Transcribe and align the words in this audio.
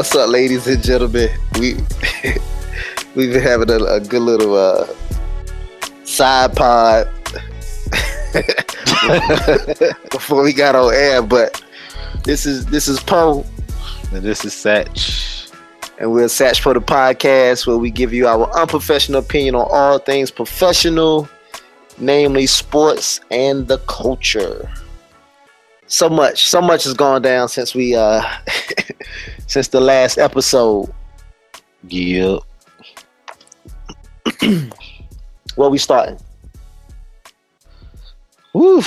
What's 0.00 0.16
up, 0.16 0.30
ladies 0.30 0.66
and 0.66 0.82
gentlemen? 0.82 1.28
We 1.58 1.74
we've 3.14 3.34
been 3.34 3.42
having 3.42 3.68
a, 3.68 3.76
a 3.84 4.00
good 4.00 4.22
little 4.22 4.54
uh, 4.54 4.86
side 6.04 6.56
pod 6.56 7.06
before 10.10 10.42
we 10.42 10.54
got 10.54 10.74
on 10.74 10.94
air, 10.94 11.20
but 11.20 11.62
this 12.24 12.46
is 12.46 12.64
this 12.64 12.88
is 12.88 12.98
Poe, 13.00 13.44
And 14.14 14.22
this 14.22 14.42
is 14.46 14.54
Satch. 14.54 15.52
and 15.98 16.10
we're 16.10 16.28
Satch 16.28 16.60
for 16.60 16.72
the 16.72 16.80
podcast, 16.80 17.66
where 17.66 17.76
we 17.76 17.90
give 17.90 18.14
you 18.14 18.26
our 18.26 18.50
unprofessional 18.58 19.20
opinion 19.20 19.54
on 19.54 19.68
all 19.70 19.98
things 19.98 20.30
professional, 20.30 21.28
namely 21.98 22.46
sports 22.46 23.20
and 23.30 23.68
the 23.68 23.76
culture. 23.80 24.66
So 25.88 26.08
much, 26.08 26.48
so 26.48 26.62
much 26.62 26.84
has 26.84 26.94
gone 26.94 27.20
down 27.20 27.50
since 27.50 27.74
we 27.74 27.94
uh 27.94 28.22
since 29.50 29.68
the 29.68 29.80
last 29.80 30.16
episode. 30.16 30.92
Yep. 31.88 32.40
Where 35.56 35.68
we 35.68 35.78
starting? 35.78 36.18
Woo. 38.54 38.82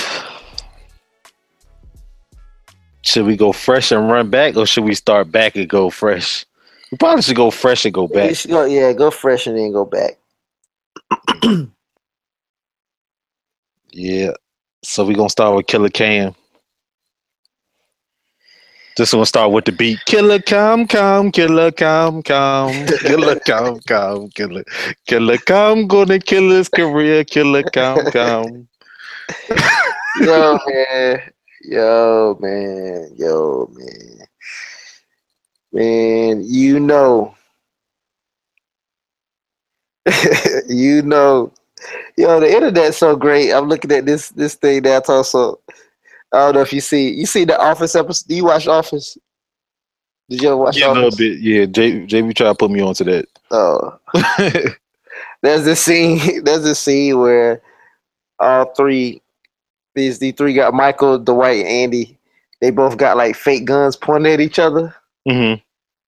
Should 3.02 3.26
we 3.26 3.36
go 3.36 3.52
fresh 3.52 3.92
and 3.92 4.10
run 4.10 4.30
back, 4.30 4.56
or 4.56 4.66
should 4.66 4.84
we 4.84 4.94
start 4.94 5.30
back 5.30 5.54
and 5.54 5.68
go 5.68 5.90
fresh? 5.90 6.46
We 6.90 6.96
probably 6.96 7.22
should 7.22 7.36
go 7.36 7.50
fresh 7.50 7.84
and 7.84 7.92
go 7.92 8.08
back. 8.08 8.34
go, 8.48 8.64
yeah, 8.64 8.92
go 8.94 9.10
fresh 9.10 9.46
and 9.46 9.58
then 9.58 9.72
go 9.72 9.84
back. 9.84 10.18
Yeah. 13.96 14.32
So 14.82 15.06
we're 15.06 15.14
gonna 15.14 15.30
start 15.30 15.54
with 15.54 15.68
Killer 15.68 15.88
Cam. 15.88 16.34
Just 18.96 19.12
gonna 19.12 19.26
start 19.26 19.50
with 19.50 19.64
the 19.64 19.72
beat. 19.72 19.98
Killer 20.04 20.38
Cam 20.38 20.86
Cam, 20.86 21.32
Killer 21.32 21.72
Cam 21.72 22.22
Cam, 22.22 22.86
Killer 22.86 23.40
Cam 23.46 23.80
Cam, 23.80 24.28
Killer 24.30 24.64
Killer 25.06 25.38
Cam 25.38 25.88
gonna 25.88 26.20
kill 26.20 26.50
his 26.50 26.68
career. 26.68 27.24
Killer 27.24 27.64
Cam 27.64 28.10
Cam. 28.12 28.68
Yo, 30.20 30.58
man. 30.66 31.20
Yo, 31.62 32.38
man. 32.40 33.10
Yo, 33.16 33.68
man. 33.74 34.26
Man, 35.72 36.44
you 36.44 36.78
know. 36.78 37.34
you 40.68 41.02
know. 41.02 41.52
Yo, 42.16 42.38
the 42.38 42.54
internet's 42.54 42.98
so 42.98 43.16
great. 43.16 43.50
I'm 43.50 43.68
looking 43.68 43.90
at 43.90 44.06
this 44.06 44.28
this 44.30 44.54
thing 44.54 44.82
that's 44.82 45.08
also. 45.08 45.58
I 46.34 46.38
don't 46.46 46.54
know 46.54 46.60
if 46.62 46.72
you 46.72 46.80
see 46.80 47.10
you 47.10 47.26
see 47.26 47.44
the 47.44 47.58
Office 47.60 47.94
episode. 47.94 48.26
Do 48.28 48.34
you 48.34 48.44
watch 48.44 48.66
Office? 48.66 49.16
Did 50.28 50.42
you 50.42 50.48
ever 50.48 50.56
watch 50.56 50.76
Yeah, 50.78 50.92
a 50.92 50.94
little 50.94 51.10
bit. 51.16 51.38
Yeah, 51.38 51.66
J 51.66 52.06
JB 52.06 52.34
tried 52.34 52.48
to 52.48 52.54
put 52.54 52.70
me 52.70 52.80
onto 52.80 53.04
that. 53.04 53.26
Oh, 53.50 53.98
there's 55.42 55.64
this 55.64 55.80
scene. 55.80 56.42
There's 56.44 56.62
this 56.64 56.80
scene 56.80 57.18
where 57.18 57.60
all 58.40 58.72
three, 58.74 59.20
these 59.94 60.18
the 60.18 60.32
three 60.32 60.54
got 60.54 60.74
Michael, 60.74 61.18
Dwight, 61.18 61.58
and 61.60 61.68
Andy. 61.68 62.18
They 62.60 62.70
both 62.70 62.96
got 62.96 63.16
like 63.16 63.36
fake 63.36 63.64
guns 63.66 63.96
pointed 63.96 64.32
at 64.34 64.40
each 64.40 64.58
other, 64.58 64.94
hmm 65.28 65.54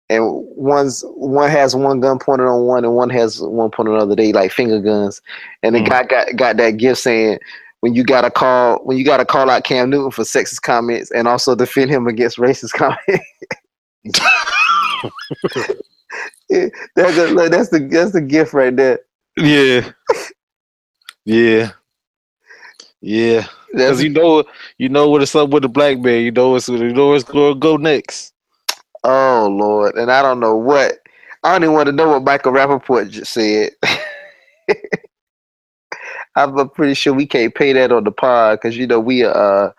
and 0.09 0.23
one's 0.57 1.03
one 1.17 1.51
has 1.51 1.75
one 1.75 1.99
gun 2.01 2.19
pointed 2.19 2.47
on 2.47 2.63
one, 2.63 2.85
and 2.85 2.95
one 2.95 3.11
has 3.11 3.41
one 3.41 3.71
pointed 3.71 3.93
on 3.93 3.99
the 3.99 4.05
other. 4.05 4.17
They 4.17 4.33
like 4.33 4.53
finger 4.53 4.81
guns, 4.81 5.21
and 5.63 5.75
the 5.75 5.81
Mhm. 5.81 5.89
guy 5.89 6.05
got 6.05 6.37
got 6.37 6.57
that 6.57 6.79
gift 6.79 7.01
saying. 7.01 7.39
When 7.87 7.95
you 7.95 8.03
gotta 8.03 8.33
call, 8.33 8.79
when 8.79 8.99
you 8.99 9.05
gotta 9.05 9.25
call 9.25 9.49
out 9.49 9.63
Cam 9.63 9.91
Newton 9.91 10.11
for 10.11 10.25
sexist 10.25 10.63
comments, 10.63 11.13
and 11.13 11.29
also 11.29 11.55
defend 11.55 11.89
him 11.89 12.09
against 12.09 12.37
racist 12.37 12.73
comments, 12.73 12.99
that's 16.97 17.17
a, 17.17 17.29
look, 17.29 17.53
that's 17.53 17.69
the 17.69 17.87
that's 17.89 18.11
the 18.11 18.21
gift 18.21 18.53
right 18.53 18.75
there. 18.75 18.99
Yeah. 19.37 19.93
Yeah. 21.25 21.71
Yeah. 23.01 23.47
Because 23.71 24.03
you 24.03 24.09
know 24.09 24.43
you 24.79 24.89
know 24.89 25.09
what 25.09 25.23
it's 25.23 25.37
up 25.37 25.51
with 25.51 25.63
the 25.63 25.69
black 25.69 26.01
man. 26.01 26.25
You 26.25 26.33
know 26.33 26.57
it's 26.57 26.69
you 26.69 26.93
know 26.93 27.15
it's 27.15 27.23
gonna 27.23 27.55
go 27.55 27.77
next. 27.77 28.33
Oh 29.05 29.47
Lord, 29.49 29.95
and 29.95 30.11
I 30.11 30.23
don't 30.23 30.41
know 30.41 30.57
what. 30.57 30.99
I 31.45 31.53
don't 31.53 31.63
even 31.63 31.75
want 31.75 31.87
to 31.87 31.93
know 31.93 32.09
what 32.09 32.25
Michael 32.25 32.51
Rapaport 32.51 33.11
just 33.11 33.33
said. 33.33 33.71
I'm 36.37 36.69
pretty 36.71 36.95
sure 36.95 37.15
we 37.15 37.27
can't 37.27 37.55
pay 37.55 37.73
that 37.73 37.93
on 37.93 38.05
the 38.05 38.13
pod 38.13 38.59
because 38.61 38.77
you 38.77 38.87
know 38.87 39.01
we 39.01 39.25
are 39.25 39.69
uh, 39.69 39.73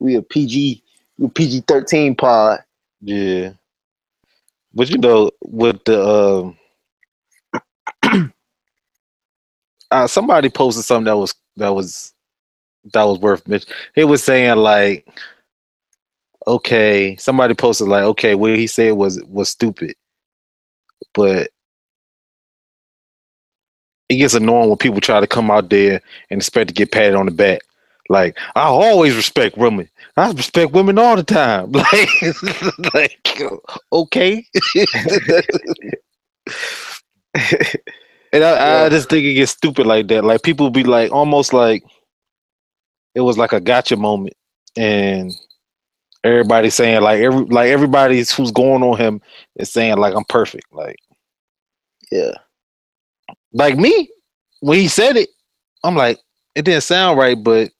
we 0.00 0.16
a 0.16 0.22
PG 0.22 0.82
PG 1.34 1.64
thirteen 1.68 2.14
pod. 2.14 2.60
Yeah. 3.00 3.52
But 4.74 4.90
you 4.90 4.98
know, 4.98 5.30
with 5.42 5.84
the 5.84 6.54
um 8.02 8.32
uh, 9.90 10.06
somebody 10.06 10.48
posted 10.48 10.84
something 10.84 11.04
that 11.04 11.16
was 11.16 11.34
that 11.56 11.74
was 11.74 12.12
that 12.92 13.04
was 13.04 13.18
worth 13.20 13.46
mentioning. 13.46 13.76
It 13.94 14.04
was 14.04 14.24
saying 14.24 14.56
like 14.56 15.06
okay, 16.46 17.16
somebody 17.16 17.54
posted 17.54 17.88
like, 17.88 18.04
okay, 18.04 18.34
what 18.34 18.56
he 18.56 18.66
said 18.66 18.92
was 18.94 19.22
was 19.24 19.48
stupid. 19.48 19.94
But 21.14 21.50
it 24.12 24.16
gets 24.16 24.34
annoying 24.34 24.68
when 24.68 24.78
people 24.78 25.00
try 25.00 25.20
to 25.20 25.26
come 25.26 25.50
out 25.50 25.70
there 25.70 26.00
and 26.30 26.40
expect 26.40 26.68
to 26.68 26.74
get 26.74 26.92
patted 26.92 27.14
on 27.14 27.26
the 27.26 27.32
back. 27.32 27.62
Like, 28.08 28.38
I 28.54 28.62
always 28.64 29.16
respect 29.16 29.56
women. 29.56 29.88
I 30.16 30.30
respect 30.32 30.72
women 30.72 30.98
all 30.98 31.16
the 31.16 31.22
time. 31.22 31.72
Like, 31.92 32.94
like 32.94 33.40
okay. 33.92 34.44
and 38.32 38.44
I, 38.44 38.84
I 38.84 38.88
just 38.88 39.08
think 39.08 39.24
it 39.24 39.34
gets 39.34 39.52
stupid 39.52 39.86
like 39.86 40.08
that. 40.08 40.24
Like 40.24 40.42
people 40.42 40.70
be 40.70 40.84
like 40.84 41.12
almost 41.12 41.52
like 41.52 41.84
it 43.14 43.20
was 43.20 43.38
like 43.38 43.52
a 43.52 43.60
gotcha 43.60 43.96
moment. 43.96 44.34
And 44.76 45.32
everybody 46.24 46.70
saying 46.70 47.02
like 47.02 47.20
every 47.20 47.44
like 47.46 47.68
everybody 47.68 48.18
who's 48.18 48.50
going 48.50 48.82
on 48.82 48.98
him 48.98 49.20
is 49.56 49.70
saying 49.70 49.96
like 49.98 50.14
I'm 50.14 50.24
perfect. 50.24 50.72
Like 50.72 50.96
Yeah, 52.10 52.32
like 53.52 53.76
me, 53.76 54.10
when 54.60 54.78
he 54.78 54.88
said 54.88 55.16
it, 55.16 55.28
I'm 55.84 55.96
like, 55.96 56.18
it 56.54 56.64
didn't 56.64 56.82
sound 56.82 57.18
right, 57.18 57.36
but 57.42 57.70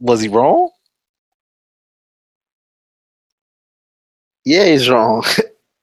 was 0.00 0.20
he 0.20 0.28
wrong? 0.28 0.70
yeah, 4.44 4.64
he's 4.66 4.88
wrong. 4.90 5.24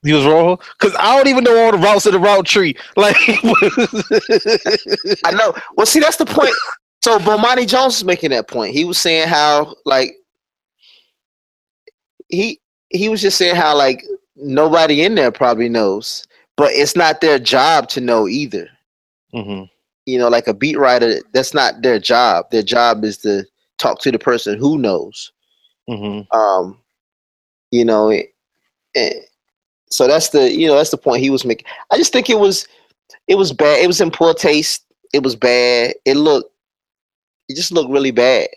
He 0.03 0.13
was 0.13 0.23
wrong 0.23 0.59
because 0.79 0.95
I 0.99 1.17
don't 1.17 1.27
even 1.27 1.43
know 1.43 1.57
all 1.66 1.71
the 1.71 1.79
routes 1.79 2.05
of 2.05 2.13
the 2.13 2.19
route 2.19 2.45
tree. 2.45 2.77
Like, 2.95 3.17
I 5.25 5.31
know. 5.31 5.51
Well, 5.75 5.87
see, 5.87 5.99
that's 5.99 6.17
the 6.17 6.27
point. 6.27 6.53
So 7.03 7.17
Bomani 7.17 7.67
Jones 7.67 7.97
is 7.97 8.05
making 8.05 8.29
that 8.29 8.47
point. 8.47 8.73
He 8.73 8.85
was 8.85 8.99
saying 8.99 9.27
how 9.27 9.75
like 9.83 10.16
he 12.29 12.61
he 12.89 13.09
was 13.09 13.22
just 13.22 13.37
saying 13.37 13.55
how 13.55 13.75
like 13.75 14.03
nobody 14.35 15.03
in 15.03 15.16
there 15.16 15.31
probably 15.31 15.69
knows, 15.69 16.23
but 16.57 16.71
it's 16.71 16.95
not 16.95 17.21
their 17.21 17.39
job 17.39 17.88
to 17.89 18.01
know 18.01 18.27
either. 18.27 18.69
Mhm. 19.33 19.69
you 20.05 20.19
know, 20.19 20.29
like 20.29 20.47
a 20.47 20.53
beat 20.53 20.77
writer, 20.77 21.19
that's 21.33 21.53
not 21.53 21.81
their 21.81 21.97
job. 21.99 22.45
Their 22.51 22.61
job 22.61 23.03
is 23.03 23.17
to 23.19 23.43
talk 23.79 23.99
to 24.02 24.11
the 24.11 24.19
person 24.19 24.57
who 24.57 24.78
knows. 24.78 25.31
Mhm. 25.90 26.28
Um, 26.31 26.79
you 27.72 27.84
know, 27.84 28.09
it, 28.09 28.34
it- 28.93 29.29
so 29.90 30.07
that's 30.07 30.29
the 30.29 30.52
you 30.52 30.67
know 30.67 30.75
that's 30.75 30.91
the 30.91 30.97
point 30.97 31.22
he 31.23 31.29
was 31.31 31.43
making. 31.46 31.66
I 31.91 31.97
just 31.97 32.13
think 32.13 32.29
it 32.29 32.37
was 32.40 32.67
it 33.28 33.35
was 33.35 33.51
bad. 33.51 33.79
It 33.84 33.87
was 33.87 33.99
in 33.99 34.11
poor 34.11 34.34
taste. 34.34 34.84
It 35.13 35.23
was 35.23 35.35
bad. 35.35 35.96
It 36.05 36.16
looked 36.17 36.51
it 37.49 37.55
just 37.55 37.72
looked 37.72 37.90
really 37.91 38.11
bad. 38.11 38.47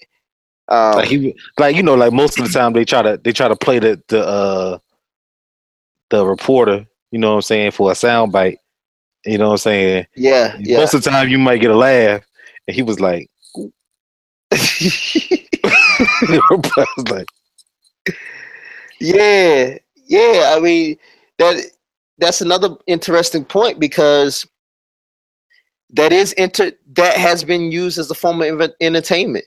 Um, 0.69 0.97
like 0.97 1.09
he, 1.09 1.35
like 1.59 1.77
you 1.77 1.83
know, 1.83 1.95
like 1.95 2.13
most 2.13 2.39
of 2.39 2.47
the 2.47 2.53
time 2.53 2.73
they 2.75 2.85
try 2.85 3.01
to 3.03 3.19
they 3.25 3.33
try 3.33 3.49
to 3.49 3.57
play 3.57 3.79
the 3.79 4.01
the 4.09 4.21
uh 4.27 4.79
the 6.11 6.27
reporter. 6.27 6.87
You 7.11 7.19
know 7.19 7.31
what 7.31 7.37
I'm 7.37 7.43
saying 7.43 7.71
for 7.73 7.91
a 7.93 7.95
sound 7.95 8.33
bite. 8.33 8.59
You 9.25 9.39
know 9.39 9.47
what 9.49 9.53
I'm 9.53 9.59
saying. 9.59 10.07
yeah, 10.17 10.57
yeah. 10.61 10.79
Most 10.79 10.95
of 10.95 11.03
the 11.03 11.11
time 11.11 11.29
you 11.29 11.39
might 11.39 11.61
get 11.61 11.71
a 11.71 11.77
laugh, 11.77 12.23
and 12.67 12.75
he 12.75 12.83
was 12.83 13.01
like, 13.01 13.29
I 14.53 14.57
was 16.97 17.11
like, 17.11 17.27
Yeah, 19.01 19.79
yeah. 20.07 20.55
I 20.57 20.61
mean 20.61 20.97
that 21.39 21.65
that's 22.19 22.41
another 22.41 22.71
interesting 22.87 23.45
point 23.45 23.79
because 23.79 24.47
that 25.91 26.13
is 26.13 26.33
inter 26.35 26.73
that 26.95 27.17
has 27.17 27.45
been 27.45 27.73
used 27.73 27.99
as 27.99 28.11
a 28.11 28.15
form 28.15 28.43
of 28.43 28.49
inve- 28.49 28.75
entertainment. 28.81 29.45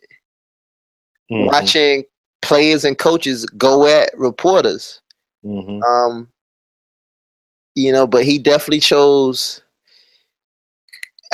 mhm, 1.31 1.46
Watching 1.48 2.04
players 2.42 2.84
and 2.86 2.98
coaches 2.98 3.46
go 3.57 3.86
at 3.86 4.10
reporters. 4.18 5.02
mhm. 5.46 5.81
Um, 5.84 6.28
you 7.75 7.91
know, 7.91 8.07
but 8.07 8.25
he 8.25 8.38
definitely 8.38 8.79
chose. 8.79 9.62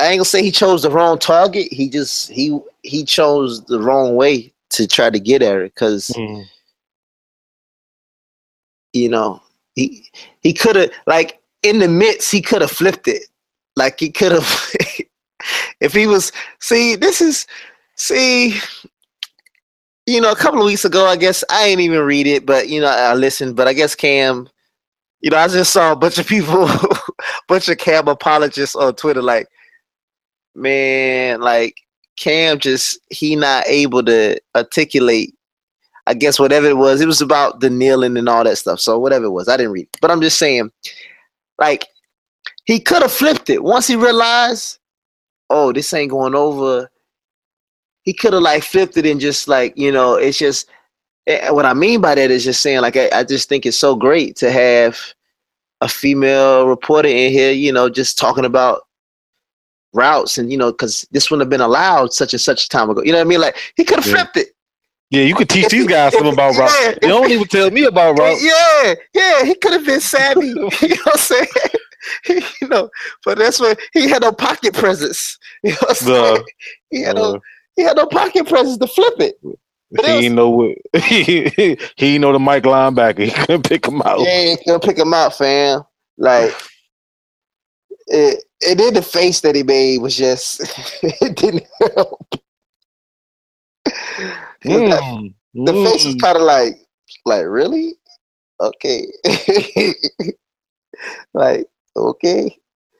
I 0.00 0.08
ain't 0.08 0.18
gonna 0.18 0.24
say 0.26 0.42
he 0.42 0.50
chose 0.52 0.82
the 0.82 0.90
wrong 0.90 1.18
target. 1.18 1.72
He 1.72 1.88
just 1.88 2.30
he 2.30 2.58
he 2.82 3.04
chose 3.04 3.64
the 3.66 3.80
wrong 3.80 4.16
way 4.16 4.52
to 4.70 4.86
try 4.86 5.10
to 5.10 5.18
get 5.20 5.42
at 5.42 5.56
it 5.56 5.74
because 5.74 6.08
Mhm. 6.08 6.46
you 8.92 9.08
know, 9.08 9.42
he 9.74 10.08
he 10.40 10.52
could 10.52 10.76
have 10.76 10.90
like 11.06 11.40
in 11.62 11.78
the 11.80 11.88
midst 11.88 12.30
he 12.30 12.40
could 12.42 12.62
have 12.62 12.70
flipped 12.70 13.08
it. 13.08 13.24
Like 13.76 14.00
he 14.00 14.10
could 14.10 14.32
have 14.32 14.72
if 15.80 15.92
he 15.92 16.06
was 16.06 16.32
see, 16.60 16.96
this 16.96 17.20
is 17.20 17.46
see 17.96 18.60
you 20.06 20.20
know, 20.22 20.32
a 20.32 20.36
couple 20.36 20.60
of 20.60 20.66
weeks 20.66 20.86
ago, 20.86 21.06
I 21.06 21.16
guess 21.16 21.44
I 21.50 21.66
ain't 21.66 21.80
even 21.82 22.00
read 22.00 22.26
it, 22.26 22.46
but 22.46 22.68
you 22.68 22.80
know, 22.80 22.88
I 22.88 23.14
listened. 23.14 23.56
But 23.56 23.68
I 23.68 23.74
guess 23.74 23.94
Cam, 23.94 24.48
you 25.20 25.30
know, 25.30 25.36
I 25.36 25.48
just 25.48 25.72
saw 25.72 25.92
a 25.92 25.96
bunch 25.96 26.18
of 26.18 26.26
people, 26.26 26.68
bunch 27.48 27.68
of 27.68 27.78
Cam 27.78 28.08
apologists 28.08 28.76
on 28.76 28.94
Twitter, 28.94 29.22
like, 29.22 29.48
man, 30.54 31.40
like 31.40 31.76
Cam 32.16 32.58
just 32.58 32.98
he 33.10 33.36
not 33.36 33.66
able 33.66 34.02
to 34.04 34.40
articulate. 34.54 35.34
I 36.06 36.14
guess 36.14 36.38
whatever 36.38 36.66
it 36.66 36.76
was, 36.76 37.00
it 37.00 37.06
was 37.06 37.20
about 37.20 37.60
the 37.60 37.68
kneeling 37.68 38.16
and 38.16 38.28
all 38.28 38.44
that 38.44 38.56
stuff. 38.56 38.80
So 38.80 38.98
whatever 38.98 39.26
it 39.26 39.30
was, 39.30 39.48
I 39.48 39.58
didn't 39.58 39.72
read. 39.72 39.88
But 40.00 40.10
I'm 40.10 40.22
just 40.22 40.38
saying, 40.38 40.70
like, 41.58 41.86
he 42.64 42.80
could 42.80 43.02
have 43.02 43.12
flipped 43.12 43.50
it 43.50 43.62
once 43.62 43.86
he 43.86 43.96
realized, 43.96 44.78
oh, 45.50 45.72
this 45.72 45.92
ain't 45.92 46.10
going 46.10 46.34
over 46.34 46.90
he 48.08 48.14
could 48.14 48.32
have 48.32 48.40
like 48.40 48.62
flipped 48.62 48.96
it 48.96 49.04
and 49.04 49.20
just 49.20 49.48
like 49.48 49.76
you 49.76 49.92
know 49.92 50.14
it's 50.14 50.38
just 50.38 50.70
Eh, 51.28 51.50
what 51.50 51.66
I 51.66 51.74
mean 51.74 52.00
by 52.00 52.14
that 52.14 52.30
is 52.30 52.42
just 52.42 52.62
saying 52.62 52.80
like 52.80 52.96
I, 52.96 53.10
I 53.12 53.22
just 53.22 53.48
think 53.48 53.66
it's 53.66 53.76
so 53.76 53.94
great 53.94 54.34
to 54.36 54.50
have 54.50 54.98
a 55.82 55.88
female 55.88 56.66
reporter 56.66 57.08
in 57.08 57.30
here, 57.30 57.52
you 57.52 57.70
know, 57.70 57.88
just 57.90 58.18
talking 58.18 58.46
about 58.46 58.80
routes 59.92 60.38
and 60.38 60.50
you 60.50 60.58
know 60.58 60.70
because 60.70 61.06
this 61.10 61.30
wouldn't 61.30 61.44
have 61.44 61.50
been 61.50 61.60
allowed 61.60 62.12
such 62.12 62.32
and 62.32 62.40
such 62.40 62.70
time 62.70 62.88
ago. 62.88 63.02
You 63.02 63.12
know 63.12 63.18
what 63.18 63.26
I 63.26 63.28
mean? 63.28 63.40
Like 63.40 63.56
he 63.76 63.84
could 63.84 63.98
have 63.98 64.06
yeah. 64.06 64.14
flipped 64.14 64.36
it. 64.38 64.48
Yeah, 65.10 65.22
you 65.22 65.34
could 65.34 65.50
teach 65.50 65.68
these 65.68 65.86
guys 65.88 66.14
something 66.14 66.32
about 66.32 66.56
routes. 66.56 66.74
Yeah, 66.80 66.94
they 67.00 67.08
don't 67.08 67.30
even 67.30 67.46
tell 67.46 67.70
me 67.70 67.84
about 67.84 68.18
routes. 68.18 68.42
Yeah, 68.42 68.94
yeah, 69.14 69.44
he 69.44 69.54
could 69.54 69.74
have 69.74 69.84
been 69.84 70.00
savvy. 70.00 70.46
you 70.48 70.54
know 70.54 70.68
what 70.70 71.12
I'm 71.12 71.18
saying? 71.18 71.46
you 72.62 72.68
know, 72.68 72.88
but 73.26 73.36
that's 73.36 73.60
what 73.60 73.78
he 73.92 74.08
had 74.08 74.22
no 74.22 74.32
pocket 74.32 74.72
presence. 74.74 75.38
You 75.62 75.72
know 75.72 75.76
what 75.80 75.90
I'm 75.90 75.96
saying? 75.96 76.44
he 76.90 77.02
had 77.02 77.16
no 77.16 77.40
he 77.76 77.82
had 77.82 77.96
no 77.96 78.06
pocket 78.06 78.46
presence 78.46 78.78
to 78.78 78.86
flip 78.86 79.14
it. 79.20 79.38
But 79.90 80.04
he 80.06 80.26
ain't 80.26 80.34
know 80.34 80.50
what 80.50 80.76
he 81.02 81.78
he 81.96 82.18
know 82.18 82.32
the 82.32 82.38
Mike 82.38 82.64
linebacker. 82.64 83.24
He 83.24 83.30
couldn't 83.30 83.68
pick 83.68 83.86
him 83.86 84.02
out. 84.02 84.20
Yeah, 84.20 84.50
he 84.50 84.56
couldn't 84.64 84.82
pick 84.82 84.98
him 84.98 85.14
out, 85.14 85.34
fam. 85.36 85.82
Like 86.18 86.54
it, 88.08 88.44
it 88.60 88.78
did 88.78 88.94
the 88.94 89.02
face 89.02 89.40
that 89.42 89.54
he 89.54 89.62
made 89.62 89.98
was 89.98 90.16
just 90.16 90.60
it 91.02 91.36
didn't 91.36 91.66
help. 91.94 92.28
Mm, 94.64 94.90
that, 94.90 95.32
the 95.54 95.72
mm. 95.72 95.90
face 95.90 96.04
was 96.04 96.16
kind 96.16 96.36
of 96.36 96.42
like 96.42 96.80
like 97.24 97.46
really 97.46 97.94
okay 98.60 99.06
like 101.32 101.66
okay 101.96 102.54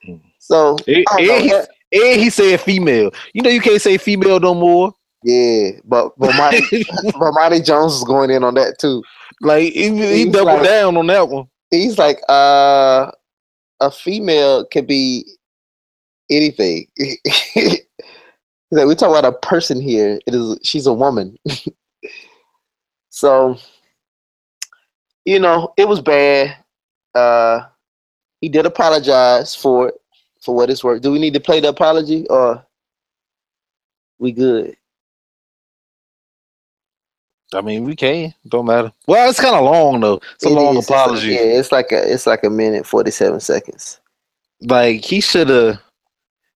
mm. 0.08 0.20
so 0.38 0.76
it, 0.86 1.04
it, 1.18 1.68
and 1.90 2.20
he 2.20 2.30
said 2.30 2.60
female. 2.60 3.10
You 3.32 3.42
know 3.42 3.50
you 3.50 3.60
can't 3.60 3.82
say 3.82 3.98
female 3.98 4.40
no 4.40 4.54
more. 4.54 4.94
Yeah, 5.22 5.70
but 5.84 6.16
but 6.18 6.34
Marty, 6.36 6.84
but 7.18 7.32
Marty 7.32 7.60
Jones 7.60 7.94
is 7.94 8.04
going 8.04 8.30
in 8.30 8.44
on 8.44 8.54
that 8.54 8.78
too. 8.78 9.02
Like 9.40 9.72
he, 9.72 9.90
he 10.24 10.30
doubled 10.30 10.60
like, 10.60 10.68
down 10.68 10.96
on 10.96 11.06
that 11.08 11.28
one. 11.28 11.48
He's 11.70 11.98
like, 11.98 12.20
uh, 12.28 13.10
a 13.80 13.90
female 13.90 14.64
can 14.64 14.86
be 14.86 15.24
anything. 16.30 16.86
like 18.70 18.86
we 18.86 18.94
talk 18.94 19.10
about 19.10 19.24
a 19.24 19.32
person 19.32 19.80
here. 19.80 20.20
It 20.26 20.34
is 20.34 20.58
she's 20.62 20.86
a 20.86 20.92
woman. 20.92 21.36
so, 23.10 23.58
you 25.24 25.38
know, 25.38 25.72
it 25.76 25.88
was 25.88 26.00
bad. 26.00 26.56
Uh, 27.14 27.66
he 28.40 28.48
did 28.48 28.66
apologize 28.66 29.54
for 29.54 29.88
it 29.88 29.94
for 30.42 30.54
what 30.54 30.70
it's 30.70 30.84
worth. 30.84 31.02
Do 31.02 31.10
we 31.10 31.18
need 31.18 31.34
to 31.34 31.40
play 31.40 31.58
the 31.60 31.68
apology 31.68 32.26
or 32.28 32.64
we 34.18 34.32
good? 34.32 34.76
I 37.54 37.60
mean, 37.62 37.84
we 37.84 37.96
can. 37.96 38.34
Don't 38.46 38.66
matter. 38.66 38.92
Well, 39.06 39.28
it's 39.28 39.40
kind 39.40 39.54
of 39.54 39.64
long 39.64 40.00
though. 40.00 40.20
It's 40.34 40.44
a 40.44 40.48
it 40.48 40.52
long 40.52 40.76
is. 40.76 40.84
apology. 40.88 41.34
It's 41.34 41.44
yeah, 41.44 41.58
it's 41.58 41.72
like 41.72 41.92
a 41.92 42.12
it's 42.12 42.26
like 42.26 42.44
a 42.44 42.50
minute 42.50 42.86
forty 42.86 43.10
seven 43.10 43.40
seconds. 43.40 44.00
Like 44.62 45.04
he 45.04 45.20
should 45.20 45.48
have. 45.48 45.80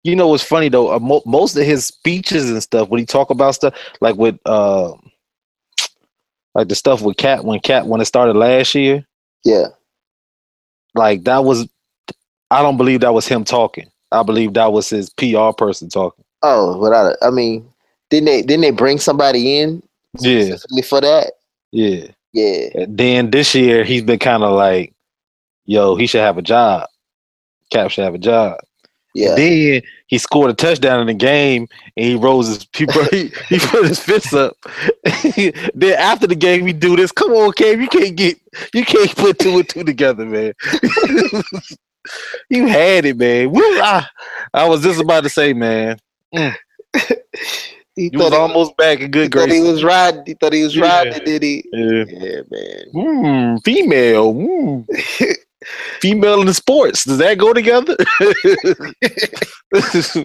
You 0.02 0.16
know 0.16 0.28
what's 0.28 0.42
funny 0.42 0.68
though? 0.68 0.94
Uh, 0.94 0.98
mo- 0.98 1.22
most 1.26 1.56
of 1.56 1.64
his 1.64 1.86
speeches 1.86 2.50
and 2.50 2.62
stuff 2.62 2.88
when 2.88 3.00
he 3.00 3.06
talk 3.06 3.30
about 3.30 3.54
stuff 3.54 3.74
like 4.00 4.16
with 4.16 4.38
uh, 4.46 4.92
like 6.54 6.68
the 6.68 6.74
stuff 6.74 7.02
with 7.02 7.16
Cat 7.16 7.44
when 7.44 7.60
Cat 7.60 7.86
when 7.86 8.00
it 8.00 8.06
started 8.06 8.34
last 8.34 8.74
year. 8.74 9.06
Yeah. 9.44 9.66
Like 10.94 11.24
that 11.24 11.44
was 11.44 11.68
I 12.50 12.62
don't 12.62 12.76
believe 12.76 13.00
that 13.00 13.14
was 13.14 13.28
him 13.28 13.44
talking. 13.44 13.90
I 14.10 14.22
believe 14.22 14.54
that 14.54 14.72
was 14.72 14.88
his 14.88 15.10
PR 15.10 15.52
person 15.56 15.88
talking. 15.88 16.24
Oh, 16.42 16.78
without 16.78 17.16
I 17.22 17.30
mean, 17.30 17.68
didn't 18.08 18.26
they 18.26 18.42
didn't 18.42 18.62
they 18.62 18.70
bring 18.70 18.98
somebody 18.98 19.58
in 19.58 19.82
yeah 20.18 20.56
for 20.84 21.00
that? 21.00 21.32
Yeah. 21.72 22.06
Yeah. 22.32 22.68
And 22.74 22.98
then 22.98 23.30
this 23.30 23.54
year 23.54 23.84
he's 23.84 24.02
been 24.02 24.18
kind 24.18 24.42
of 24.42 24.54
like, 24.56 24.94
yo, 25.64 25.96
he 25.96 26.06
should 26.06 26.20
have 26.20 26.38
a 26.38 26.42
job. 26.42 26.88
Kap 27.70 27.90
should 27.90 28.04
have 28.04 28.14
a 28.14 28.18
job. 28.18 28.58
Yeah. 29.14 29.30
And 29.30 29.38
then 29.38 29.82
he 30.06 30.18
scored 30.18 30.50
a 30.50 30.54
touchdown 30.54 31.00
in 31.00 31.08
the 31.08 31.14
game 31.14 31.66
and 31.96 32.06
he 32.06 32.14
rose 32.14 32.46
his 32.48 32.66
he, 32.72 32.86
he, 33.10 33.32
he 33.48 33.58
put 33.66 33.86
his 33.86 33.98
fists 33.98 34.32
up. 34.32 34.56
then 35.74 35.94
after 35.98 36.26
the 36.26 36.36
game 36.36 36.64
we 36.64 36.72
do 36.72 36.96
this. 36.96 37.12
Come 37.12 37.32
on, 37.32 37.52
Cam, 37.52 37.80
you 37.80 37.88
can't 37.88 38.16
get 38.16 38.38
you 38.72 38.84
can't 38.84 39.14
put 39.16 39.38
two 39.38 39.58
and 39.58 39.68
two 39.68 39.84
together, 39.84 40.24
man. 40.24 40.52
you 42.50 42.66
had 42.66 43.04
it, 43.04 43.16
man. 43.16 43.52
I, 43.54 44.06
I 44.54 44.68
was 44.68 44.82
just 44.82 45.00
about 45.00 45.24
to 45.24 45.28
say, 45.28 45.52
man. 45.52 45.98
Mm. 46.34 46.54
He 48.08 48.16
was 48.16 48.32
almost 48.32 48.76
back 48.76 49.00
in 49.00 49.10
good 49.10 49.30
grace. 49.30 49.52
He 49.52 49.60
was 49.60 49.84
riding. 49.84 50.22
He 50.26 50.34
thought 50.34 50.52
he 50.52 50.62
was 50.62 50.76
yeah. 50.76 50.86
riding, 50.86 51.24
did 51.24 51.42
he? 51.42 51.64
Yeah, 51.72 52.04
yeah 52.08 52.42
man. 52.50 52.84
Mm, 52.94 53.64
female. 53.64 54.34
Mm. 54.34 54.86
female 56.00 56.40
in 56.40 56.46
the 56.46 56.54
sports. 56.54 57.04
Does 57.04 57.18
that 57.18 57.36
go 57.38 57.52
together? 57.52 57.96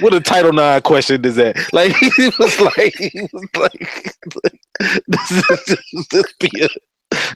what 0.00 0.14
a 0.14 0.20
Title 0.20 0.52
Nine 0.52 0.82
question 0.82 1.24
is 1.24 1.36
that? 1.36 1.56
Like 1.72 1.94
he 2.16 2.30
was 2.38 2.60
like, 2.60 2.94
he 2.96 3.28
was 3.32 3.46
like, 3.56 4.14
like 4.44 4.60
this, 5.06 5.42
this 6.10 6.34
be 6.40 6.50
a 6.62 6.68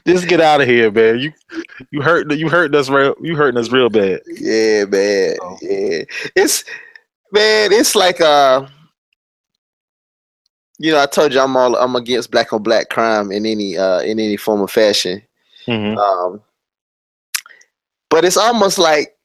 just 0.05 0.27
get 0.27 0.41
out 0.41 0.61
of 0.61 0.67
here, 0.67 0.91
man. 0.91 1.19
You 1.19 1.33
you 1.91 2.01
hurt 2.01 2.31
you 2.31 2.49
hurting 2.49 2.77
us 2.77 2.89
real 2.89 3.15
you 3.21 3.35
hurting 3.35 3.59
us 3.59 3.71
real 3.71 3.89
bad. 3.89 4.21
Yeah, 4.27 4.85
man. 4.85 5.35
Oh. 5.41 5.57
Yeah. 5.61 6.03
It's 6.35 6.63
man, 7.31 7.71
it's 7.71 7.95
like 7.95 8.21
uh 8.21 8.67
you 10.79 10.91
know, 10.91 11.01
I 11.01 11.05
told 11.05 11.33
you 11.33 11.39
I'm 11.39 11.55
all 11.57 11.75
I'm 11.75 11.95
against 11.95 12.31
black 12.31 12.53
on 12.53 12.63
black 12.63 12.89
crime 12.89 13.31
in 13.31 13.45
any 13.45 13.77
uh 13.77 14.01
in 14.01 14.19
any 14.19 14.37
form 14.37 14.61
of 14.61 14.71
fashion. 14.71 15.21
Mm-hmm. 15.67 15.97
Um 15.97 16.41
but 18.09 18.25
it's 18.25 18.37
almost 18.37 18.77
like 18.77 19.15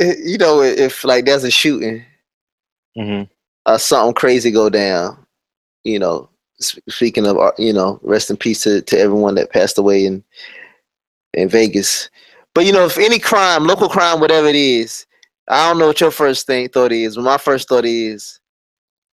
eh, 0.00 0.14
you 0.24 0.38
know, 0.38 0.62
if 0.62 1.04
like 1.04 1.24
there's 1.24 1.44
a 1.44 1.50
shooting, 1.50 2.04
mm-hmm. 2.96 3.30
uh 3.66 3.78
something 3.78 4.14
crazy 4.14 4.50
go 4.50 4.68
down, 4.68 5.24
you 5.84 5.98
know, 5.98 6.28
speaking 6.60 7.26
of, 7.26 7.38
uh, 7.38 7.52
you 7.58 7.72
know, 7.72 8.00
rest 8.02 8.30
in 8.30 8.36
peace 8.36 8.62
to, 8.62 8.82
to 8.82 8.98
everyone 8.98 9.34
that 9.36 9.52
passed 9.52 9.78
away 9.78 10.04
in 10.04 10.22
in 11.34 11.48
Vegas. 11.48 12.10
But 12.54 12.66
you 12.66 12.72
know, 12.72 12.86
if 12.86 12.98
any 12.98 13.18
crime, 13.18 13.64
local 13.64 13.88
crime, 13.88 14.20
whatever 14.20 14.48
it 14.48 14.56
is, 14.56 15.06
I 15.48 15.68
don't 15.68 15.78
know 15.78 15.88
what 15.88 16.00
your 16.00 16.10
first 16.10 16.46
thing 16.46 16.68
thought 16.68 16.92
is. 16.92 17.16
But 17.16 17.22
my 17.22 17.38
first 17.38 17.68
thought 17.68 17.84
is, 17.84 18.40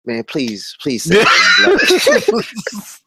man, 0.04 0.24
please, 0.24 0.76
please 0.80 1.04
say 1.04 1.16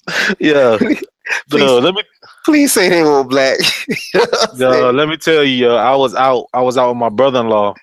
yeah. 0.40 0.78
please, 1.50 1.64
no, 1.64 1.80
let 1.80 1.94
me 1.94 2.04
please 2.46 2.74
say 2.74 2.90
they 2.90 3.04
were 3.04 3.24
black. 3.24 3.58
no, 4.56 4.92
let 4.92 5.08
me 5.08 5.18
tell 5.18 5.44
you, 5.44 5.72
uh, 5.72 5.76
I 5.76 5.96
was 5.96 6.16
out. 6.16 6.48
I 6.54 6.62
was 6.62 6.78
out 6.78 6.90
with 6.90 6.98
my 6.98 7.10
brother-in-law 7.10 7.76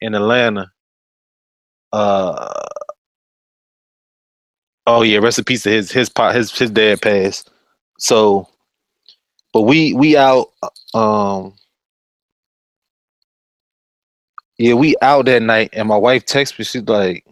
in 0.00 0.14
Atlanta. 0.14 0.70
Uh, 1.92 2.62
Oh 4.86 5.02
yeah, 5.02 5.18
rest 5.18 5.38
in 5.38 5.44
peace 5.44 5.62
to 5.62 5.70
his 5.70 5.92
his 5.92 6.08
pot 6.08 6.34
his 6.34 6.50
his 6.56 6.70
dad 6.70 7.00
passed. 7.00 7.50
So, 7.98 8.48
but 9.52 9.62
we 9.62 9.94
we 9.94 10.16
out. 10.16 10.48
Um, 10.92 11.54
yeah, 14.58 14.74
we 14.74 14.96
out 15.00 15.26
that 15.26 15.42
night, 15.42 15.70
and 15.72 15.88
my 15.88 15.96
wife 15.96 16.24
texts 16.26 16.58
me. 16.58 16.64
She's 16.64 16.82
like, 16.82 17.24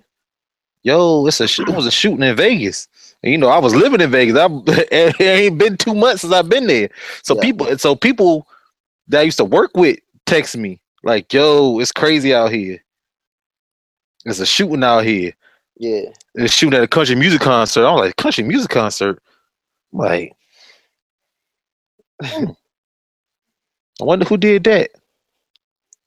"Yo, 0.83 1.27
it's 1.27 1.41
a 1.41 1.49
sh- 1.49 1.61
it 1.61 1.71
was 1.71 1.87
a 1.87 1.91
shooting 1.91 2.23
in 2.23 2.37
Vegas." 2.37 2.89
And, 3.23 3.33
you 3.33 3.39
know, 3.39 3.49
I 3.49 3.59
was 3.59 3.75
living 3.75 4.01
in 4.01 4.11
Vegas. 4.11 4.37
I 4.37 4.47
it 4.91 5.21
ain't 5.21 5.59
been 5.59 5.77
two 5.77 5.95
months 5.95 6.23
since 6.23 6.33
I've 6.33 6.49
been 6.49 6.67
there. 6.67 6.89
So 7.23 7.35
yeah. 7.35 7.43
people, 7.43 7.79
so 7.79 7.95
people 7.95 8.47
that 9.09 9.21
I 9.21 9.23
used 9.23 9.39
to 9.39 9.45
work 9.45 9.77
with 9.77 9.99
text 10.27 10.57
me 10.57 10.81
like, 11.03 11.33
"Yo, 11.33 11.79
it's 11.81 11.93
crazy 11.93 12.35
out 12.35 12.53
here. 12.53 12.83
It's 14.25 14.41
a 14.41 14.47
shooting 14.47 14.85
out 14.85 15.05
here." 15.05 15.33
Yeah. 15.81 16.11
it's 16.35 16.53
shooting 16.53 16.77
at 16.77 16.85
a 16.85 16.89
country 16.89 17.15
music 17.15 17.41
concert. 17.41 17.87
I'm 17.87 17.97
like, 17.97 18.15
country 18.17 18.45
music 18.45 18.69
concert? 18.69 19.23
I'm 19.95 19.99
like, 19.99 20.37
hmm. 22.23 22.51
I 23.99 24.05
wonder 24.05 24.27
who 24.27 24.37
did 24.37 24.65
that. 24.65 24.91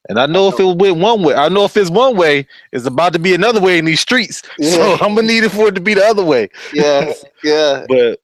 And 0.10 0.20
I 0.20 0.26
know 0.26 0.50
if 0.50 0.60
it 0.60 0.78
went 0.78 0.98
one 0.98 1.24
way, 1.24 1.34
I 1.34 1.48
know 1.50 1.64
if 1.64 1.78
it's 1.78 1.90
one 1.90 2.18
way, 2.18 2.46
it's 2.72 2.86
about 2.86 3.14
to 3.14 3.20
be 3.20 3.34
another 3.34 3.62
way 3.62 3.78
in 3.78 3.86
these 3.86 4.02
streets. 4.02 4.42
So 4.62 4.94
I'm 4.94 5.16
gonna 5.16 5.24
need 5.24 5.44
it 5.44 5.50
for 5.50 5.68
it 5.68 5.76
to 5.76 5.82
be 5.82 5.94
the 5.94 6.06
other 6.06 6.24
way. 6.24 6.50
Yeah, 6.74 7.14
yeah. 7.44 7.86
But 7.88 8.20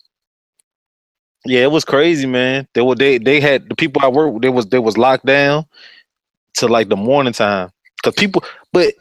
yeah, 1.46 1.62
it 1.62 1.72
was 1.72 1.86
crazy, 1.86 2.28
man. 2.28 2.68
They 2.74 2.82
were 2.82 2.96
they 2.96 3.18
they 3.18 3.40
had 3.40 3.70
the 3.70 3.76
people 3.76 4.02
I 4.04 4.08
work 4.10 4.34
with, 4.34 4.42
they 4.42 4.50
was 4.50 4.66
they 4.68 4.80
was 4.80 4.98
locked 4.98 5.26
down 5.26 5.66
to 6.56 6.68
like 6.68 6.90
the 6.90 6.98
morning 6.98 7.34
time. 7.34 7.72
Cause 8.04 8.14
people 8.16 8.44
but 8.74 8.94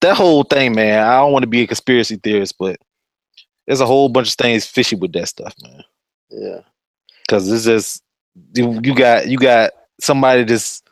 that 0.00 0.16
whole 0.16 0.44
thing, 0.44 0.74
man, 0.74 1.06
I 1.06 1.18
don't 1.18 1.32
want 1.32 1.42
to 1.42 1.48
be 1.48 1.62
a 1.62 1.66
conspiracy 1.66 2.16
theorist, 2.16 2.56
but 2.58 2.76
there's 3.66 3.80
a 3.80 3.86
whole 3.86 4.08
bunch 4.08 4.28
of 4.28 4.34
things 4.34 4.66
fishy 4.66 4.96
with 4.96 5.12
that 5.12 5.28
stuff, 5.28 5.54
man. 5.62 5.82
Yeah. 6.30 6.60
Cause 7.28 7.50
it's 7.50 7.64
just 7.64 8.02
you, 8.54 8.80
you 8.82 8.94
got 8.94 9.28
you 9.28 9.38
got 9.38 9.72
somebody 10.00 10.44
just 10.44 10.88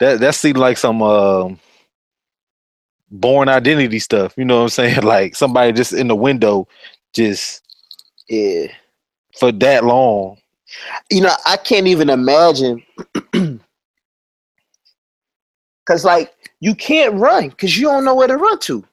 that 0.00 0.20
that 0.20 0.34
seemed 0.34 0.58
like 0.58 0.78
some 0.78 1.02
um 1.02 1.60
Bourne 3.10 3.48
Identity 3.48 3.98
stuff. 4.00 4.34
You 4.36 4.44
know 4.44 4.58
what 4.58 4.62
I'm 4.64 4.68
saying? 4.70 5.02
Like 5.04 5.36
somebody 5.36 5.72
just 5.72 5.92
in 5.92 6.08
the 6.08 6.16
window, 6.16 6.68
just 7.14 7.62
Yeah. 8.28 8.68
for 9.38 9.52
that 9.52 9.84
long. 9.84 10.38
You 11.10 11.22
know, 11.22 11.34
I 11.46 11.56
can't 11.56 11.86
even 11.88 12.10
imagine. 12.10 12.82
Cause 15.86 16.04
like 16.04 16.34
you 16.60 16.74
can't 16.74 17.14
run 17.16 17.48
because 17.50 17.76
you 17.78 17.86
don't 17.86 18.04
know 18.04 18.14
where 18.14 18.28
to 18.28 18.36
run 18.36 18.58
to. 18.60 18.84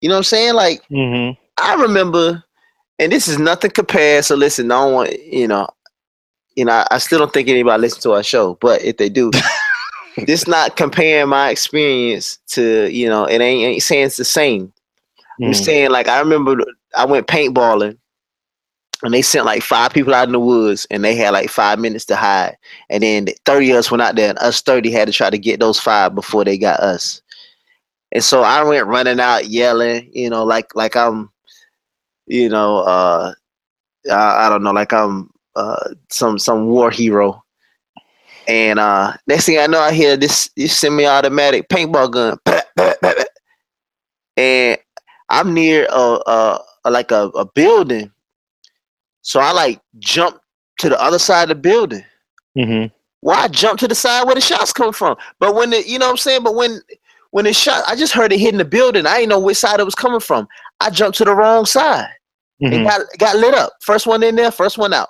You 0.00 0.08
know 0.08 0.16
what 0.16 0.20
I'm 0.20 0.24
saying? 0.24 0.54
Like 0.54 0.82
Mm-hmm. 0.90 1.40
I 1.60 1.74
remember, 1.74 2.44
and 2.98 3.12
this 3.12 3.28
is 3.28 3.38
nothing 3.38 3.70
compared. 3.72 4.24
So 4.24 4.36
listen, 4.36 4.70
I 4.72 4.76
don't 4.76 4.94
want 4.94 5.22
you 5.24 5.48
know, 5.48 5.68
you 6.56 6.64
know, 6.66 6.72
I, 6.72 6.86
I 6.92 6.98
still 6.98 7.20
don't 7.20 7.32
think 7.32 7.48
anybody 7.48 7.80
listens 7.80 8.02
to 8.04 8.12
our 8.12 8.22
show, 8.24 8.58
but 8.60 8.82
if 8.82 8.96
they 8.98 9.08
do, 9.10 9.30
this 10.16 10.46
not 10.46 10.76
comparing 10.76 11.28
my 11.28 11.50
experience 11.50 12.38
to 12.48 12.88
you 12.90 13.08
know, 13.08 13.24
it 13.24 13.40
ain't, 13.40 13.62
ain't 13.64 13.82
saying 13.82 14.06
it's 14.06 14.16
the 14.16 14.24
same. 14.24 14.72
I'm 15.44 15.52
Mm. 15.52 15.64
saying 15.64 15.90
like 15.90 16.08
I 16.08 16.20
remember 16.20 16.56
I 16.96 17.04
went 17.06 17.26
paintballing, 17.26 17.98
and 19.02 19.14
they 19.14 19.22
sent 19.22 19.46
like 19.46 19.62
five 19.62 19.92
people 19.92 20.14
out 20.14 20.28
in 20.28 20.32
the 20.32 20.40
woods, 20.40 20.86
and 20.90 21.04
they 21.04 21.14
had 21.16 21.30
like 21.30 21.50
five 21.50 21.78
minutes 21.78 22.04
to 22.06 22.16
hide, 22.16 22.56
and 22.90 23.02
then 23.02 23.26
thirty 23.44 23.70
of 23.70 23.76
us 23.78 23.90
went 23.90 24.02
out 24.02 24.16
there, 24.16 24.30
and 24.30 24.38
us 24.38 24.62
thirty 24.62 24.90
had 24.90 25.06
to 25.06 25.12
try 25.12 25.30
to 25.30 25.38
get 25.38 25.60
those 25.60 25.80
five 25.80 26.14
before 26.14 26.44
they 26.44 26.58
got 26.58 26.80
us. 26.80 27.22
And 28.12 28.22
so 28.22 28.42
I 28.42 28.62
went 28.62 28.86
running 28.86 29.20
out 29.20 29.48
yelling, 29.48 30.10
you 30.12 30.28
know, 30.30 30.44
like 30.44 30.74
like 30.76 30.96
I'm, 30.96 31.30
you 32.26 32.48
know, 32.48 32.78
uh, 32.78 33.34
I, 34.10 34.46
I 34.46 34.48
don't 34.48 34.62
know, 34.62 34.72
like 34.72 34.92
I'm 34.92 35.30
uh, 35.56 35.90
some 36.10 36.38
some 36.38 36.66
war 36.66 36.90
hero. 36.90 37.42
And 38.52 38.78
uh, 38.78 39.14
next 39.26 39.46
thing 39.46 39.58
I 39.58 39.66
know, 39.66 39.80
I 39.80 39.92
hear 39.94 40.14
this, 40.14 40.50
this 40.58 40.78
semi-automatic 40.78 41.70
paintball 41.70 42.10
gun, 42.10 42.38
and 44.36 44.76
I'm 45.30 45.54
near 45.54 45.86
a, 45.90 46.18
a, 46.26 46.60
a 46.84 46.90
like 46.90 47.12
a, 47.12 47.28
a 47.28 47.46
building, 47.46 48.12
so 49.22 49.40
I 49.40 49.52
like 49.52 49.80
jump 50.00 50.38
to 50.80 50.90
the 50.90 51.00
other 51.00 51.18
side 51.18 51.44
of 51.44 51.48
the 51.48 51.54
building. 51.54 52.04
Mm-hmm. 52.58 52.94
Why 53.20 53.48
jump 53.48 53.78
to 53.80 53.88
the 53.88 53.94
side 53.94 54.24
where 54.26 54.34
the 54.34 54.42
shots 54.42 54.70
come 54.70 54.92
from? 54.92 55.16
But 55.38 55.54
when 55.54 55.70
the, 55.70 55.82
you 55.88 55.98
know 55.98 56.06
what 56.08 56.10
I'm 56.12 56.16
saying, 56.18 56.42
but 56.42 56.54
when 56.54 56.82
when 57.30 57.46
it 57.46 57.56
shot, 57.56 57.84
I 57.88 57.96
just 57.96 58.12
heard 58.12 58.34
it 58.34 58.38
hitting 58.40 58.58
the 58.58 58.66
building. 58.66 59.06
I 59.06 59.16
didn't 59.16 59.30
know 59.30 59.40
which 59.40 59.56
side 59.56 59.80
it 59.80 59.84
was 59.84 59.94
coming 59.94 60.20
from. 60.20 60.46
I 60.80 60.90
jumped 60.90 61.16
to 61.18 61.24
the 61.24 61.34
wrong 61.34 61.64
side. 61.64 62.10
It 62.60 62.66
Mm-hmm. 62.66 62.84
got 62.84 63.00
got 63.16 63.36
lit 63.36 63.54
up. 63.54 63.72
First 63.80 64.06
one 64.06 64.22
in 64.22 64.36
there, 64.36 64.50
first 64.50 64.76
one 64.76 64.92
out. 64.92 65.08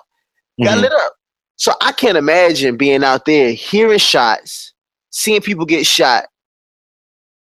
Got 0.63 0.77
lit 0.77 0.93
up. 0.93 1.13
So 1.55 1.73
I 1.81 1.91
can't 1.91 2.17
imagine 2.17 2.77
being 2.77 3.03
out 3.03 3.25
there 3.25 3.51
hearing 3.51 3.99
shots, 3.99 4.73
seeing 5.11 5.41
people 5.41 5.65
get 5.65 5.85
shot, 5.85 6.25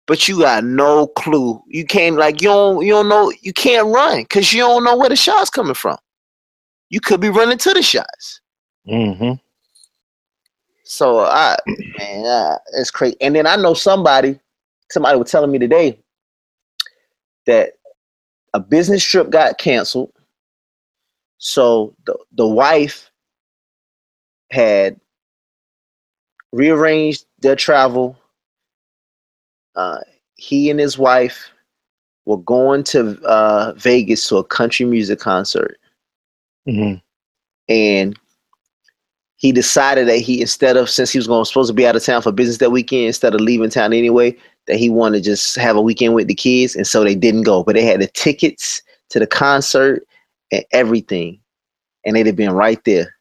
but 0.08 0.28
you 0.28 0.40
got 0.40 0.64
no 0.64 1.08
clue. 1.08 1.62
You 1.68 1.86
can't 1.86 2.16
like 2.16 2.42
you 2.42 2.50
don't 2.50 2.86
you 2.86 2.94
don't 2.94 3.10
know 3.10 3.32
you 3.42 3.54
can't 3.54 3.88
run 3.88 4.22
because 4.22 4.54
you 4.54 4.62
don't 4.62 4.84
know 4.84 4.96
where 4.98 5.10
the 5.10 5.16
shots 5.16 5.50
coming 5.50 5.74
from. 5.74 5.98
You 6.90 7.00
could 7.02 7.20
be 7.20 7.30
running 7.30 7.58
to 7.58 7.74
the 7.74 7.82
shots. 7.82 8.42
Mm-hmm. 8.88 9.34
So 10.84 11.22
I 11.22 11.58
man, 11.98 12.26
uh, 12.26 12.58
it's 12.74 12.92
crazy. 12.92 13.18
And 13.22 13.36
then 13.36 13.48
I 13.48 13.56
know 13.56 13.74
somebody, 13.74 14.40
somebody 14.92 15.18
was 15.18 15.32
telling 15.32 15.52
me 15.52 15.58
today 15.58 16.00
that 17.48 17.74
a 18.54 18.60
business 18.60 19.04
trip 19.04 19.32
got 19.32 19.58
canceled. 19.58 20.12
So 21.40 21.96
the 22.06 22.16
the 22.34 22.48
wife 22.48 23.10
had 24.52 25.00
rearranged 26.52 27.25
their 27.40 27.56
travel. 27.56 28.18
Uh, 29.75 30.00
he 30.36 30.70
and 30.70 30.80
his 30.80 30.98
wife 30.98 31.50
were 32.25 32.38
going 32.38 32.84
to 32.84 33.22
uh, 33.24 33.74
Vegas 33.78 34.28
to 34.30 34.38
a 34.38 34.44
country 34.44 34.86
music 34.86 35.20
concert 35.20 35.78
Mm-hmm. 36.68 36.96
and 37.70 38.20
he 39.36 39.52
decided 39.52 40.08
that 40.08 40.18
he 40.18 40.42
instead 40.42 40.78
of 40.78 40.90
since 40.90 41.12
he 41.12 41.20
was 41.20 41.28
going 41.28 41.46
supposed 41.46 41.70
to 41.70 41.75
be 41.75 41.86
out 41.86 41.96
of 41.96 42.04
town 42.04 42.24
for 42.24 42.32
business 42.32 42.58
that 42.58 42.72
weekend 42.72 43.06
instead 43.06 43.36
of 43.36 43.42
leaving 43.42 43.70
town 43.70 43.94
anyway 43.94 44.36
that 44.66 44.78
he 44.78 44.90
wanted 44.90 45.20
to 45.20 45.30
just 45.30 45.56
have 45.58 45.75
a 45.75 45.82
weekend 45.82 46.16
with 46.16 46.28
the 46.28 46.34
kids 46.34 46.75
and 46.75 46.88
so 46.88 47.04
they 47.04 47.14
didn't 47.14 47.44
go 47.44 47.64
but 47.64 47.75
they 47.75 47.86
had 47.86 48.02
the 48.02 48.08
tickets 48.08 48.82
to 49.10 49.20
the 49.20 49.28
concert 49.28 50.04
and 50.52 50.66
everything 50.72 51.40
and 52.04 52.16
they'd 52.16 52.25
have 52.25 52.36
been 52.36 52.54
right 52.54 52.84
there 52.84 53.15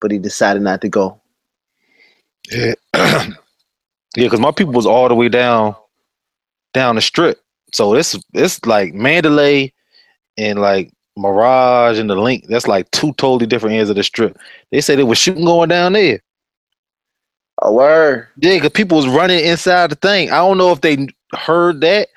but 0.00 0.10
he 0.10 0.18
decided 0.18 0.62
not 0.62 0.80
to 0.80 0.88
go 0.88 1.20
Yeah, 2.50 2.74
yeah, 2.94 3.28
because 4.16 4.40
my 4.40 4.52
people 4.52 4.72
was 4.72 4.86
all 4.86 5.08
the 5.08 5.14
way 5.14 5.28
down, 5.28 5.74
down 6.74 6.94
the 6.96 7.02
strip. 7.02 7.40
So 7.72 7.94
it's 7.94 8.16
it's 8.34 8.64
like 8.64 8.94
Mandalay 8.94 9.72
and 10.38 10.60
like 10.60 10.92
Mirage 11.16 11.98
and 11.98 12.08
the 12.08 12.14
LINQ. 12.14 12.46
That's 12.48 12.68
like 12.68 12.90
two 12.92 13.12
totally 13.14 13.46
different 13.46 13.74
ends 13.76 13.90
of 13.90 13.96
the 13.96 14.02
strip. 14.04 14.38
They 14.70 14.80
said 14.80 14.98
they 14.98 15.02
was 15.04 15.18
shooting 15.18 15.44
going 15.44 15.68
down 15.70 15.94
there. 15.94 16.20
a 17.62 17.72
word 17.72 18.28
Yeah, 18.38 18.54
because 18.54 18.70
people 18.70 18.96
was 18.98 19.08
running 19.08 19.44
inside 19.44 19.90
the 19.90 19.96
thing. 19.96 20.30
I 20.30 20.36
don't 20.36 20.58
know 20.58 20.72
if 20.72 20.80
they 20.82 21.08
heard 21.34 21.80
that, 21.80 22.08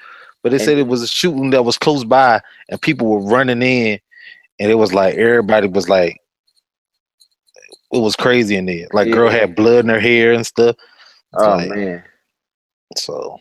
but 0.43 0.49
they 0.51 0.57
And- 0.57 0.65
said 0.65 0.77
it 0.77 0.87
was 0.87 1.01
a 1.01 1.07
shooting 1.07 1.49
that 1.51 1.63
was 1.63 1.77
close 1.77 2.03
by, 2.03 2.41
and 2.69 2.81
people 2.81 3.07
were 3.07 3.21
running 3.27 3.61
in, 3.61 3.99
and 4.59 4.71
it 4.71 4.75
was 4.75 4.93
like 4.93 5.15
everybody 5.15 5.67
was 5.67 5.89
like, 5.89 6.21
it 7.91 7.97
was 7.99 8.15
crazy 8.15 8.55
in 8.55 8.65
there. 8.65 8.87
Like 8.93 9.11
girl 9.11 9.29
had 9.29 9.55
blood 9.55 9.85
in 9.85 9.89
her 9.89 9.99
hair 9.99 10.33
and 10.33 10.45
stuff. 10.45 10.75
oh 11.37 11.57
Like- 11.57 11.69
man 11.69 12.03
So 12.97 13.39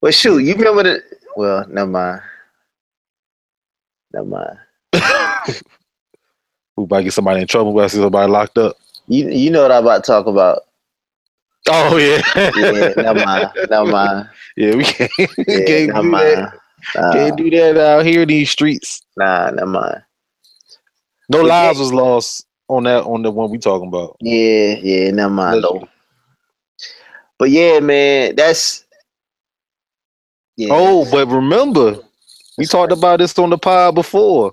well 0.00 0.12
shoot 0.12 0.38
you 0.38 0.54
remember 0.54 0.82
the 0.84 1.02
well 1.36 1.64
never 1.68 1.90
mind 1.90 2.20
never 4.12 4.26
mind 4.26 4.58
we 6.76 6.84
about 6.84 6.98
to 6.98 7.02
get 7.04 7.12
somebody 7.12 7.40
in 7.40 7.46
trouble. 7.46 7.72
We 7.72 7.80
about 7.80 7.90
to 7.90 7.96
see 7.96 8.02
somebody 8.02 8.30
locked 8.30 8.58
up. 8.58 8.76
you, 9.08 9.28
you 9.30 9.50
know 9.50 9.62
what 9.62 9.72
i'm 9.72 9.82
about 9.84 10.04
to 10.04 10.10
talk 10.10 10.26
about 10.26 10.62
Oh 11.70 11.96
yeah, 11.98 12.22
yeah 12.56 12.94
never 12.96 13.24
mind 13.26 13.50
never 13.68 13.90
mind 13.90 14.28
yeah, 14.56 14.74
we 14.74 14.84
can't, 14.84 15.12
yeah, 15.18 15.64
can't 15.66 15.88
never 15.88 16.02
do 16.02 16.08
mind 16.08 16.36
that. 16.38 16.52
Nah, 16.94 17.12
Can't 17.12 17.36
do 17.36 17.50
that 17.50 17.76
out 17.76 18.06
here 18.06 18.22
in 18.22 18.28
these 18.28 18.48
streets. 18.50 19.02
nah 19.16 19.50
never 19.50 19.66
mind 19.66 20.02
No 21.28 21.40
Yeah. 21.40 21.48
lives 21.48 21.78
was 21.78 21.92
lost 21.92 22.46
on 22.68 22.84
that 22.84 23.04
on 23.04 23.22
the 23.22 23.30
one 23.30 23.50
we 23.50 23.58
talking 23.58 23.88
about. 23.88 24.16
Yeah, 24.20 24.76
yeah, 24.80 25.10
never 25.10 25.32
mind 25.32 25.64
though. 25.64 25.88
But 27.38 27.50
yeah, 27.50 27.80
man, 27.80 28.34
that's 28.36 28.84
yeah. 30.56 30.68
Oh, 30.72 31.08
but 31.10 31.28
remember, 31.28 31.98
we 32.56 32.66
talked 32.66 32.92
about 32.92 33.18
this 33.20 33.38
on 33.38 33.50
the 33.50 33.58
pod 33.58 33.94
before. 33.94 34.52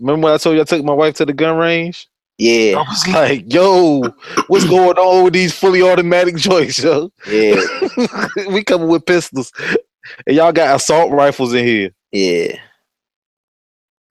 Remember 0.00 0.24
when 0.26 0.34
I 0.34 0.36
told 0.38 0.56
you 0.56 0.62
I 0.62 0.64
took 0.64 0.84
my 0.84 0.92
wife 0.92 1.14
to 1.16 1.24
the 1.24 1.32
gun 1.32 1.56
range? 1.56 2.08
Yeah. 2.38 2.76
I 2.76 2.80
was 2.80 3.08
like, 3.08 3.50
yo, 3.50 4.02
what's 4.48 4.66
going 4.66 4.98
on 4.98 5.24
with 5.24 5.32
these 5.32 5.54
fully 5.58 5.80
automatic 5.80 6.36
joints, 6.36 6.82
yo? 6.82 7.10
yeah, 7.30 7.58
we 8.48 8.62
coming 8.62 8.88
with 8.88 9.06
pistols. 9.06 9.52
And 10.26 10.36
y'all 10.36 10.52
got 10.52 10.76
assault 10.76 11.10
rifles 11.12 11.54
in 11.54 11.64
here. 11.64 11.90
yeah, 12.12 12.58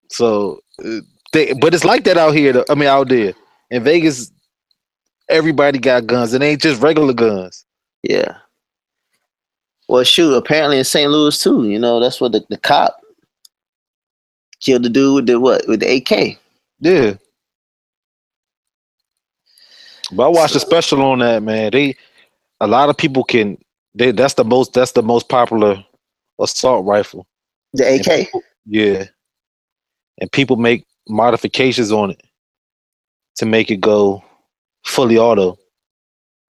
So, 0.09 0.61
uh, 0.83 1.01
they, 1.33 1.53
but 1.53 1.73
it's 1.73 1.83
like 1.83 2.03
that 2.05 2.17
out 2.17 2.35
here. 2.35 2.53
Though. 2.53 2.65
I 2.69 2.75
mean, 2.75 2.87
out 2.87 3.09
there 3.09 3.33
in 3.69 3.83
Vegas, 3.83 4.31
everybody 5.29 5.79
got 5.79 6.07
guns. 6.07 6.33
It 6.33 6.41
ain't 6.41 6.61
just 6.61 6.81
regular 6.81 7.13
guns. 7.13 7.65
yeah. 8.03 8.37
Well, 9.87 10.03
shoot, 10.03 10.33
apparently 10.33 10.77
in 10.77 10.85
St. 10.85 11.11
Louis 11.11 11.41
too. 11.41 11.67
You 11.67 11.77
know, 11.77 11.99
that's 11.99 12.21
what 12.21 12.31
the, 12.31 12.45
the 12.49 12.57
cop 12.57 13.01
killed 14.59 14.83
the 14.83 14.89
dude 14.89 15.15
with 15.15 15.25
the 15.27 15.39
what 15.39 15.67
with 15.67 15.81
the 15.81 15.97
AK. 15.97 16.39
Yeah. 16.79 17.15
But 20.11 20.23
I 20.23 20.27
watched 20.29 20.55
a 20.55 20.59
special 20.59 21.01
on 21.01 21.19
that, 21.19 21.43
man. 21.43 21.71
They 21.71 21.95
a 22.59 22.67
lot 22.67 22.89
of 22.89 22.97
people 22.97 23.23
can 23.23 23.57
they 23.93 24.11
that's 24.11 24.35
the 24.35 24.45
most 24.45 24.73
that's 24.73 24.93
the 24.93 25.03
most 25.03 25.29
popular 25.29 25.83
assault 26.39 26.85
rifle. 26.85 27.27
The 27.73 27.95
AK. 27.95 28.43
Yeah. 28.65 29.05
And 30.19 30.31
people 30.31 30.55
make 30.55 30.85
modifications 31.07 31.91
on 31.91 32.11
it. 32.11 32.21
to 33.35 33.45
make 33.45 33.71
it 33.71 33.81
go 33.81 34.23
fully 34.85 35.17
auto. 35.17 35.57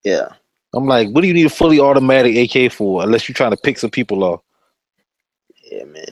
Yeah. 0.04 0.28
I'm 0.76 0.86
like, 0.86 1.10
what 1.10 1.22
do 1.22 1.28
you 1.28 1.34
need 1.34 1.46
a 1.46 1.50
fully 1.52 1.80
automatic 1.80 2.36
AK 2.36 2.72
for? 2.72 3.04
Unless 3.04 3.28
you're 3.30 3.36
trying 3.36 3.52
to 3.52 3.58
pick 3.58 3.78
some 3.78 3.92
people 3.92 4.24
off. 4.24 4.42
Yeah, 5.72 5.86
man. 5.86 6.06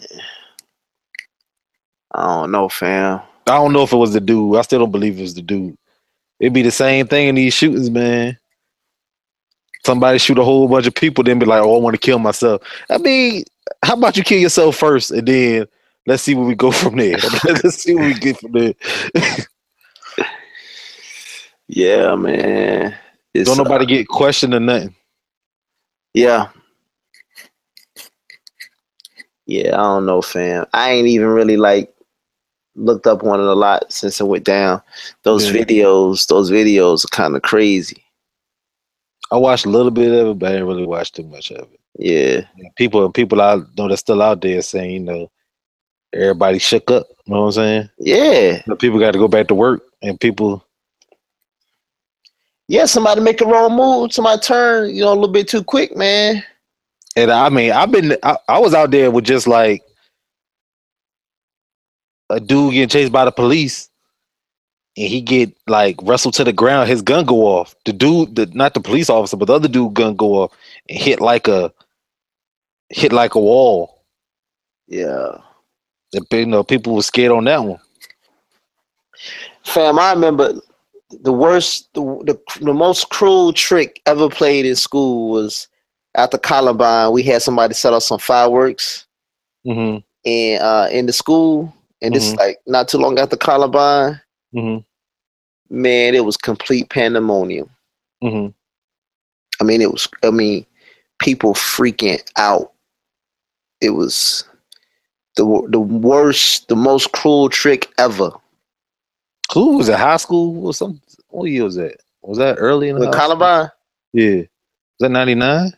I 2.14 2.26
don't 2.26 2.52
know, 2.52 2.70
fam. 2.70 3.22
I 3.48 3.56
don't 3.56 3.74
know 3.74 3.84
if 3.84 3.94
it 3.94 3.98
was 3.98 4.14
the 4.14 4.22
dude. 4.22 4.56
I 4.58 4.62
still 4.62 4.80
don't 4.80 4.92
believe 4.92 5.18
it 5.18 5.22
was 5.22 5.34
the 5.34 5.42
dude. 5.42 5.76
It'd 6.40 6.54
be 6.54 6.62
the 6.62 6.72
same 6.72 7.08
thing 7.08 7.28
in 7.28 7.36
these 7.36 7.54
shootings, 7.54 7.90
man. 7.90 8.38
Somebody 9.86 10.20
shoot 10.20 10.38
a 10.38 10.44
whole 10.44 10.68
bunch 10.68 10.86
of 10.88 10.94
people, 10.94 11.24
then 11.24 11.40
be 11.40 11.46
like, 11.46 11.62
"Oh, 11.64 11.76
I 11.76 11.80
want 11.80 11.96
to 11.96 12.00
kill 12.00 12.20
myself." 12.20 12.62
I 12.90 12.98
mean, 13.00 13.44
how 13.84 13.96
about 13.96 14.16
you 14.16 14.24
kill 14.24 14.40
yourself 14.40 14.76
first, 14.76 15.12
and 15.12 15.28
then 15.28 15.66
let's 16.12 16.24
see 16.24 16.36
where 16.36 16.46
we 16.46 16.56
go 16.56 16.72
from 16.72 16.98
there. 16.98 17.18
let's 17.46 17.84
see 17.84 17.96
what 17.96 18.06
we 18.06 18.14
get 18.14 18.38
from 18.38 18.52
there. 18.52 18.74
Yeah, 21.70 22.16
man. 22.16 22.94
It's, 23.34 23.48
don't 23.50 23.58
nobody 23.58 23.86
uh, 23.86 23.88
get 23.88 24.08
questioned 24.10 24.54
or 24.54 24.60
nothing. 24.60 24.94
Yeah. 26.14 26.50
Yeah, 29.46 29.76
I 29.76 29.78
don't 29.78 30.06
know, 30.06 30.22
fam. 30.22 30.66
I 30.74 30.92
ain't 30.92 31.08
even 31.08 31.28
really 31.28 31.56
like 31.56 31.94
looked 32.76 33.08
up 33.08 33.24
on 33.24 33.40
it 33.40 33.46
a 33.46 33.54
lot 33.54 33.90
since 33.92 34.20
it 34.20 34.26
went 34.26 34.44
down. 34.44 34.82
Those 35.24 35.50
Yeah. 35.50 35.62
videos, 35.62 36.28
those 36.28 36.52
videos 36.52 37.06
are 37.06 37.16
kind 37.16 37.38
of 37.38 37.42
crazy. 37.42 38.04
I 39.32 39.38
watched 39.38 39.66
a 39.66 39.70
little 39.70 39.92
bit 39.92 40.12
of 40.12 40.28
it, 40.28 40.40
but 40.40 40.50
I 40.50 40.52
didn't 40.56 40.68
really 40.68 40.86
watch 40.86 41.14
too 41.14 41.24
much 41.24 41.52
of 41.52 41.70
it. 41.72 41.80
Yeah. 41.98 42.42
People, 42.76 43.10
people 43.14 43.42
I 43.42 43.62
know 43.78 43.88
that's 43.88 44.02
still 44.02 44.22
out 44.22 44.42
there 44.42 44.62
saying, 44.62 44.92
you 44.92 45.00
know, 45.00 45.32
everybody 46.14 46.60
shook 46.60 46.90
up. 46.92 47.08
You 47.26 47.34
know 47.34 47.42
what 47.42 47.46
I'm 47.48 47.52
saying? 47.54 47.90
Yeah. 48.00 48.62
The 48.68 48.76
people 48.76 49.00
got 49.00 49.12
to 49.12 49.20
go 49.20 49.28
back 49.28 49.48
to 49.48 49.56
work, 49.56 49.84
and 50.02 50.20
people, 50.20 50.66
Yeah, 52.68 52.86
somebody 52.86 53.22
make 53.22 53.42
a 53.42 53.46
wrong 53.46 53.76
move, 53.76 54.14
somebody 54.14 54.42
turn, 54.42 54.94
you 54.96 55.02
know, 55.02 55.14
a 55.14 55.16
little 55.16 55.28
bit 55.28 55.48
too 55.48 55.64
quick, 55.64 55.96
man. 55.96 56.44
and 57.16 57.32
I 57.32 57.50
mean, 57.50 57.72
I've 57.72 57.92
been, 57.92 58.18
I, 58.24 58.38
I 58.48 58.60
was 58.60 58.74
out 58.74 58.92
there 58.92 59.12
with 59.12 59.26
just 59.26 59.48
like 59.48 59.84
a 62.30 62.40
dude 62.40 62.74
getting 62.74 62.90
chased 62.90 63.12
by 63.12 63.26
the 63.26 63.32
police, 63.32 63.90
and 64.98 65.08
he 65.08 65.22
get 65.22 65.54
like 65.68 65.98
wrestled 66.04 66.34
to 66.36 66.44
the 66.44 66.54
ground. 66.54 66.90
His 66.90 67.02
gun 67.02 67.26
go 67.26 67.46
off. 67.46 67.76
The 67.86 67.94
dude, 67.94 68.36
the 68.36 68.46
not 68.48 68.74
the 68.74 68.82
police 68.82 69.10
officer, 69.10 69.38
but 69.38 69.46
the 69.46 69.54
other 69.54 69.68
dude 69.68 69.94
gun 69.94 70.16
go 70.16 70.44
off 70.44 70.54
and 70.90 70.98
hit 71.00 71.20
like 71.22 71.48
a 71.48 71.74
hit 72.90 73.14
like 73.14 73.36
a 73.36 73.40
wall. 73.40 74.04
Yeah. 74.88 75.38
You 76.14 76.46
know 76.46 76.64
people 76.64 76.96
were 76.96 77.02
scared 77.02 77.32
on 77.32 77.46
that 77.46 77.64
one. 77.64 77.80
Fam, 79.64 80.00
I 80.00 80.12
remember 80.14 80.54
the 81.22 81.32
worst, 81.34 81.94
the, 81.94 82.02
the 82.02 82.60
the 82.66 82.74
most 82.74 83.10
cruel 83.10 83.54
trick 83.54 84.02
ever 84.06 84.30
played 84.30 84.66
in 84.66 84.76
school 84.76 85.30
was 85.30 85.68
after 86.16 86.38
Columbine. 86.38 87.12
We 87.12 87.24
had 87.24 87.42
somebody 87.42 87.74
set 87.74 87.94
off 87.94 88.04
some 88.04 88.20
fireworks 88.20 89.06
Mm-hmm. 89.66 89.98
in 90.24 90.60
uh 90.62 90.90
in 90.92 91.06
the 91.06 91.14
school, 91.14 91.72
and 92.02 92.16
this 92.16 92.34
Mhm. 92.34 92.38
like 92.38 92.58
not 92.66 92.88
too 92.88 92.98
long 92.98 93.20
after 93.20 93.38
Columbine. 93.38 94.20
Mm-hmm. 94.56 94.80
Man, 95.82 96.16
it 96.16 96.26
was 96.26 96.36
complete 96.36 96.90
pandemonium. 96.90 97.70
Mm-hmm. 98.24 98.48
I 99.62 99.64
mean, 99.64 99.82
it 99.82 99.92
was. 99.92 100.08
I 100.24 100.32
mean, 100.32 100.66
people 101.20 101.54
freaking 101.54 102.20
out. 102.38 102.72
It 103.82 103.92
was 103.92 104.46
the 105.36 105.68
the 105.70 105.80
worst, 105.80 106.68
the 106.68 106.76
most 106.76 107.12
cruel 107.12 107.50
trick 107.50 107.92
ever. 107.98 108.32
Who 109.54 109.78
was 109.78 109.90
it? 109.90 109.98
High 109.98 110.18
school 110.18 110.66
or 110.66 110.74
something? 110.74 111.02
What 111.30 111.46
year 111.46 111.64
was 111.64 111.76
that? 111.76 111.98
Was 112.22 112.38
that 112.38 112.56
early 112.58 112.90
in 112.90 112.96
the 112.98 113.04
school? 113.04 113.14
Columbine, 113.14 113.70
Yeah. 114.14 114.38
Was 114.38 114.48
that 115.00 115.10
ninety 115.10 115.36
nine? 115.36 115.72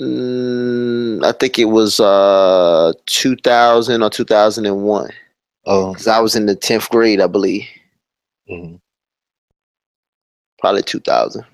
mm, 0.00 1.24
I 1.24 1.32
think 1.32 1.58
it 1.58 1.64
was 1.66 2.00
uh 2.00 2.92
2000 3.06 4.02
or 4.02 4.10
2001. 4.10 5.10
Oh. 5.66 5.92
Because 5.92 6.06
I 6.06 6.20
was 6.20 6.36
in 6.36 6.46
the 6.46 6.56
10th 6.56 6.88
grade, 6.90 7.20
I 7.20 7.26
believe. 7.26 7.66
Mm-hmm. 8.48 8.76
Probably 10.60 10.82
2000. 10.82 11.44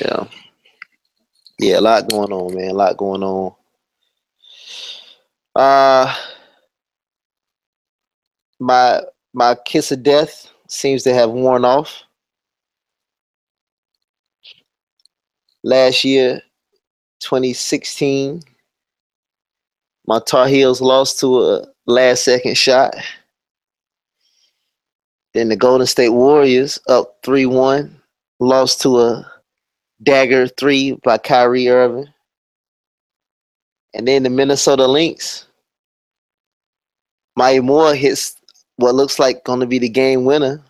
Yeah. 0.00 0.24
Yeah, 1.58 1.80
a 1.80 1.82
lot 1.82 2.08
going 2.08 2.32
on, 2.32 2.54
man. 2.54 2.70
A 2.70 2.74
lot 2.74 2.96
going 2.96 3.22
on. 3.22 3.54
Uh 5.58 6.14
my 8.60 9.02
my 9.34 9.56
kiss 9.66 9.90
of 9.90 10.04
death 10.04 10.52
seems 10.68 11.02
to 11.02 11.12
have 11.12 11.30
worn 11.30 11.64
off. 11.64 12.04
Last 15.64 16.04
year, 16.04 16.40
2016, 17.22 18.40
my 20.06 20.20
Tar 20.20 20.46
Heels 20.46 20.80
lost 20.80 21.18
to 21.20 21.42
a 21.42 21.66
last 21.86 22.22
second 22.22 22.56
shot. 22.56 22.94
Then 25.34 25.48
the 25.48 25.56
Golden 25.56 25.88
State 25.88 26.10
Warriors 26.10 26.78
up 26.86 27.18
3 27.24 27.46
1, 27.46 28.00
lost 28.38 28.80
to 28.82 29.00
a 29.00 29.32
dagger 30.04 30.46
3 30.46 31.00
by 31.02 31.18
Kyrie 31.18 31.68
Irving. 31.68 32.06
And 33.92 34.06
then 34.06 34.22
the 34.22 34.30
Minnesota 34.30 34.86
Lynx. 34.86 35.47
Maya 37.38 37.62
Moore 37.62 37.94
hits 37.94 38.36
what 38.76 38.96
looks 38.96 39.20
like 39.20 39.44
going 39.44 39.60
to 39.60 39.66
be 39.66 39.78
the 39.78 39.88
game 39.88 40.24
winner. 40.24 40.60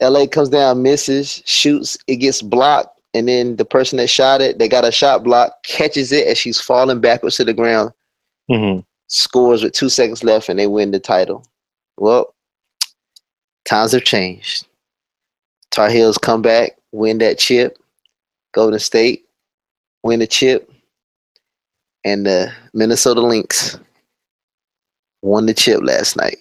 LA 0.00 0.26
comes 0.26 0.48
down, 0.48 0.82
misses, 0.82 1.42
shoots, 1.44 1.98
it 2.06 2.16
gets 2.16 2.40
blocked, 2.40 3.00
and 3.14 3.26
then 3.26 3.56
the 3.56 3.64
person 3.64 3.96
that 3.96 4.06
shot 4.06 4.40
it, 4.40 4.60
they 4.60 4.68
got 4.68 4.84
a 4.84 4.92
shot 4.92 5.24
block, 5.24 5.60
catches 5.64 6.12
it 6.12 6.28
as 6.28 6.38
she's 6.38 6.60
falling 6.60 7.00
backwards 7.00 7.36
to 7.36 7.44
the 7.44 7.52
ground, 7.52 7.90
hmm 8.48 8.78
scores 9.08 9.62
with 9.62 9.72
two 9.72 9.88
seconds 9.88 10.22
left, 10.22 10.48
and 10.48 10.58
they 10.58 10.68
win 10.68 10.92
the 10.92 11.00
title. 11.00 11.44
Well, 11.98 12.32
times 13.64 13.92
have 13.92 14.04
changed. 14.04 14.66
Tar 15.70 15.90
Heels 15.90 16.16
come 16.16 16.42
back, 16.42 16.78
win 16.92 17.18
that 17.18 17.38
chip. 17.38 17.76
Golden 18.52 18.78
State 18.78 19.24
win 20.04 20.20
the 20.20 20.28
chip, 20.28 20.70
and 22.04 22.24
the 22.24 22.52
Minnesota 22.72 23.20
Lynx 23.20 23.78
won 25.24 25.46
the 25.46 25.54
chip 25.54 25.80
last 25.82 26.16
night. 26.16 26.38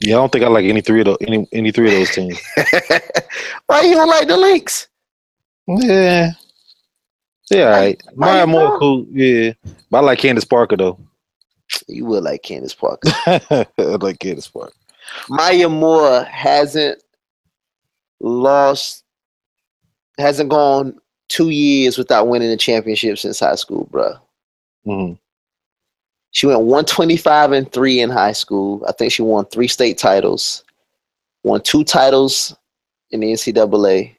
Yeah, 0.00 0.16
I 0.16 0.18
don't 0.20 0.30
think 0.32 0.44
I 0.44 0.48
like 0.48 0.66
any 0.66 0.80
three 0.80 1.00
of 1.00 1.06
those 1.06 1.16
any 1.22 1.48
any 1.52 1.72
three 1.72 1.86
of 1.88 1.92
those 1.92 2.10
teams. 2.14 2.38
Why 3.66 3.82
you 3.82 3.94
don't 3.94 4.08
like 4.08 4.28
the 4.28 4.36
Lynx? 4.36 4.86
yeah. 5.66 6.32
Yeah, 7.50 7.64
all 7.64 7.70
right. 7.70 8.02
Maya 8.14 8.46
Moore 8.46 8.78
cool. 8.78 9.06
Yeah. 9.10 9.54
But 9.90 9.98
I 9.98 10.00
like 10.02 10.18
Candace 10.18 10.44
Parker 10.44 10.76
though. 10.76 11.00
You 11.88 12.04
will 12.04 12.22
like 12.22 12.42
Candace 12.42 12.74
Parker. 12.74 13.10
I 13.26 13.66
like 13.78 14.18
Candace 14.18 14.48
Parker. 14.48 14.72
Maya 15.30 15.68
Moore 15.68 16.24
hasn't 16.24 17.02
lost, 18.20 19.04
hasn't 20.18 20.50
gone 20.50 20.98
two 21.28 21.48
years 21.48 21.96
without 21.96 22.28
winning 22.28 22.50
a 22.50 22.56
championship 22.56 23.18
since 23.18 23.40
high 23.40 23.54
school, 23.54 23.88
bro. 23.90 24.14
hmm 24.84 25.12
She 26.38 26.46
went 26.46 26.60
125 26.60 27.50
and 27.50 27.72
three 27.72 27.98
in 27.98 28.10
high 28.10 28.30
school. 28.30 28.84
I 28.86 28.92
think 28.92 29.10
she 29.10 29.22
won 29.22 29.46
three 29.46 29.66
state 29.66 29.98
titles, 29.98 30.62
won 31.42 31.60
two 31.60 31.82
titles 31.82 32.54
in 33.10 33.18
the 33.18 33.32
NCAA, 33.32 34.14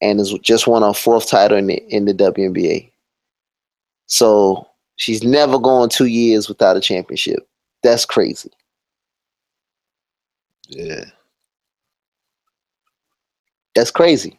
and 0.00 0.18
is 0.18 0.32
just 0.38 0.66
won 0.66 0.80
her 0.80 0.94
fourth 0.94 1.28
title 1.28 1.58
in 1.58 1.66
the 1.66 1.76
in 1.94 2.06
the 2.06 2.14
WNBA. 2.14 2.90
So 4.06 4.66
she's 4.96 5.22
never 5.22 5.58
gone 5.58 5.90
two 5.90 6.06
years 6.06 6.48
without 6.48 6.78
a 6.78 6.80
championship. 6.80 7.46
That's 7.82 8.06
crazy. 8.06 8.50
Yeah. 10.68 11.04
That's 13.74 13.90
crazy. 13.90 14.38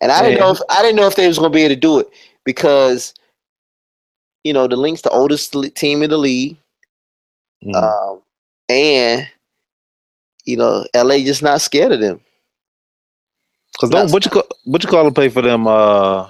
And 0.00 0.10
I 0.10 0.22
didn't 0.22 0.40
know 0.40 0.52
if 0.52 0.60
I 0.70 0.80
didn't 0.80 0.96
know 0.96 1.06
if 1.06 1.16
they 1.16 1.28
was 1.28 1.38
gonna 1.38 1.50
be 1.50 1.64
able 1.64 1.74
to 1.74 1.80
do 1.82 1.98
it 1.98 2.08
because 2.46 3.12
you 4.44 4.52
know 4.52 4.66
the 4.66 4.76
Lynx, 4.76 5.02
the 5.02 5.10
oldest 5.10 5.54
team 5.74 6.02
in 6.02 6.10
the 6.10 6.18
league, 6.18 6.56
Mhm. 7.64 7.74
um, 7.74 8.22
and 8.68 9.28
you 10.44 10.56
know 10.56 10.84
LA 10.94 11.18
just 11.18 11.42
not 11.42 11.60
scared 11.60 11.92
of 11.92 12.00
them. 12.00 12.20
Cause 13.78 13.90
don't 13.90 14.10
what 14.12 14.24
you 14.24 14.30
call 14.30 14.46
what 14.64 14.82
you 14.82 14.88
call 14.88 15.04
them 15.04 15.14
play 15.14 15.28
for 15.28 15.42
them 15.42 15.66
uh 15.66 16.28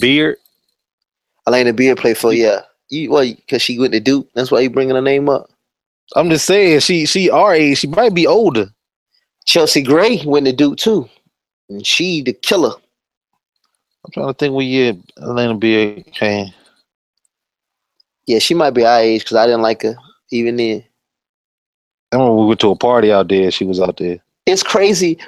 beard? 0.00 0.36
Alana 1.48 1.74
Beard 1.74 1.98
play 1.98 2.14
for 2.14 2.32
yeah. 2.32 2.62
You 2.88 3.10
well 3.10 3.24
because 3.34 3.62
she 3.62 3.78
went 3.78 3.92
to 3.92 4.00
Duke. 4.00 4.28
That's 4.34 4.50
why 4.50 4.60
you 4.60 4.70
bringing 4.70 4.94
her 4.94 5.00
name 5.02 5.28
up. 5.28 5.50
I'm 6.14 6.30
just 6.30 6.46
saying 6.46 6.80
she 6.80 7.06
she 7.06 7.30
our 7.30 7.54
age, 7.54 7.78
she 7.78 7.86
might 7.88 8.14
be 8.14 8.26
older. 8.26 8.68
Chelsea 9.44 9.82
Gray 9.82 10.22
went 10.24 10.46
to 10.46 10.52
Duke 10.52 10.76
too, 10.76 11.08
and 11.68 11.86
she 11.86 12.22
the 12.22 12.32
killer. 12.32 12.74
I'm 14.06 14.12
trying 14.12 14.28
to 14.28 14.34
think 14.34 14.54
what 14.54 14.64
year 14.64 14.92
Alana 15.18 15.58
Beard 15.58 16.06
came. 16.12 16.52
Yeah, 18.26 18.38
she 18.38 18.54
might 18.54 18.70
be 18.70 18.84
our 18.84 19.00
age 19.00 19.22
because 19.22 19.36
I 19.36 19.46
didn't 19.46 19.62
like 19.62 19.82
her 19.82 19.96
even 20.30 20.56
then. 20.56 20.84
I 22.12 22.16
remember 22.16 22.36
we 22.36 22.46
went 22.46 22.60
to 22.60 22.70
a 22.70 22.76
party 22.76 23.12
out 23.12 23.28
there. 23.28 23.50
She 23.50 23.64
was 23.64 23.80
out 23.80 23.96
there. 23.96 24.18
It's 24.46 24.62
crazy. 24.62 25.18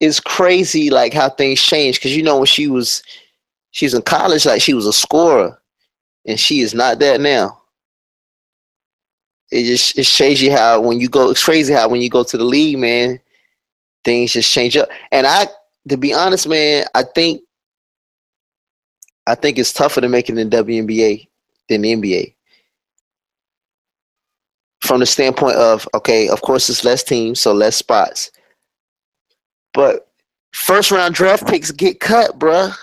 It's 0.00 0.18
crazy 0.18 0.90
like 0.90 1.14
how 1.14 1.30
things 1.30 1.62
change 1.62 1.96
because 1.96 2.16
you 2.16 2.24
know 2.24 2.38
when 2.38 2.46
she 2.46 2.66
was 2.66 3.04
she's 3.70 3.94
in 3.94 4.02
college, 4.02 4.46
like 4.46 4.60
she 4.60 4.74
was 4.74 4.86
a 4.86 4.92
scorer, 4.92 5.60
and 6.26 6.40
she 6.40 6.60
is 6.60 6.74
not 6.74 6.98
that 6.98 7.20
now. 7.20 7.60
It 9.52 9.64
just 9.64 9.96
it 9.96 10.06
shows 10.06 10.42
you 10.42 10.50
how 10.50 10.80
when 10.80 10.98
you 10.98 11.08
go. 11.08 11.30
It's 11.30 11.44
crazy 11.44 11.72
how 11.72 11.88
when 11.88 12.00
you 12.00 12.10
go 12.10 12.24
to 12.24 12.36
the 12.36 12.44
league, 12.44 12.78
man, 12.78 13.20
things 14.04 14.32
just 14.32 14.50
change 14.50 14.76
up. 14.76 14.88
And 15.12 15.24
I, 15.24 15.46
to 15.88 15.96
be 15.96 16.12
honest, 16.12 16.48
man, 16.48 16.84
I 16.96 17.04
think 17.04 17.42
I 19.26 19.34
think 19.34 19.58
it's 19.58 19.72
tougher 19.72 20.00
to 20.00 20.08
make 20.08 20.28
it 20.28 20.38
in 20.38 20.50
WNBA 20.50 21.28
than 21.68 21.82
the 21.82 21.94
NBA. 21.94 22.34
From 24.80 25.00
the 25.00 25.06
standpoint 25.06 25.56
of 25.56 25.88
okay, 25.94 26.28
of 26.28 26.42
course 26.42 26.68
it's 26.68 26.84
less 26.84 27.04
teams, 27.04 27.40
so 27.40 27.52
less 27.52 27.76
spots. 27.76 28.30
But 29.74 30.08
first 30.52 30.90
round 30.90 31.14
draft 31.14 31.46
picks 31.46 31.70
get 31.70 32.00
cut, 32.00 32.38
bruh. 32.38 32.74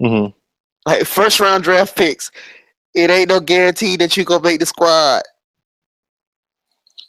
hmm 0.00 0.26
Like 0.86 1.04
first 1.04 1.40
round 1.40 1.64
draft 1.64 1.96
picks, 1.96 2.30
it 2.94 3.10
ain't 3.10 3.28
no 3.28 3.40
guarantee 3.40 3.96
that 3.98 4.16
you 4.16 4.24
gonna 4.24 4.42
make 4.42 4.60
the 4.60 4.66
squad. 4.66 5.22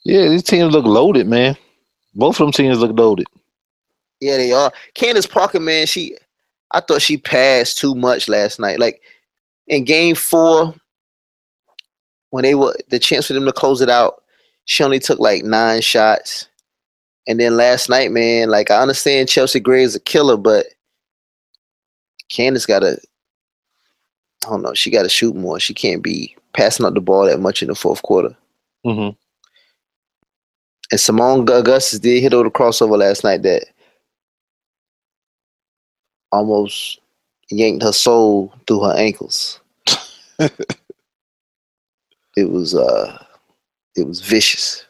Yeah, 0.06 0.30
these 0.30 0.44
teams 0.44 0.74
look 0.74 0.86
loaded, 0.86 1.28
man. 1.28 1.58
Both 2.14 2.40
of 2.40 2.46
them 2.46 2.52
teams 2.52 2.80
look 2.80 2.98
loaded. 2.98 3.26
Yeah, 4.20 4.38
they 4.38 4.52
are. 4.52 4.72
Candace 4.94 5.26
Parker, 5.26 5.60
man, 5.60 5.88
she 5.88 6.16
I 6.74 6.80
thought 6.80 7.02
she 7.02 7.18
passed 7.18 7.78
too 7.78 7.96
much 7.96 8.28
last 8.28 8.60
night. 8.60 8.80
Like 8.80 9.02
in 9.68 9.84
game 9.86 10.16
four, 10.16 10.74
when 12.32 12.44
they 12.44 12.56
were 12.56 12.76
the 12.90 13.00
chance 13.00 13.28
for 13.28 13.34
them 13.34 13.46
to 13.46 13.54
close 13.54 13.80
it 13.82 13.90
out, 13.90 14.24
she 14.66 14.84
only 14.84 15.00
took 15.00 15.20
like 15.20 15.44
nine 15.44 15.82
shots. 15.82 16.48
And 17.28 17.40
then 17.40 17.56
last 17.56 17.90
night, 17.90 18.12
man, 18.12 18.50
like 18.50 18.72
I 18.72 18.82
understand 18.82 19.30
Chelsea 19.30 19.60
Gray 19.60 19.84
is 19.84 19.96
a 19.96 20.00
killer, 20.00 20.36
but 20.36 20.66
Candace 22.30 22.66
gotta 22.66 22.98
I 24.46 24.50
don't 24.50 24.62
know, 24.62 24.74
she 24.74 24.90
gotta 24.90 25.10
shoot 25.10 25.36
more. 25.36 25.60
She 25.60 25.74
can't 25.74 26.02
be 26.02 26.36
passing 26.54 26.86
up 26.86 26.96
the 26.96 27.02
ball 27.02 27.26
that 27.26 27.40
much 27.40 27.62
in 27.62 27.68
the 27.70 27.76
fourth 27.76 28.02
quarter. 28.02 28.36
hmm 28.84 29.10
And 30.92 31.00
Seimone 31.00 31.50
Augustus 31.50 32.00
did 32.00 32.22
hit 32.22 32.34
over 32.34 32.46
the 32.46 32.50
crossover 32.52 32.98
last 32.98 33.24
night 33.24 33.44
that 33.44 33.66
almost 36.34 37.00
yanked 37.50 37.84
her 37.84 37.94
soul 37.94 38.54
through 38.68 38.84
her 38.84 38.96
ankles. 38.98 39.60
it 40.40 40.52
was 42.50 42.76
uh 42.76 43.18
it 43.96 44.08
was 44.08 44.22
vicious. 44.22 44.86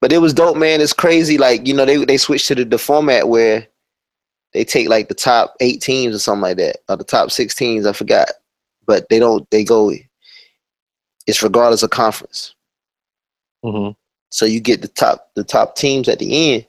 But 0.00 0.12
it 0.12 0.18
was 0.18 0.32
dope, 0.32 0.56
man. 0.56 0.80
It's 0.80 0.94
crazy. 0.94 1.36
Like, 1.36 1.66
you 1.66 1.74
know, 1.74 1.84
they 1.84 2.04
they 2.04 2.16
switched 2.16 2.48
to 2.48 2.54
the, 2.54 2.64
the 2.64 2.78
format 2.78 3.28
where 3.28 3.66
they 4.54 4.64
take 4.64 4.88
like 4.88 5.08
the 5.08 5.14
top 5.14 5.54
eight 5.60 5.82
teams 5.82 6.14
or 6.14 6.18
something 6.18 6.42
like 6.42 6.56
that. 6.56 6.78
Or 6.88 6.96
the 6.96 7.04
top 7.04 7.30
six 7.30 7.54
teams, 7.54 7.86
I 7.86 7.92
forgot. 7.92 8.30
But 8.86 9.08
they 9.10 9.18
don't 9.18 9.48
they 9.50 9.62
go 9.62 9.92
it's 11.26 11.42
regardless 11.42 11.82
of 11.82 11.90
conference. 11.90 12.54
hmm 13.62 13.90
So 14.30 14.46
you 14.46 14.60
get 14.60 14.82
the 14.82 14.88
top 14.88 15.30
the 15.36 15.44
top 15.44 15.76
teams 15.76 16.08
at 16.08 16.18
the 16.18 16.54
end. 16.54 16.66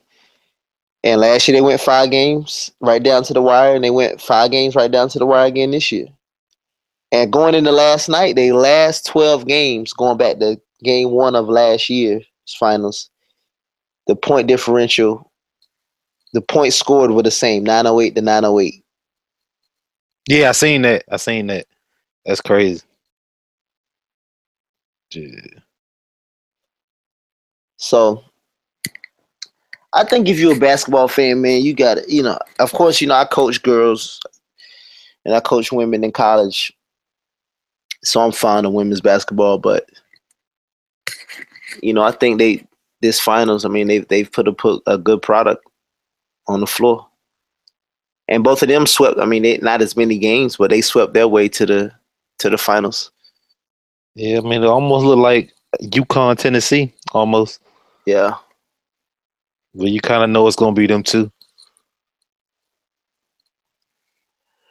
And 1.04 1.22
last 1.22 1.48
year 1.48 1.58
they 1.58 1.62
went 1.62 1.82
five 1.82 2.12
games 2.12 2.72
right 2.80 3.02
down 3.02 3.24
to 3.24 3.34
the 3.34 3.42
wire, 3.42 3.76
and 3.76 3.84
they 3.84 3.90
went 3.90 4.22
five 4.22 4.52
games 4.52 4.76
right 4.76 4.92
down 4.92 5.10
to 5.10 5.20
the 5.20 5.26
wire 5.26 5.48
again 5.48 5.72
this 5.72 5.92
year. 5.92 6.08
And 7.12 7.32
going 7.32 7.56
into 7.56 7.72
last 7.72 8.08
night, 8.08 8.36
they 8.36 8.52
last 8.52 9.06
twelve 9.06 9.48
games, 9.48 9.94
going 9.94 10.18
back 10.18 10.40
to 10.40 10.62
game 10.84 11.12
one 11.12 11.36
of 11.36 11.48
last 11.48 11.90
year's 11.90 12.26
finals, 12.60 13.10
the 14.08 14.16
point 14.16 14.48
differential, 14.48 15.32
the 16.34 16.42
points 16.42 16.78
scored 16.78 17.12
were 17.12 17.24
the 17.24 17.32
same, 17.32 17.64
908 17.64 18.16
to 18.16 18.22
908. 18.22 18.84
Yeah, 20.28 20.50
I 20.50 20.52
seen 20.54 20.84
that. 20.84 21.04
I 21.12 21.18
seen 21.18 21.48
that. 21.48 21.68
That's 22.26 22.42
crazy. 22.42 22.82
Yeah. 25.14 25.60
So 27.78 28.24
I 29.94 30.06
think 30.06 30.30
if 30.30 30.40
you're 30.40 30.56
a 30.56 30.60
basketball 30.60 31.08
fan, 31.08 31.42
man, 31.42 31.64
you 31.64 31.74
got 31.74 31.96
to, 31.96 32.04
you 32.08 32.24
know, 32.24 32.40
of 32.60 32.72
course, 32.72 33.02
you 33.02 33.08
know, 33.08 33.16
I 33.16 33.26
coach 33.26 33.62
girls 33.62 34.20
and 35.26 35.36
I 35.36 35.40
coach 35.42 35.72
women 35.72 36.04
in 36.04 36.12
college. 36.12 36.72
So 38.04 38.22
I'm 38.22 38.32
fond 38.32 38.66
of 38.66 38.74
women's 38.74 39.02
basketball, 39.02 39.58
but 39.58 39.88
you 41.84 41.94
know, 41.94 42.02
I 42.02 42.12
think 42.12 42.40
they 42.40 42.66
this 43.02 43.20
finals, 43.20 43.66
I 43.66 43.70
mean, 43.70 43.88
they've 43.88 44.08
they've 44.08 44.32
put 44.32 44.48
a 44.48 44.54
put 44.54 44.82
a 44.88 44.98
good 44.98 45.22
product 45.22 45.64
on 46.48 46.60
the 46.62 46.68
floor. 46.68 47.08
And 48.28 48.44
both 48.44 48.62
of 48.64 48.70
them 48.70 48.88
swept, 48.88 49.20
I 49.20 49.26
mean, 49.26 49.44
they, 49.44 49.58
not 49.58 49.82
as 49.82 49.98
many 49.98 50.18
games, 50.18 50.56
but 50.56 50.70
they 50.70 50.82
swept 50.82 51.14
their 51.14 51.28
way 51.28 51.50
to 51.50 51.66
the 51.66 51.92
to 52.40 52.50
the 52.50 52.58
finals. 52.58 53.12
Yeah, 54.16 54.38
I 54.38 54.42
mean, 54.42 54.64
it 54.64 54.68
almost 54.68 55.06
looked 55.06 55.22
like 55.22 55.52
UConn, 55.82 56.38
Tennessee, 56.38 56.94
almost. 57.14 57.60
Yeah. 58.06 58.36
But 59.76 59.90
you 59.90 60.02
kind 60.02 60.24
of 60.24 60.30
know 60.30 60.48
it's 60.48 60.56
gonna 60.58 60.74
be 60.76 60.88
them 60.88 61.04
too. 61.04 61.32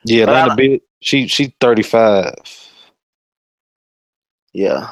Yeah, 0.04 0.26
But 0.26 0.34
I 0.36 0.48
big. 0.48 0.82
She 1.00 1.28
she 1.28 1.54
thirty 1.60 1.82
five. 1.82 2.34
Yeah. 4.52 4.88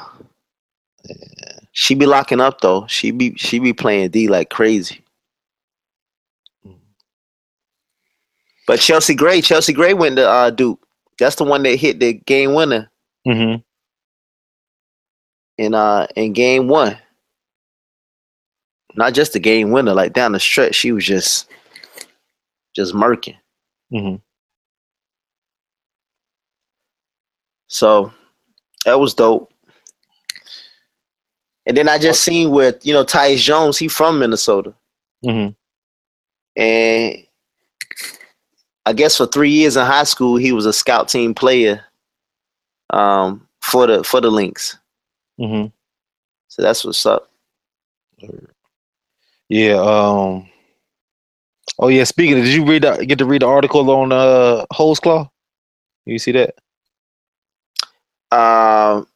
She 1.71 1.95
be 1.95 2.05
locking 2.05 2.41
up 2.41 2.61
though. 2.61 2.87
She 2.87 3.11
be 3.11 3.35
she 3.35 3.59
be 3.59 3.73
playing 3.73 4.11
D 4.11 4.27
like 4.27 4.49
crazy. 4.49 5.03
But 8.67 8.79
Chelsea 8.79 9.15
Gray, 9.15 9.41
Chelsea 9.41 9.73
Gray 9.73 9.93
went 9.93 10.17
to 10.17 10.29
uh, 10.29 10.49
Duke. 10.51 10.79
That's 11.19 11.35
the 11.35 11.43
one 11.43 11.63
that 11.63 11.75
hit 11.77 11.99
the 11.99 12.13
game 12.13 12.53
winner 12.53 12.89
Mm-hmm. 13.27 13.61
in 15.57 15.73
uh 15.75 16.07
in 16.15 16.33
game 16.33 16.67
one. 16.67 16.97
Not 18.95 19.13
just 19.13 19.33
the 19.33 19.39
game 19.39 19.71
winner, 19.71 19.93
like 19.93 20.13
down 20.13 20.31
the 20.31 20.39
stretch, 20.39 20.75
she 20.75 20.91
was 20.91 21.05
just 21.05 21.49
just 22.75 22.93
murking. 22.93 23.37
Mm-hmm. 23.93 24.15
So 27.67 28.11
that 28.85 28.99
was 28.99 29.13
dope. 29.13 29.51
And 31.65 31.77
then 31.77 31.87
I 31.87 31.99
just 31.99 32.23
seen 32.23 32.51
with 32.51 32.85
you 32.85 32.93
know 32.93 33.05
Tyus 33.05 33.37
Jones, 33.37 33.77
he 33.77 33.87
from 33.87 34.19
Minnesota. 34.19 34.73
Mm-hmm. 35.25 35.51
and 36.55 37.25
I 38.85 38.93
guess 38.93 39.17
for 39.17 39.27
three 39.27 39.51
years 39.51 39.75
in 39.75 39.85
high 39.85 40.05
school, 40.05 40.37
he 40.37 40.53
was 40.53 40.65
a 40.65 40.71
scout 40.71 41.09
team 41.09 41.33
player 41.35 41.83
um, 42.91 43.47
for 43.61 43.85
the 43.85 44.03
for 44.03 44.21
the 44.21 44.31
Lynx. 44.31 44.77
Mm-hmm. 45.39 45.67
So 46.47 46.61
that's 46.61 46.83
what's 46.85 47.05
up. 47.05 47.29
Yeah. 49.49 49.73
Um. 49.73 50.49
Oh 51.79 51.87
yeah. 51.87 52.03
Speaking, 52.03 52.37
of, 52.39 52.45
did 52.45 52.53
you 52.53 52.65
read? 52.65 52.83
The, 52.83 53.05
get 53.05 53.17
to 53.17 53.25
read 53.25 53.41
the 53.41 53.47
article 53.47 53.89
on 53.89 54.11
uh 54.11 54.65
Holdsclaw? 54.71 55.29
You 56.05 56.19
see 56.19 56.31
that? 56.33 56.55
Um, 58.31 59.07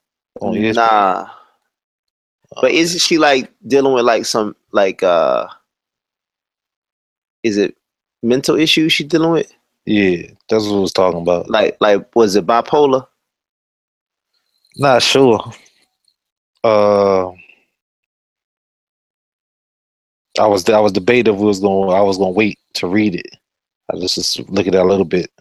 On 0.42 0.54
ESPN? 0.54 0.76
nah, 0.76 1.30
but 2.62 2.72
isn't 2.72 3.00
she 3.00 3.18
like 3.18 3.52
dealing 3.66 3.94
with 3.94 4.06
like 4.06 4.26
some 4.26 4.56
like 4.72 5.04
uh, 5.04 5.48
is 7.44 7.58
it 7.58 7.76
mental 8.24 8.56
issues 8.58 8.94
she 8.94 9.04
dealing 9.04 9.32
with? 9.32 9.54
Yeah, 9.86 10.28
that's 10.50 10.66
what 10.66 10.78
I 10.78 10.80
was 10.80 10.94
talking 10.94 11.22
about. 11.22 11.50
Like 11.50 11.78
like 11.80 12.16
was 12.16 12.36
it 12.36 12.48
bipolar? 12.48 13.06
Not 14.78 15.04
sure. 15.04 15.40
Uh, 16.64 17.32
I 20.40 20.48
was 20.48 20.68
I 20.70 20.80
was 20.80 20.92
debating 20.92 21.34
if 21.34 21.40
we 21.40 21.46
was 21.46 21.60
going. 21.60 21.96
I 21.96 22.02
was 22.02 22.18
going 22.18 22.34
to 22.34 22.38
wait 22.38 22.60
to 22.76 22.88
read 22.88 23.16
it. 23.16 23.38
I 23.92 24.00
just 24.00 24.16
just 24.16 24.40
look 24.50 24.68
at 24.68 24.74
that 24.74 24.84
a 24.84 24.86
little 24.90 25.06
bit. 25.06 25.32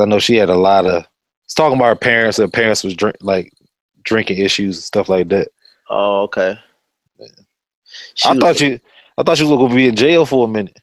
I 0.00 0.04
know 0.04 0.18
she 0.18 0.36
had 0.36 0.48
a 0.48 0.56
lot 0.56 0.86
of. 0.86 1.06
It's 1.44 1.54
talking 1.54 1.78
about 1.78 1.88
her 1.88 1.96
parents. 1.96 2.36
Her 2.38 2.48
parents 2.48 2.84
was 2.84 2.94
drink 2.94 3.16
like 3.20 3.52
drinking 4.02 4.38
issues 4.38 4.76
and 4.76 4.84
stuff 4.84 5.08
like 5.08 5.28
that. 5.28 5.48
Oh, 5.90 6.22
okay. 6.22 6.58
I 8.24 8.32
was, 8.32 8.38
thought 8.38 8.60
you. 8.60 8.80
I 9.16 9.22
thought 9.22 9.38
you 9.40 9.48
was 9.48 9.58
going 9.58 9.70
to 9.70 9.76
be 9.76 9.88
in 9.88 9.96
jail 9.96 10.24
for 10.26 10.44
a 10.46 10.48
minute. 10.48 10.78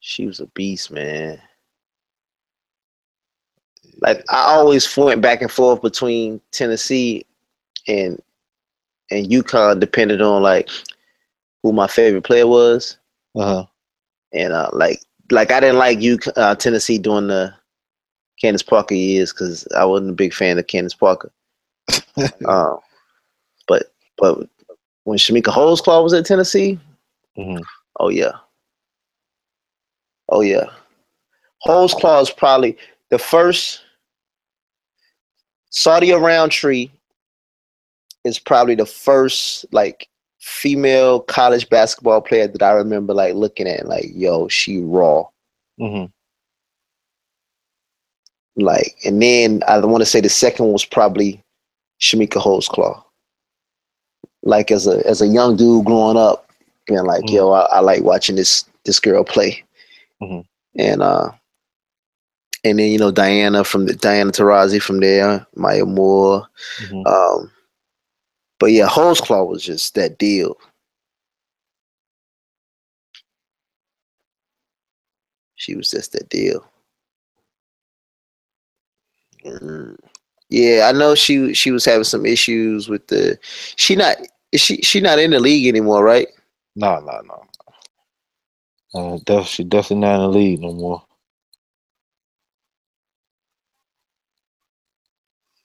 she 0.00 0.26
was 0.26 0.40
a 0.40 0.46
beast, 0.48 0.90
man. 0.90 1.40
Like 4.00 4.24
I 4.30 4.54
always 4.54 4.96
went 4.96 5.20
back 5.20 5.42
and 5.42 5.50
forth 5.50 5.82
between 5.82 6.40
Tennessee 6.52 7.24
and 7.86 8.20
and 9.10 9.26
UConn, 9.26 9.80
depending 9.80 10.20
on 10.20 10.42
like 10.42 10.68
who 11.62 11.72
my 11.72 11.86
favorite 11.86 12.24
player 12.24 12.46
was, 12.46 12.96
Uh 13.34 13.44
huh. 13.44 13.66
and 14.32 14.52
uh, 14.52 14.70
like 14.72 15.00
like 15.30 15.50
I 15.50 15.60
didn't 15.60 15.78
like 15.78 16.00
you 16.00 16.18
uh, 16.36 16.54
Tennessee 16.54 16.98
during 16.98 17.28
the 17.28 17.52
Candace 18.40 18.62
Parker 18.62 18.94
years 18.94 19.32
because 19.32 19.66
I 19.76 19.84
wasn't 19.84 20.10
a 20.10 20.14
big 20.14 20.32
fan 20.32 20.58
of 20.58 20.66
Candace 20.66 20.94
Parker. 20.94 21.30
um, 22.46 22.78
but 23.66 23.92
but 24.16 24.48
when 25.04 25.18
Chamique 25.18 25.44
Holdsclaw 25.44 26.02
was 26.02 26.12
at 26.12 26.26
Tennessee, 26.26 26.78
Mhm. 27.36 27.60
oh 28.00 28.08
yeah, 28.10 28.32
oh 30.28 30.40
yeah, 30.42 30.66
Holdsclaw 31.66 32.22
is 32.22 32.30
probably 32.30 32.76
the 33.10 33.18
first. 33.18 33.82
Saudia 35.70 36.18
Roundtree 36.20 36.90
is 38.24 38.38
probably 38.38 38.74
the 38.74 38.86
first 38.86 39.66
like 39.70 40.08
female 40.38 41.20
college 41.20 41.68
basketball 41.68 42.20
player 42.20 42.46
that 42.48 42.62
I 42.62 42.70
remember 42.72 43.12
like 43.14 43.34
looking 43.34 43.66
at 43.68 43.86
like, 43.86 44.06
yo, 44.14 44.48
she 44.48 44.80
raw. 44.80 45.24
hmm 45.78 46.04
Like, 48.56 48.96
and 49.04 49.22
then 49.22 49.62
I 49.68 49.78
want 49.78 50.00
to 50.02 50.06
say 50.06 50.20
the 50.20 50.28
second 50.28 50.66
one 50.66 50.72
was 50.72 50.84
probably 50.84 51.42
Chamique 52.00 52.30
Holdsclaw. 52.30 53.02
Like 54.42 54.70
as 54.70 54.86
a 54.86 55.04
as 55.06 55.20
a 55.20 55.26
young 55.26 55.56
dude 55.56 55.84
growing 55.84 56.16
up, 56.16 56.48
being 56.86 57.04
like, 57.04 57.22
Mhm. 57.24 57.32
yo, 57.34 57.50
I, 57.52 57.62
I 57.66 57.80
like 57.80 58.02
watching 58.02 58.36
this 58.36 58.64
this 58.84 59.00
girl 59.00 59.24
play. 59.24 59.62
Mhm. 60.22 60.44
And 60.76 61.02
uh 61.02 61.30
and 62.64 62.78
then 62.78 62.90
you 62.90 62.98
know 62.98 63.10
Diana 63.10 63.64
from 63.64 63.86
the 63.86 63.94
Diana 63.94 64.30
Taurasi 64.32 64.80
from 64.80 65.00
there, 65.00 65.46
Maya 65.56 65.84
Moore. 65.84 66.46
hmm 66.88 67.06
Um 67.06 67.50
but 68.58 68.72
yeah, 68.72 68.88
Holdsclaw 68.88 69.46
was 69.48 69.64
just 69.64 69.94
that 69.94 70.18
deal. 70.18 70.56
She 75.56 75.76
was 75.76 75.90
just 75.90 76.12
that 76.12 76.28
deal. 76.28 76.64
Mm. 79.44 79.96
Yeah, 80.50 80.88
I 80.88 80.92
know 80.92 81.14
she 81.14 81.54
she 81.54 81.70
was 81.70 81.84
having 81.84 82.04
some 82.04 82.24
issues 82.26 82.88
with 82.88 83.06
the. 83.08 83.38
She 83.76 83.96
not 83.96 84.16
she 84.54 84.78
she 84.82 85.00
not 85.00 85.18
in 85.18 85.32
the 85.32 85.40
league 85.40 85.66
anymore, 85.68 86.04
right? 86.04 86.28
No, 86.76 87.00
no, 87.00 87.20
no. 87.26 87.44
Uh, 88.94 89.18
def- 89.26 89.46
she 89.48 89.64
definitely 89.64 90.00
not 90.06 90.16
in 90.16 90.20
the 90.22 90.38
league 90.38 90.60
no 90.60 90.72
more. 90.72 91.02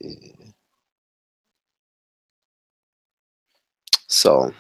Yeah. 0.01 0.32
So 4.23 4.53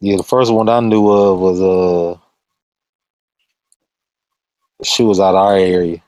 Yeah, 0.00 0.16
the 0.18 0.24
first 0.24 0.52
one 0.52 0.68
I 0.68 0.80
knew 0.80 1.08
of 1.10 1.40
was 1.40 1.60
uh 1.60 2.18
she 4.84 5.02
was 5.04 5.20
out 5.20 5.30
of 5.36 5.44
our 5.44 5.56
area. 5.56 6.02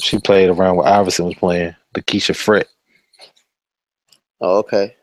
She 0.00 0.18
played 0.20 0.50
around 0.50 0.76
where 0.76 0.88
Iverson 0.88 1.26
was 1.26 1.34
playing, 1.36 1.74
the 1.94 2.02
Keisha 2.02 2.34
Frett. 2.34 2.66
oh, 4.40 4.58
okay, 4.58 4.96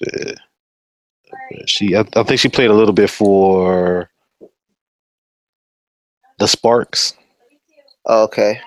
Yeah. 0.00 0.34
She 1.66 1.96
I, 1.96 2.00
I 2.16 2.22
think 2.24 2.40
she 2.40 2.48
played 2.48 2.70
a 2.70 2.74
little 2.74 2.94
bit 2.94 3.10
for 3.10 4.10
the 6.38 6.48
Sparks. 6.48 7.14
oh, 8.06 8.24
okay, 8.24 8.60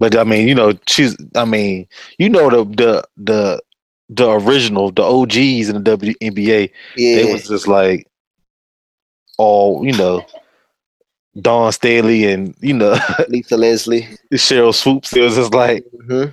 But 0.00 0.16
I 0.16 0.24
mean, 0.24 0.48
you 0.48 0.54
know, 0.54 0.74
she's 0.86 1.16
I 1.36 1.44
mean, 1.46 1.88
you 2.18 2.30
know 2.30 2.50
the 2.50 2.64
the 2.64 3.08
the 3.16 3.62
the 4.14 4.30
original, 4.30 4.90
the 4.90 5.02
OGs 5.02 5.68
in 5.68 5.82
the 5.82 5.96
WNBA, 5.96 6.70
yeah, 6.96 7.14
they 7.16 7.32
was 7.32 7.48
just 7.48 7.68
like 7.68 8.06
all, 9.38 9.84
you 9.84 9.92
know, 9.92 10.24
Dawn 11.40 11.72
Staley 11.72 12.30
and 12.30 12.54
you 12.60 12.74
know 12.74 12.96
Lisa 13.28 13.56
Leslie. 13.56 14.06
Sheryl 14.32 14.74
Swoopes. 14.74 15.16
It 15.16 15.22
was 15.22 15.36
just 15.36 15.54
like 15.54 15.84
hmm 16.06 16.26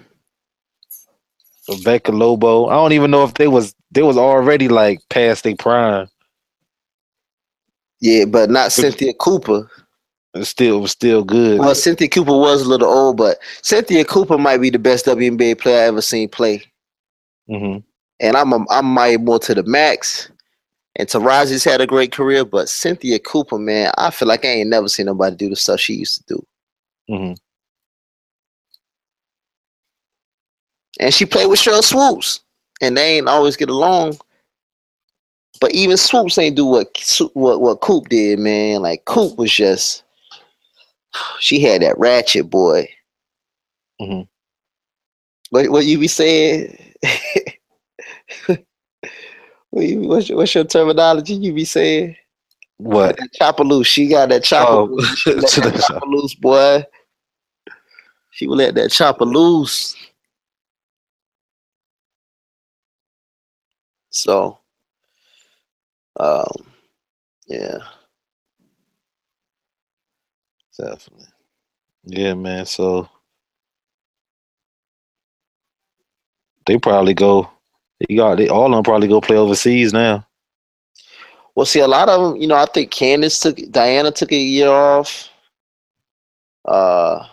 Rebecca 1.70 2.12
Lobo. 2.12 2.68
I 2.68 2.74
don't 2.74 2.94
even 2.94 3.12
know 3.12 3.24
if 3.24 3.36
they 3.36 3.48
was 3.48 3.76
they 3.92 4.02
was 4.02 4.18
already 4.18 4.68
like 4.68 5.00
past 5.10 5.44
their 5.44 5.56
prime. 5.56 6.10
Yeah, 8.02 8.26
but 8.26 8.50
not 8.50 8.72
Cynthia 8.72 9.14
Cooper. 9.14 9.70
It 10.34 10.46
still 10.46 10.82
was 10.82 10.92
still 10.92 11.24
good. 11.24 11.60
Well, 11.60 11.76
Cynthia 11.76 12.08
Cooper 12.08 12.32
was 12.32 12.62
a 12.62 12.70
little 12.70 12.88
old, 12.88 13.18
but 13.18 13.40
Cynthia 13.62 14.06
Cooper 14.06 14.38
might 14.38 14.58
be 14.58 14.70
the 14.70 14.80
best 14.80 15.06
WNBA 15.06 15.60
player 15.60 15.84
I 15.84 15.88
ever 15.88 16.02
seen 16.02 16.30
play. 16.30 16.64
Hmm 17.50 17.78
and 18.20 18.36
I'm 18.36 18.52
a, 18.54 18.66
I'm 18.70 18.86
Maya 18.86 19.18
Moore 19.18 19.40
to 19.40 19.56
the 19.56 19.64
max. 19.64 20.30
And 20.96 21.08
Taurasi's 21.08 21.64
had 21.64 21.82
a 21.82 21.88
great 21.88 22.12
career, 22.12 22.44
but 22.44 22.68
Cynthia 22.68 23.20
Cooper, 23.20 23.58
man, 23.58 23.92
I 23.98 24.10
feel 24.10 24.28
like 24.28 24.44
I 24.44 24.50
ain't 24.50 24.70
never 24.70 24.90
seen 24.90 25.06
nobody 25.06 25.36
do 25.36 25.50
the 25.50 25.56
stuff 25.56 25.80
she 25.80 25.94
used 25.94 26.28
to 26.28 26.36
do. 26.36 26.46
hmm 27.16 27.34
And 31.00 31.14
she 31.14 31.26
played 31.26 31.48
with 31.48 31.60
Sheryl 31.60 31.84
Swoopes, 31.84 32.42
and 32.82 32.98
they 32.98 33.18
ain't 33.18 33.30
always 33.30 33.56
get 33.56 33.70
along. 33.70 34.18
But 35.62 35.72
even 35.74 35.96
Swoopes 35.96 36.38
ain't 36.38 36.56
do 36.56 36.66
what 36.66 36.88
what 37.34 37.62
what 37.62 37.82
Coop 37.82 38.10
did, 38.10 38.40
man. 38.40 38.82
Like 38.82 39.06
Coop 39.06 39.38
was 39.38 39.54
just, 39.54 40.04
she 41.40 41.62
had 41.62 41.82
that 41.82 41.98
ratchet 41.98 42.50
boy. 42.50 42.90
Mhm. 44.02 44.28
What 45.50 45.70
what 45.70 45.86
you 45.86 45.98
be 45.98 46.08
saying? 46.08 46.78
what 49.70 49.86
you, 49.86 50.02
what's, 50.02 50.30
your, 50.30 50.38
what's 50.38 50.54
your 50.56 50.64
terminology? 50.64 51.34
You 51.34 51.54
be 51.54 51.66
saying? 51.66 52.16
What? 52.78 53.18
that 53.18 53.34
chopper 53.34 53.64
loose. 53.64 53.88
She 53.88 54.08
got 54.08 54.30
that 54.30 54.44
chopper 54.44 54.72
Oh, 54.72 54.84
loose. 54.86 55.20
She 55.20 55.34
let 55.34 55.74
that 55.74 55.84
chopper 55.88 56.06
loose, 56.06 56.36
boy. 56.36 56.86
She 58.32 58.48
will 58.48 58.56
let 58.58 58.76
that 58.76 58.92
chopper 58.92 59.26
loose. 59.26 59.96
So, 64.12 64.60
um, 66.20 66.46
yeah, 67.48 67.80
Definitely. 70.80 71.26
Yeah, 72.06 72.34
man. 72.36 72.66
So 72.66 73.10
they 76.70 76.78
probably 76.78 77.16
go. 77.16 77.50
They 78.00 78.16
got 78.16 78.38
they 78.38 78.48
all 78.48 78.68
of 78.68 78.72
them 78.72 78.84
probably 78.84 79.08
go 79.08 79.20
play 79.20 79.36
overseas 79.36 79.92
now. 79.92 80.26
well, 81.56 81.66
see, 81.66 81.80
a 81.80 81.88
lot 81.88 82.10
of 82.10 82.22
them, 82.22 82.40
you 82.40 82.48
know, 82.48 82.56
I 82.56 82.68
think 82.68 82.92
Candace 82.92 83.40
took, 83.40 83.58
Diana 83.72 84.12
took 84.12 84.32
a 84.32 84.36
year 84.36 84.70
off. 84.70 85.30
Uh, 86.66 87.26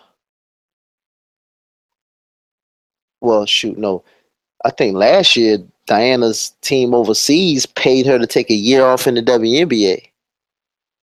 well, 3.21 3.45
shoot, 3.45 3.77
no, 3.77 4.03
I 4.65 4.71
think 4.71 4.97
last 4.97 5.37
year 5.37 5.59
Diana's 5.87 6.55
team 6.63 6.95
overseas 6.95 7.67
paid 7.67 8.07
her 8.07 8.19
to 8.19 8.27
take 8.27 8.49
a 8.49 8.55
year 8.55 8.87
off 8.87 9.07
in 9.07 9.17
the 9.17 9.23
WNBA. 9.23 10.01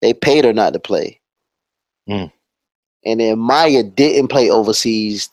They 0.03 0.13
paid 0.13 0.45
her 0.45 0.53
not 0.53 0.73
to 0.73 0.79
play. 0.79 1.19
Mm. 2.07 2.31
And 3.05 3.19
then 3.19 3.39
Maya 3.39 3.81
didn't 3.81 4.27
play 4.27 4.51
overseas. 4.51 5.31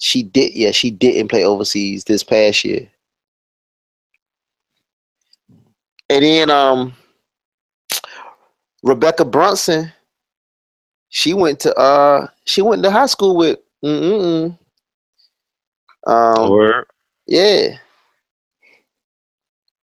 She 0.00 0.22
did, 0.22 0.54
yeah, 0.54 0.70
she 0.70 0.90
didn't 0.90 1.28
play 1.28 1.44
overseas 1.44 2.04
this 2.04 2.24
past 2.24 2.64
year. 2.64 2.88
And 6.08 6.24
then 6.24 6.50
um 6.50 6.94
Rebekkah 8.84 9.30
Brunson, 9.30 9.92
she 11.10 11.34
went 11.34 11.60
to 11.60 11.74
uh 11.76 12.26
she 12.46 12.62
went 12.62 12.82
to 12.82 12.90
high 12.90 13.06
school 13.06 13.36
with 13.36 13.58
mm 13.84 14.58
um 16.06 16.84
yeah. 17.26 17.76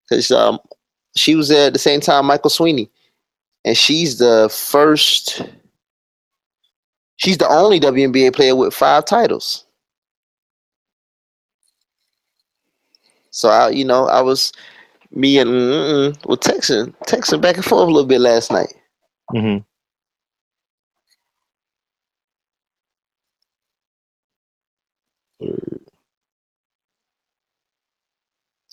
Cause 0.09 0.31
um 0.31 0.59
she 1.15 1.35
was 1.35 1.49
there 1.49 1.67
at 1.67 1.75
the 1.75 1.79
same 1.79 2.01
time 2.01 2.25
Michael 2.25 2.51
Sweeney. 2.51 2.91
And 3.67 3.77
she's 3.77 4.17
the 4.17 4.49
first 4.51 5.43
she's 7.17 7.37
the 7.37 7.49
only 7.49 7.79
WNBA 7.81 8.35
player 8.35 8.57
with 8.57 8.73
five 8.73 9.05
titles. 9.05 9.66
So 13.37 13.51
I 13.51 13.69
you 13.69 13.85
know, 13.85 14.07
I 14.09 14.23
was 14.23 14.51
me 15.11 15.39
and 15.39 15.51
mm 15.51 16.27
were 16.27 16.37
texting 16.39 16.95
texting 17.07 17.43
back 17.43 17.57
and 17.57 17.65
forth 17.65 17.83
a 17.89 17.93
little 17.93 18.07
bit 18.07 18.21
last 18.21 18.51
night. 18.51 18.73
hmm 19.31 19.59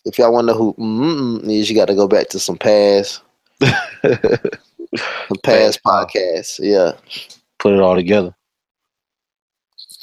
If 0.06 0.18
y'all 0.18 0.34
want 0.34 0.48
to 0.48 0.54
know 0.54 0.58
who 0.58 0.74
mm 0.76 1.44
is, 1.52 1.70
you 1.70 1.76
got 1.76 1.88
to 1.88 1.96
go 1.96 2.08
back 2.08 2.30
to 2.30 2.40
some 2.40 2.58
past 2.58 3.22
some 3.62 5.38
past 5.44 5.82
Past 5.84 5.84
podcasts. 5.84 6.60
Yeah. 6.62 6.94
put 7.60 7.74
it 7.74 7.82
all 7.82 7.96
together. 7.96 8.34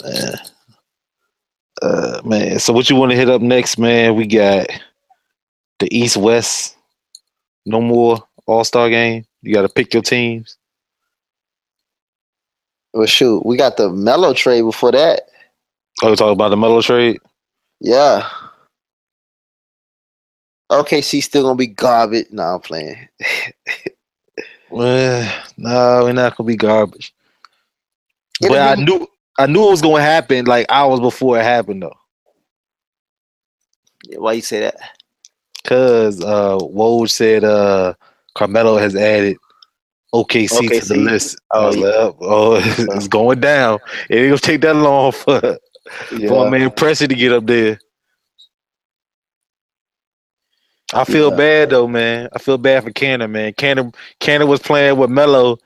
Man. 0.02 0.34
Uh, 1.82 2.20
man. 2.24 2.58
So 2.58 2.72
what 2.72 2.90
you 2.90 2.96
want 2.96 3.10
to 3.12 3.16
hit 3.16 3.30
up 3.30 3.40
next, 3.42 3.78
man? 3.78 4.14
We 4.14 4.26
got 4.26 4.68
the 5.78 5.96
East 5.96 6.16
West. 6.16 6.76
No 7.66 7.80
more 7.80 8.22
All 8.46 8.64
Star 8.64 8.88
game. 8.90 9.24
You 9.42 9.54
got 9.54 9.62
to 9.62 9.68
pick 9.68 9.94
your 9.94 10.02
teams. 10.02 10.56
Well, 12.92 13.06
shoot, 13.06 13.46
we 13.46 13.56
got 13.56 13.76
the 13.76 13.88
Melo 13.88 14.32
trade 14.34 14.62
before 14.62 14.92
that. 14.92 15.22
Oh, 16.02 16.14
talking 16.14 16.32
about 16.32 16.48
the 16.48 16.56
Melo 16.56 16.82
trade? 16.82 17.18
Yeah. 17.80 18.28
OKC 20.70 21.22
still 21.22 21.44
gonna 21.44 21.56
be 21.56 21.66
garbage. 21.66 22.26
No, 22.30 22.42
I'm 22.42 22.60
playing. 22.60 23.08
Well, 24.70 25.42
no, 25.56 26.04
we're 26.04 26.12
not 26.12 26.36
gonna 26.36 26.46
be 26.46 26.56
garbage. 26.56 27.12
It'll 28.40 28.54
but 28.54 28.78
I 28.78 28.82
knew 28.82 29.06
I 29.40 29.46
knew 29.46 29.66
it 29.68 29.70
was 29.70 29.80
gonna 29.80 30.02
happen 30.02 30.44
like 30.44 30.66
hours 30.68 31.00
before 31.00 31.38
it 31.38 31.44
happened 31.44 31.82
though. 31.82 31.96
Why 34.16 34.32
you 34.34 34.42
say 34.42 34.60
that? 34.60 34.76
Cause 35.64 36.20
uh 36.22 36.56
Woj 36.58 37.10
said 37.10 37.44
uh 37.44 37.94
Carmelo 38.34 38.76
has 38.78 38.94
added 38.96 39.36
OKC, 40.14 40.70
to 40.70 40.84
the 40.84 40.96
list. 40.96 41.38
I 41.52 41.60
Oh, 41.60 41.68
was 41.68 41.76
yeah. 41.76 41.84
like, 41.84 41.94
oh, 41.94 42.16
oh, 42.20 42.54
it's 42.94 43.08
going 43.08 43.40
down. 43.40 43.78
It 44.08 44.16
ain't 44.16 44.28
gonna 44.30 44.38
take 44.38 44.60
that 44.62 44.76
long 44.76 45.12
for, 45.12 45.40
for 46.26 46.42
Yeah. 46.42 46.42
a 46.42 46.50
man 46.50 46.70
pressure 46.72 47.06
to 47.08 47.14
get 47.14 47.32
up 47.32 47.46
there. 47.46 47.78
I 50.92 51.04
feel 51.04 51.30
Yeah. 51.30 51.36
bad 51.36 51.70
though, 51.70 51.86
man. 51.86 52.28
I 52.34 52.38
feel 52.38 52.58
bad 52.58 52.84
for 52.84 52.90
Kanter, 52.90 53.30
man. 53.30 53.52
Kanter 53.54 53.94
Kanter 54.20 54.46
was 54.46 54.60
playing 54.60 54.96
with 54.98 55.10
Melo 55.10 55.58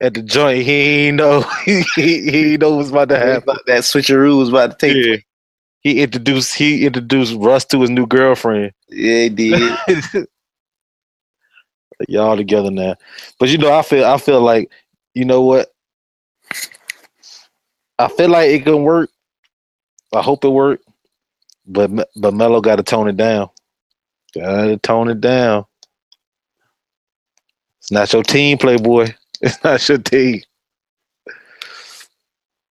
at 0.00 0.14
the 0.14 0.22
joint. 0.22 0.62
He 0.62 0.72
ain't 0.72 1.16
know 1.16 1.42
he, 1.64 1.82
he, 1.96 2.56
know 2.56 2.76
what's 2.76 2.90
about 2.90 3.08
to 3.10 3.18
happen. 3.18 3.56
that 3.66 3.82
switcheroo 3.82 4.38
was 4.38 4.48
about 4.48 4.78
to 4.78 4.86
take. 4.86 5.04
Yeah. 5.04 5.16
He 5.80 6.02
introduced 6.02 6.54
he 6.54 6.86
introduced 6.86 7.34
Russ 7.36 7.64
to 7.66 7.80
his 7.80 7.90
new 7.90 8.06
girlfriend. 8.06 8.72
Yeah, 8.88 9.22
he 9.22 9.28
did. 9.28 9.78
Y'all 12.08 12.36
together 12.36 12.70
now. 12.70 12.96
But 13.38 13.48
you 13.48 13.58
know, 13.58 13.72
I 13.72 13.82
feel 13.82 14.04
I 14.04 14.18
feel 14.18 14.40
like, 14.40 14.70
you 15.14 15.24
know 15.24 15.42
what? 15.42 15.68
I 17.98 18.08
feel 18.08 18.28
like 18.28 18.50
it 18.50 18.64
can 18.64 18.82
work. 18.82 19.10
I 20.14 20.22
hope 20.22 20.44
it 20.44 20.48
worked, 20.48 20.84
But 21.66 21.90
but 22.16 22.34
Melo 22.34 22.60
got 22.60 22.76
to 22.76 22.82
tone 22.82 23.08
it 23.08 23.16
down. 23.16 23.50
Got 24.34 24.64
to 24.64 24.76
tone 24.78 25.08
it 25.08 25.20
down. 25.20 25.64
It's 27.78 27.90
not 27.90 28.12
your 28.12 28.22
team, 28.22 28.58
Playboy. 28.58 29.12
It's 29.40 29.62
not 29.62 30.04
team. 30.04 30.42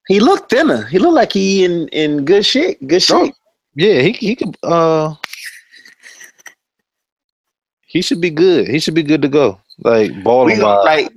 he 0.07 0.19
looked 0.19 0.49
thinner. 0.49 0.85
He 0.85 0.99
looked 0.99 1.13
like 1.13 1.31
he 1.31 1.63
in 1.63 1.87
in 1.89 2.25
good 2.25 2.45
shape. 2.45 2.79
Good 2.85 3.01
shape. 3.01 3.33
Yeah, 3.75 4.01
he 4.01 4.11
he 4.13 4.35
could 4.35 4.57
uh 4.63 5.15
he 7.81 8.01
should 8.01 8.19
be 8.19 8.29
good. 8.29 8.67
He 8.67 8.79
should 8.79 8.95
be 8.95 9.03
good 9.03 9.21
to 9.21 9.29
go. 9.29 9.59
Like 9.79 10.11
balling 10.23 10.59
like 10.59 11.09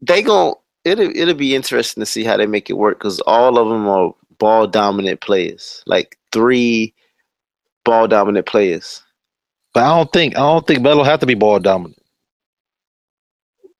they 0.00 0.22
gon' 0.22 0.54
it'll 0.84 1.14
it'll 1.14 1.34
be 1.34 1.54
interesting 1.54 2.00
to 2.00 2.06
see 2.06 2.24
how 2.24 2.36
they 2.36 2.46
make 2.46 2.70
it 2.70 2.74
work 2.74 2.98
because 2.98 3.20
all 3.20 3.58
of 3.58 3.68
them 3.68 3.86
are 3.86 4.14
ball 4.38 4.66
dominant 4.66 5.20
players. 5.20 5.82
Like 5.86 6.18
three 6.32 6.94
ball 7.84 8.08
dominant 8.08 8.46
players. 8.46 9.02
But 9.74 9.84
I 9.84 9.96
don't 9.96 10.12
think 10.12 10.36
I 10.36 10.40
don't 10.40 10.66
think 10.66 10.80
Melo 10.80 11.04
have 11.04 11.20
to 11.20 11.26
be 11.26 11.34
ball 11.34 11.60
dominant. 11.60 12.02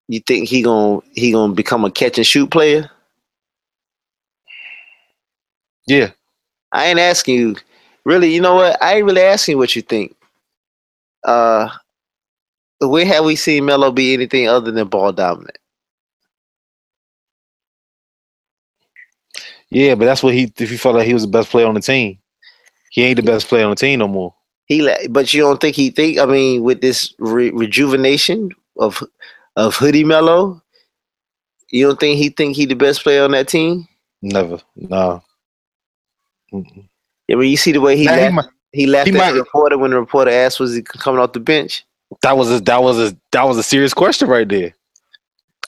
You 0.08 0.20
think 0.20 0.48
he 0.48 0.62
gonna 0.62 1.00
he 1.12 1.32
gonna 1.32 1.52
become 1.52 1.84
a 1.84 1.90
catch 1.90 2.16
and 2.16 2.26
shoot 2.26 2.50
player? 2.50 2.90
Yeah. 5.86 6.10
I 6.72 6.86
ain't 6.86 6.98
asking 6.98 7.34
you. 7.34 7.56
Really, 8.04 8.32
you 8.34 8.40
know 8.40 8.54
what? 8.54 8.82
I 8.82 8.96
ain't 8.96 9.04
really 9.04 9.22
asking 9.22 9.58
what 9.58 9.76
you 9.76 9.82
think. 9.82 10.16
Uh, 11.24 11.68
where 12.80 13.04
have 13.04 13.24
we 13.24 13.36
seen 13.36 13.66
Melo 13.66 13.90
be 13.90 14.14
anything 14.14 14.48
other 14.48 14.70
than 14.70 14.88
ball 14.88 15.12
dominant? 15.12 15.58
Yeah, 19.70 19.94
but 19.94 20.06
that's 20.06 20.22
what 20.22 20.32
he 20.32 20.52
if 20.58 20.70
he 20.70 20.76
felt 20.78 20.94
like 20.94 21.06
he 21.06 21.12
was 21.12 21.24
the 21.24 21.28
best 21.28 21.50
player 21.50 21.66
on 21.66 21.74
the 21.74 21.80
team. 21.80 22.18
He 22.90 23.02
ain't 23.04 23.16
the 23.16 23.22
best 23.22 23.48
player 23.48 23.64
on 23.64 23.70
the 23.70 23.76
team 23.76 23.98
no 23.98 24.08
more. 24.08 24.34
He, 24.66 24.88
but 25.08 25.32
you 25.34 25.42
don't 25.42 25.60
think 25.60 25.76
he 25.76 25.90
think? 25.90 26.18
I 26.18 26.26
mean, 26.26 26.62
with 26.62 26.80
this 26.80 27.14
re- 27.18 27.50
rejuvenation 27.50 28.50
of 28.78 29.02
of 29.58 29.74
Hoodie 29.74 30.04
Melo, 30.04 30.62
you 31.70 31.86
don't 31.86 31.98
think 32.00 32.16
he 32.18 32.28
think 32.30 32.56
he 32.56 32.64
the 32.66 32.74
best 32.74 33.02
player 33.02 33.24
on 33.24 33.32
that 33.32 33.48
team? 33.48 33.86
Never. 34.22 34.60
Nah. 34.76 35.20
Mm-mm. 36.52 36.88
I 37.30 37.34
mean, 37.34 37.50
you 37.50 37.56
see 37.56 37.72
the 37.72 37.80
way 37.80 37.96
he 37.96 38.04
Nah, 38.04 38.14
he 38.14 38.20
laughed, 38.20 38.34
might- 38.34 38.46
he 38.72 38.86
laughed 38.86 39.08
he 39.08 39.14
at 39.14 39.18
might- 39.18 39.32
the 39.32 39.38
reporter 39.40 39.76
when 39.78 39.90
the 39.90 39.98
reporter 40.00 40.30
asked 40.30 40.60
was 40.60 40.74
he 40.74 40.82
coming 40.82 41.20
off 41.20 41.32
the 41.32 41.40
bench. 41.40 41.84
that 42.22 42.36
was 42.36 42.50
a 42.50 42.60
that 42.60 42.82
was 42.82 42.98
a 42.98 43.14
that 43.32 43.42
was 43.42 43.58
a 43.58 43.62
serious 43.62 43.92
question 43.92 44.28
right 44.28 44.48
there. 44.48 44.74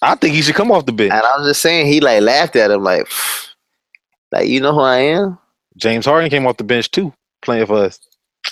I 0.03 0.15
think 0.15 0.35
he 0.35 0.41
should 0.41 0.55
come 0.55 0.71
off 0.73 0.87
the 0.87 0.93
bench. 0.93 1.13
And 1.13 1.21
I 1.23 1.37
was 1.37 1.47
just 1.49 1.61
saying, 1.61 1.87
he 1.87 2.01
like 2.01 2.23
laughed 2.23 2.57
at 2.57 2.71
him 2.71 2.83
like, 2.83 3.07
like 4.33 4.49
you 4.49 4.61
know 4.61 4.73
who 4.73 4.81
I 4.81 4.99
am. 4.99 5.39
James 5.77 6.07
Harden 6.07 6.31
came 6.31 6.47
off 6.47 6.57
the 6.57 6.65
bench 6.65 6.91
too, 6.91 7.13
playing 7.43 7.67
for 7.67 7.85
us. 7.85 8.01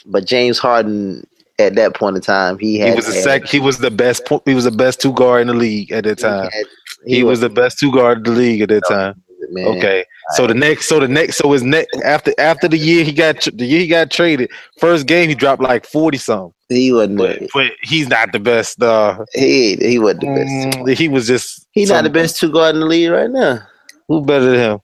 But 0.05 0.27
James 0.27 0.59
Harden 0.59 1.27
at 1.59 1.75
that 1.75 1.95
point 1.95 2.17
in 2.17 2.23
time, 2.23 2.59
he 2.59 2.73
He 2.75 2.79
had 2.79 2.97
was 2.97 3.07
the 3.07 3.13
sec. 3.13 3.47
He 3.47 3.59
was 3.61 3.79
the 3.79 3.91
best. 3.91 4.25
po- 4.27 4.43
He 4.45 4.55
was 4.55 4.65
the 4.65 4.71
best 4.71 5.01
two 5.01 5.13
guard 5.13 5.43
in 5.43 5.49
the 5.49 5.55
league 5.55 5.91
at 5.93 6.05
that 6.05 6.19
he 6.19 6.23
time. 6.23 6.49
had- 6.53 6.67
He, 7.07 7.23
was 7.25 7.41
the 7.41 7.51
best 7.51 7.79
two 7.79 7.93
guard 7.93 8.19
in 8.19 8.25
the 8.35 8.39
league 8.39 8.61
at 8.63 8.69
that 8.69 8.83
time. 8.89 9.23
man. 9.51 9.67
Okay. 9.77 10.05
So 10.35 10.47
the 10.47 10.55
next, 10.55 10.89
so 10.89 11.01
the 11.01 11.09
next, 11.09 11.37
so 11.39 11.51
his 11.53 11.63
next 11.63 11.97
after 12.05 12.33
after 12.39 12.69
the 12.69 12.77
year 12.77 13.03
he 13.03 13.13
got 13.13 13.41
the 13.55 13.65
year 13.65 13.81
he 13.81 13.87
got 13.87 14.11
traded, 14.11 14.51
first 14.79 15.07
game 15.07 15.29
he 15.29 15.35
dropped 15.35 15.63
like 15.63 15.87
forty 15.87 16.19
something. 16.19 16.53
he 16.69 16.93
wasn't. 16.93 17.17
But, 17.19 17.39
but 17.55 17.73
he's 17.83 18.09
not 18.09 18.33
the 18.33 18.41
best. 18.41 18.83
Uh, 18.83 19.25
he 19.33 19.77
he 19.77 19.99
wasn't 19.99 20.21
the 20.23 20.27
best. 20.35 20.79
mm, 20.79 20.95
he 20.97 21.09
was 21.09 21.27
just 21.27 21.67
He's 21.73 21.89
not 21.89 22.05
the 22.05 22.11
best 22.11 22.37
two 22.39 22.53
guard 22.53 22.75
in 22.75 22.81
the 22.83 22.87
league 22.87 23.11
right 23.11 23.31
now. 23.31 23.61
Who 24.09 24.23
better 24.23 24.51
than 24.51 24.73
him? 24.73 24.79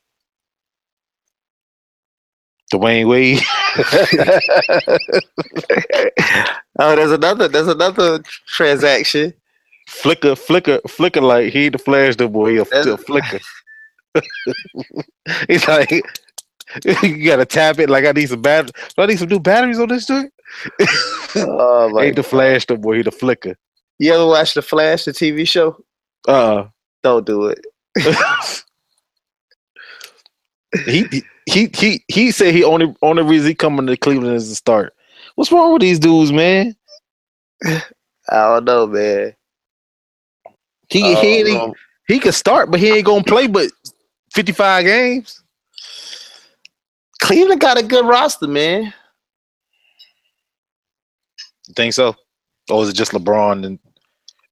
Dwyane 2.73 3.07
Wade. 3.07 3.43
oh, 6.79 6.97
there's 6.97 7.13
another. 7.13 7.49
There's 7.49 7.69
another 7.69 8.21
transaction. 8.47 9.33
flicker, 9.89 10.35
flicker, 10.37 10.81
flicker. 10.89 11.21
Like 11.21 11.53
he 11.53 11.69
the 11.69 11.79
flash, 11.79 12.17
the 12.17 12.29
boy. 12.29 12.51
He 12.53 12.57
a, 12.59 12.65
That's- 12.65 12.87
a 12.87 12.97
flicker. 12.97 13.41
He's 15.49 15.67
like, 15.67 15.91
you 17.03 17.25
gotta 17.25 17.45
tap 17.45 17.79
it. 17.79 17.91
Like 17.91 18.05
I 18.05 18.13
need 18.13 18.29
some 18.29 18.43
batteries. 18.43 18.73
I 18.97 19.07
need 19.07 19.19
some 19.19 19.29
new 19.29 19.41
batteries 19.41 19.79
on 19.79 19.89
this 19.89 20.07
joint. 20.07 20.33
Oh 21.37 21.91
my! 21.93 22.03
ain't 22.05 22.17
the 22.17 22.23
flash, 22.23 22.67
the 22.67 22.77
boy. 22.77 22.97
He 22.99 23.03
the 23.03 23.11
flicker. 23.11 23.57
You 23.99 24.13
ever 24.15 24.27
watch 24.27 24.55
the 24.55 24.63
Flash, 24.63 25.05
the 25.05 25.13
TV 25.13 25.47
show? 25.47 25.77
Uh. 26.27 26.65
Don't 27.03 27.27
do 27.27 27.47
it. 27.47 27.65
he 30.87 31.23
he 31.47 31.71
he 31.75 32.05
he 32.09 32.31
said 32.31 32.55
he 32.55 32.65
only 32.65 32.95
only 33.03 33.23
reason 33.23 33.49
he 33.49 33.55
coming 33.55 33.87
to 33.87 33.97
Cleveland 33.97 34.37
is 34.37 34.49
to 34.49 34.55
start. 34.55 34.95
What's 35.35 35.51
wrong 35.51 35.73
with 35.73 35.83
these 35.83 35.99
dudes, 35.99 36.33
man? 36.33 36.77
I 37.65 37.83
don't 38.29 38.65
know, 38.65 38.87
man. 38.87 39.35
He 40.89 41.03
he 41.03 41.15
don't 41.15 41.25
ain't, 41.27 41.61
um, 41.61 41.73
he 42.07 42.19
can 42.19 42.33
start, 42.33 42.71
but 42.71 42.81
he 42.81 42.91
ain't 42.91 43.07
gonna 43.07 43.25
play 43.25 43.47
but 43.47 43.71
fifty 44.33 44.53
five 44.53 44.85
games. 44.85 45.43
Cleveland 47.21 47.61
got 47.61 47.79
a 47.79 47.83
good 47.83 48.05
roster, 48.05 48.47
man. 48.47 48.93
You 51.69 51.75
think 51.75 51.95
so? 51.95 52.15
Or 52.71 52.83
is 52.83 52.91
it 52.91 52.95
just 52.95 53.13
LeBron 53.13 53.65
and 53.65 53.79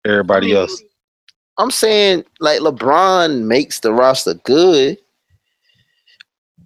everybody 0.06 0.46
I 0.46 0.50
mean, 0.50 0.56
else? 0.56 0.82
I'm 1.58 1.70
saying 1.70 2.24
like 2.40 2.60
LeBron 2.60 3.42
makes 3.44 3.80
the 3.80 3.92
roster 3.92 4.34
good, 4.34 4.98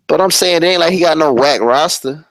but 0.06 0.20
I'm 0.20 0.30
saying 0.30 0.62
it 0.62 0.64
ain't 0.64 0.80
like 0.80 0.92
he 0.92 1.00
got 1.00 1.18
no 1.18 1.32
whack 1.32 1.60
roster. 1.60 2.25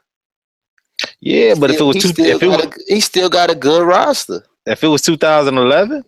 Yeah, 1.20 1.56
but 1.60 1.72
if 1.72 1.80
it 1.80 1.84
was 1.84 1.98
two, 1.98 2.10
still 2.10 2.26
if 2.26 2.43
it 2.43 2.48
was, 2.48 2.66
a, 2.66 2.72
he 2.88 3.00
still 3.00 3.30
got 3.30 3.50
a 3.50 3.56
good 3.56 3.86
roster. 3.86 4.43
if 4.66 4.84
it 4.84 4.88
was 4.88 5.02
2011, 5.02 6.04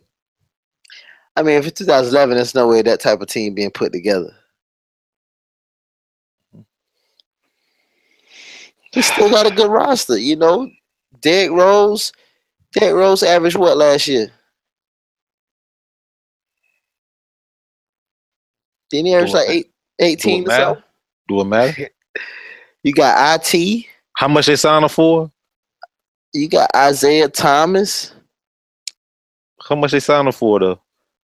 I 1.35 1.43
mean, 1.43 1.55
if 1.55 1.67
it's 1.67 1.79
2011, 1.79 2.35
there's 2.35 2.55
no 2.55 2.67
way 2.67 2.81
that 2.81 2.99
type 2.99 3.21
of 3.21 3.27
team 3.27 3.53
being 3.53 3.71
put 3.71 3.91
together. 3.91 4.33
He 8.91 9.01
still 9.01 9.29
got 9.29 9.45
a 9.45 9.53
good 9.53 9.69
roster, 9.69 10.17
you 10.17 10.35
know. 10.35 10.69
Derrick 11.21 11.51
Rose, 11.51 12.11
Derrick 12.73 12.95
Rose 12.95 13.23
averaged 13.23 13.57
what 13.57 13.77
last 13.77 14.07
year? 14.07 14.31
Didn't 18.89 19.07
he 19.07 19.15
average 19.15 19.33
like 19.33 19.49
eight, 19.49 19.71
18 19.99 20.43
do 20.43 20.49
it 20.49 20.53
or 20.53 20.57
matter? 20.57 20.83
Do 21.27 21.41
it 21.41 21.45
matter? 21.45 21.89
You 22.83 22.93
got 22.93 23.41
IT, 23.53 23.85
How 24.17 24.27
much 24.27 24.47
they 24.47 24.55
signed 24.55 24.83
him 24.83 24.89
for? 24.89 25.31
you 26.33 26.49
got 26.49 26.69
Isaiah 26.75 27.29
Thomas, 27.29 28.13
How 29.61 29.75
much 29.75 29.91
they 29.91 29.99
signed 29.99 30.27
him 30.27 30.33
for 30.33 30.59
though? 30.59 30.79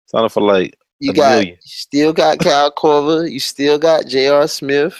Signed 0.05 0.25
him 0.25 0.29
for 0.29 0.41
like 0.43 0.77
you 0.99 1.11
A 1.11 1.13
got 1.13 1.31
million. 1.37 1.55
you 1.55 1.57
still 1.63 2.13
got 2.13 2.39
Cal 2.39 2.71
Korver, 2.71 3.29
you 3.29 3.39
still 3.39 3.79
got 3.79 4.05
J.R. 4.05 4.47
Smith. 4.47 4.93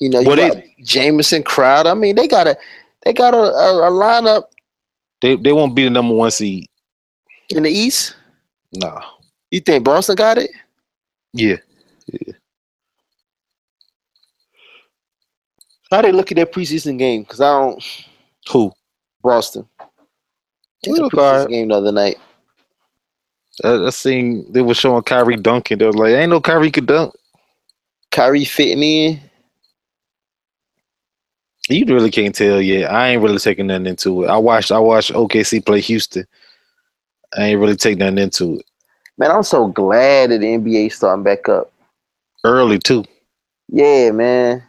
You 0.00 0.10
know, 0.10 0.20
you 0.20 0.26
What 0.26 0.38
got 0.38 0.56
Jameson 0.82 1.44
Crowd. 1.44 1.86
I 1.86 1.94
mean, 1.94 2.16
they 2.16 2.26
got 2.26 2.48
a 2.48 2.56
they 3.04 3.12
got 3.12 3.32
a, 3.34 3.38
a, 3.38 3.88
a 3.88 3.90
lineup 3.90 4.44
they 5.20 5.36
they 5.36 5.52
won't 5.52 5.76
be 5.76 5.84
the 5.84 5.90
number 5.90 6.14
one 6.14 6.30
seed. 6.32 6.66
in 7.50 7.62
the 7.62 7.70
East. 7.70 8.16
Nah. 8.72 9.00
You 9.52 9.60
think 9.60 9.84
Boston 9.84 10.16
got 10.16 10.38
it? 10.38 10.50
Yeah. 11.34 11.56
yeah. 12.08 12.32
How 15.92 16.00
they 16.00 16.10
look 16.10 16.32
at 16.32 16.36
their 16.36 16.46
preseason 16.46 16.98
game? 16.98 17.22
Because 17.22 17.42
I 17.42 17.50
don't 17.52 17.84
Who? 18.50 18.72
Boston. 19.22 19.66
We 20.86 20.92
It's 20.92 20.98
a 20.98 21.02
preseason 21.02 21.48
game 21.50 21.68
the 21.68 21.74
other 21.74 21.92
night. 21.92 22.16
I, 23.62 23.86
I 23.86 23.90
seen 23.90 24.50
they 24.50 24.62
were 24.62 24.74
showing 24.74 25.02
Kyrie 25.02 25.36
dunking. 25.36 25.78
They 25.78 25.86
was 25.86 25.94
like, 25.94 26.14
"Ain't 26.14 26.30
no 26.30 26.40
Kyrie 26.40 26.70
could 26.70 26.86
dunk." 26.86 27.14
Kyrie 28.10 28.44
fitting 28.44 28.82
in. 28.82 29.20
You 31.68 31.84
really 31.86 32.10
can't 32.10 32.34
tell 32.34 32.60
yet. 32.60 32.90
I 32.90 33.10
ain't 33.10 33.22
really 33.22 33.38
taking 33.38 33.68
nothing 33.68 33.86
into 33.86 34.24
it. 34.24 34.28
I 34.28 34.38
watched 34.38 34.72
I 34.72 34.78
watched 34.78 35.12
OKC 35.12 35.64
play 35.64 35.80
Houston. 35.82 36.26
I 37.36 37.44
ain't 37.44 37.60
really 37.60 37.76
taking 37.76 37.98
nothing 37.98 38.18
into 38.18 38.58
it. 38.58 38.66
Man, 39.18 39.30
I'm 39.30 39.42
so 39.42 39.68
glad 39.68 40.30
that 40.30 40.40
the 40.40 40.46
NBA 40.46 40.90
starting 40.92 41.22
back 41.22 41.48
up. 41.48 41.70
Early 42.44 42.78
too. 42.78 43.04
Yeah, 43.68 44.10
man. 44.10 44.62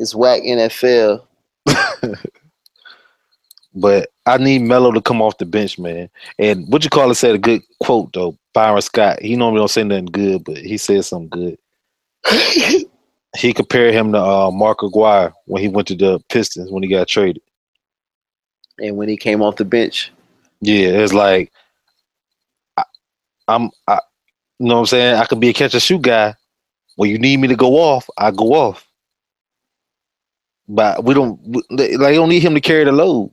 It's 0.00 0.14
whack 0.14 0.42
NFL. 0.42 1.24
But 3.74 4.08
I 4.26 4.36
need 4.36 4.62
Melo 4.62 4.90
to 4.92 5.00
come 5.00 5.22
off 5.22 5.38
the 5.38 5.46
bench, 5.46 5.78
man. 5.78 6.10
And 6.38 6.66
what 6.72 6.82
you 6.82 6.90
call 6.90 7.10
it 7.10 7.14
said 7.14 7.36
a 7.36 7.38
good 7.38 7.62
quote 7.80 8.12
though. 8.12 8.36
Byron 8.52 8.82
Scott. 8.82 9.22
He 9.22 9.36
normally 9.36 9.60
don't 9.60 9.68
say 9.68 9.84
nothing 9.84 10.06
good, 10.06 10.42
but 10.44 10.56
he 10.56 10.76
said 10.76 11.04
something 11.04 11.28
good. 11.28 11.58
He 13.36 13.52
compared 13.52 13.94
him 13.94 14.10
to 14.10 14.18
uh, 14.18 14.50
Mark 14.50 14.82
Aguirre 14.82 15.32
when 15.44 15.62
he 15.62 15.68
went 15.68 15.86
to 15.86 15.94
the 15.94 16.18
Pistons 16.30 16.68
when 16.72 16.82
he 16.82 16.88
got 16.88 17.06
traded. 17.06 17.40
and 18.80 18.96
when 18.96 19.08
he 19.08 19.16
came 19.16 19.40
off 19.40 19.54
the 19.54 19.64
bench, 19.64 20.10
Yeah, 20.60 20.88
it's 20.88 21.12
like 21.12 21.52
I, 22.76 22.82
I'm, 23.46 23.70
I, 23.86 24.00
you 24.58 24.66
know 24.66 24.74
what 24.74 24.80
I'm 24.80 24.86
saying. 24.86 25.14
I 25.14 25.26
could 25.26 25.38
be 25.38 25.50
a 25.50 25.52
catch 25.52 25.74
and 25.74 25.82
shoot 25.82 26.02
guy. 26.02 26.34
When 26.96 27.08
you 27.08 27.18
need 27.20 27.38
me 27.38 27.46
to 27.46 27.54
go 27.54 27.76
off, 27.76 28.10
I 28.18 28.32
go 28.32 28.52
off. 28.52 28.89
But 30.72 31.02
we 31.04 31.14
don't 31.14 31.40
like. 31.70 32.14
Don't 32.14 32.28
need 32.28 32.44
him 32.44 32.54
to 32.54 32.60
carry 32.60 32.84
the 32.84 32.92
load. 32.92 33.32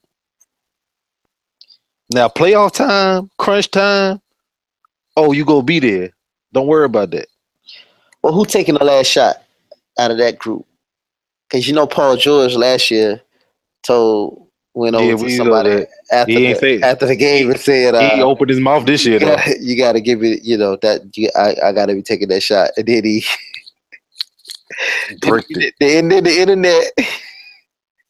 Now 2.11 2.29
playoff 2.29 2.71
time, 2.73 3.29
crunch 3.38 3.69
time. 3.69 4.19
Oh, 5.15 5.33
you 5.33 5.45
gonna 5.45 5.61
be 5.61 5.79
there. 5.79 6.09
Don't 6.51 6.65
worry 6.65 6.85
about 6.85 7.11
that. 7.11 7.27
well, 8.23 8.33
who 8.33 8.43
taking 8.43 8.73
the 8.75 8.83
last 8.83 9.05
shot 9.05 9.43
out 9.99 10.09
of 10.09 10.17
that 10.17 10.39
group? 10.39 10.65
Because 11.47 11.67
you 11.67 11.75
know 11.75 11.85
Paul 11.85 12.17
George 12.17 12.55
last 12.55 12.89
year 12.89 13.21
told 13.83 14.47
went 14.73 14.95
over 14.95 15.05
Yeah, 15.05 15.15
to 15.15 15.29
somebody 15.35 15.85
after 16.11 16.33
the, 16.33 16.55
say- 16.55 16.81
after 16.81 17.05
the 17.05 17.15
game 17.15 17.51
and 17.51 17.59
said, 17.59 17.93
he 17.93 18.21
uh, 18.21 18.25
opened 18.25 18.49
his 18.49 18.59
mouth 18.59 18.85
this 18.85 19.05
year 19.05 19.15
you, 19.19 19.25
gotta, 19.25 19.55
you 19.59 19.77
gotta 19.77 20.01
give 20.01 20.23
it, 20.23 20.43
you 20.43 20.57
know, 20.57 20.75
that 20.77 21.01
you, 21.15 21.29
I, 21.35 21.55
I 21.65 21.71
gotta 21.71 21.93
be 21.93 22.01
taking 22.01 22.29
that 22.29 22.41
shot. 22.41 22.71
And 22.77 22.88
then 22.88 23.03
he 23.03 23.23
Bricked 25.21 25.51
it. 25.57 25.73
the, 25.79 25.85
end 25.97 26.11
of 26.13 26.23
the 26.23 26.39
internet 26.41 26.91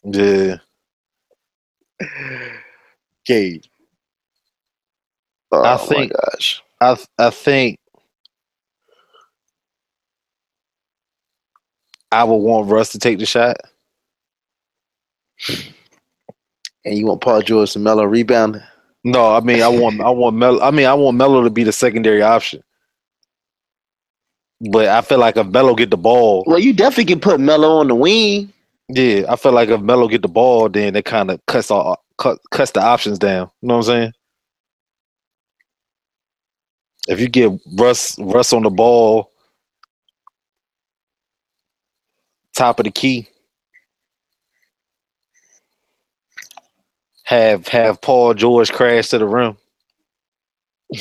Yeah. 0.09 0.57
game. 3.25 3.61
Oh 5.51 5.63
I 5.63 5.75
my 5.75 5.77
think- 5.77 6.13
gosh. 6.13 6.61
I 6.79 6.97
I 7.17 7.29
think 7.31 7.79
I 12.11 12.23
would 12.23 12.35
want 12.37 12.69
Russ 12.69 12.91
to 12.93 12.99
take 12.99 13.19
the 13.19 13.25
shot. 13.25 13.57
And 16.85 16.97
you 16.97 17.05
want 17.07 17.21
Paul 17.21 17.41
George 17.41 17.75
and 17.75 17.83
Melo 17.83 18.03
rebound? 18.05 18.63
No, 19.03 19.33
I 19.33 19.39
mean 19.41 19.61
I 19.61 19.67
want 19.67 19.99
I 20.01 20.09
want 20.09 20.35
Melo. 20.37 20.61
I 20.61 20.71
mean 20.71 20.85
I 20.85 20.93
want 20.93 21.17
Melo 21.17 21.43
to 21.43 21.49
be 21.49 21.63
the 21.63 21.71
secondary 21.73 22.21
option. 22.21 22.63
But 24.61 24.87
I 24.87 25.01
feel 25.01 25.19
like 25.19 25.37
if 25.37 25.47
Melo 25.47 25.75
get 25.75 25.91
the 25.91 25.97
ball, 25.97 26.43
Well, 26.47 26.57
you 26.59 26.73
definitely 26.73 27.05
can 27.05 27.19
put 27.19 27.39
Melo 27.39 27.77
on 27.77 27.87
the 27.89 27.95
wing. 27.95 28.51
Yeah, 28.89 29.25
I 29.29 29.35
feel 29.37 29.53
like 29.53 29.69
if 29.69 29.81
Melo 29.81 30.07
get 30.07 30.21
the 30.23 30.27
ball, 30.29 30.69
then 30.69 30.95
it 30.95 31.05
kind 31.05 31.31
of 31.31 31.45
cuts 31.47 31.71
all 31.71 32.03
cut, 32.17 32.39
cuts 32.51 32.71
the 32.71 32.81
options 32.81 33.19
down. 33.19 33.51
You 33.61 33.67
know 33.69 33.75
what 33.77 33.89
I'm 33.89 33.95
saying? 33.95 34.13
If 37.07 37.19
you 37.19 37.29
get 37.29 37.51
Russ 37.77 38.17
Russ 38.19 38.53
on 38.53 38.63
the 38.63 38.69
ball, 38.71 39.31
top 42.55 42.79
of 42.79 42.85
the 42.85 42.91
key, 42.91 43.27
have 47.25 47.67
have 47.69 48.01
Paul 48.01 48.33
George 48.35 48.71
crash 48.73 49.09
to 49.09 49.19
the 49.19 49.25
rim. 49.27 49.57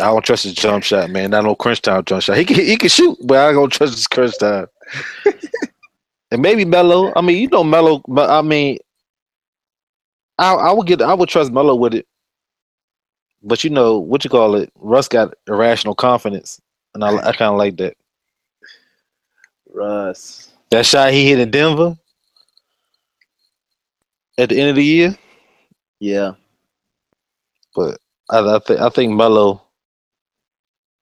I 0.00 0.06
don't 0.06 0.24
trust 0.24 0.44
his 0.44 0.54
jump 0.54 0.84
shot, 0.84 1.10
man. 1.10 1.30
Not 1.30 1.44
no 1.44 1.54
crunch 1.54 1.82
time 1.82 2.04
jump 2.04 2.22
shot. 2.22 2.36
He 2.38 2.44
can 2.44 2.56
he 2.56 2.76
can 2.76 2.88
shoot, 2.90 3.18
but 3.24 3.38
I 3.38 3.52
don't 3.52 3.70
trust 3.72 3.94
his 3.94 4.06
crunch 4.08 4.38
time. 4.38 4.66
and 6.32 6.40
maybe 6.40 6.64
Melo. 6.64 7.12
I 7.14 7.20
mean, 7.20 7.36
you 7.36 7.48
know 7.48 7.62
Melo, 7.62 8.02
But 8.08 8.30
I 8.30 8.40
mean, 8.40 8.78
I 10.38 10.54
I 10.54 10.72
would 10.72 10.86
get 10.86 11.02
I 11.02 11.12
would 11.12 11.28
trust 11.28 11.52
Melo 11.52 11.76
with 11.76 11.94
it. 11.94 12.06
But 13.42 13.62
you 13.62 13.70
know 13.70 13.98
what 13.98 14.24
you 14.24 14.30
call 14.30 14.54
it? 14.56 14.72
Russ 14.76 15.08
got 15.08 15.34
irrational 15.46 15.94
confidence, 15.94 16.60
and 16.94 17.04
I 17.04 17.16
I 17.18 17.32
kind 17.32 17.52
of 17.52 17.58
like 17.58 17.76
that. 17.76 17.96
Russ. 19.72 20.52
That 20.70 20.86
shot 20.86 21.12
he 21.12 21.28
hit 21.28 21.38
in 21.38 21.50
Denver 21.50 21.96
at 24.38 24.48
the 24.48 24.58
end 24.58 24.70
of 24.70 24.76
the 24.76 24.84
year. 24.84 25.16
Yeah. 26.00 26.32
But 27.76 27.98
I 28.30 28.38
I, 28.38 28.58
th- 28.58 28.80
I 28.80 28.88
think 28.88 29.12
Melo. 29.12 29.62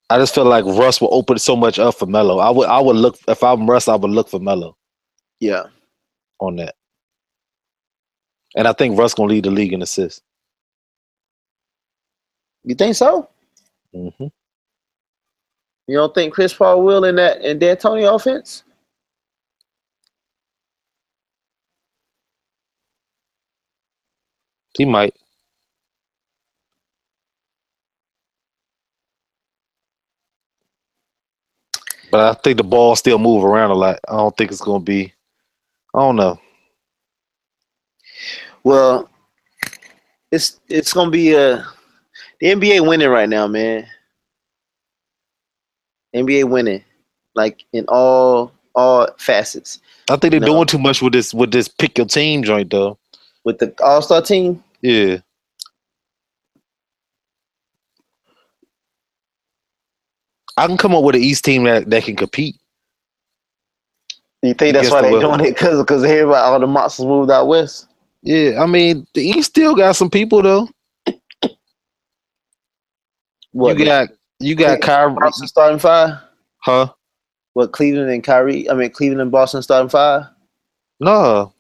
I 0.09 0.19
just 0.19 0.35
feel 0.35 0.45
like 0.45 0.65
Russ 0.65 1.01
will 1.01 1.15
open 1.15 1.39
so 1.39 1.55
much 1.55 1.79
up 1.79 1.95
for 1.95 2.07
Melo. 2.07 2.39
I 2.39 2.51
would 2.51 2.69
I 2.69 2.81
would 2.81 2.97
look 2.97 3.17
if 3.29 3.45
I'm 3.45 3.71
Russ, 3.71 3.87
I 3.87 3.95
would 3.95 4.11
look 4.11 4.29
for 4.29 4.41
Melo 4.41 4.77
Yeah. 5.41 5.65
on 6.41 6.57
that. 6.57 6.75
And 8.57 8.69
I 8.69 8.73
think 8.73 8.99
Russ 8.99 9.15
gonna 9.15 9.31
lead 9.31 9.45
the 9.45 9.51
league 9.51 9.73
in 9.73 9.83
assists. 9.83 10.23
You 12.65 12.75
think 12.75 12.97
so? 12.97 13.29
hmm 13.95 14.27
You 15.89 15.97
don't 15.97 16.15
think 16.15 16.35
Chris 16.35 16.55
Paul 16.55 16.85
will 16.85 17.05
in 17.05 17.17
that 17.17 17.43
in 17.43 17.59
D'Antoni 17.59 18.13
offense? 18.13 18.65
He 24.77 24.85
might. 24.85 25.15
But 32.11 32.21
I 32.21 32.35
think 32.41 32.59
the 32.59 32.65
ball 32.65 32.97
still 32.97 33.19
move 33.19 33.45
around 33.45 33.71
a 33.71 33.75
lot. 33.75 34.01
I 34.09 34.17
don't 34.17 34.37
think 34.37 34.51
it's 34.53 34.61
gonna 34.61 34.81
be. 34.85 35.13
I 35.95 35.99
don't 36.01 36.17
know. 36.17 36.39
Well, 38.63 39.09
it's 40.31 40.61
it's 40.69 40.93
gonna 40.93 41.11
be 41.11 41.35
uh, 41.35 41.59
a 41.59 41.67
the 42.41 42.47
NBA 42.49 42.87
winning 42.87 43.09
right 43.09 43.29
now, 43.29 43.47
man. 43.47 43.87
NBA 46.15 46.49
winning, 46.49 46.85
like 47.35 47.65
in 47.73 47.85
all 47.89 48.53
all 48.75 49.09
facets. 49.19 49.81
I 50.11 50.17
think 50.17 50.33
they're 50.33 50.41
No. 50.41 50.47
doing 50.47 50.67
too 50.67 50.79
much 50.79 51.03
with 51.03 51.13
this 51.13 51.33
with 51.35 51.51
this 51.53 51.69
pick 51.69 51.99
your 51.99 52.07
team 52.07 52.43
joint 52.43 52.71
though. 52.71 52.99
With 53.45 53.59
the 53.59 53.75
All 53.83 54.03
Star 54.03 54.21
team, 54.23 54.63
Yeah. 54.83 55.19
I 60.57 60.67
can 60.67 60.77
come 60.77 60.95
up 60.95 61.03
with 61.05 61.15
an 61.15 61.23
East 61.23 61.45
team 61.45 61.65
that, 61.65 61.89
that 61.89 62.05
can 62.05 62.17
compete. 62.17 62.60
You 64.43 64.55
think 64.55 64.75
that's 64.75 64.91
why 64.91 65.03
they 65.03 65.11
they're 65.11 65.21
doing 65.21 65.41
it? 65.41 65.49
Because 65.55 65.79
because 65.81 66.05
everybody 66.05 66.37
all 66.41 66.59
the 66.61 66.67
monsters 66.67 67.07
moved 67.07 67.31
out 67.31 67.47
west. 67.49 67.89
Yeah, 68.23 68.63
I 68.63 68.67
mean 68.67 69.07
the 69.15 69.23
East 69.23 69.51
still 69.51 69.75
got 69.75 69.97
some 69.97 70.11
people 70.11 70.43
though. 70.43 70.69
What 73.53 73.79
you 73.79 73.85
got 73.85 74.09
you 74.39 74.55
got 74.55 74.81
Kyrie, 74.81 75.15
Boston 75.15 75.49
starting 75.49 75.79
five? 75.79 76.19
huh? 76.59 76.93
What 77.55 77.73
Cleveland 77.73 78.11
and 78.11 78.23
Kyrie? 78.23 78.71
I 78.71 78.75
mean 78.75 78.91
Cleveland 78.91 79.21
and 79.23 79.31
Boston 79.33 79.63
starting 79.63 79.89
five. 79.89 80.25
No, 81.01 81.53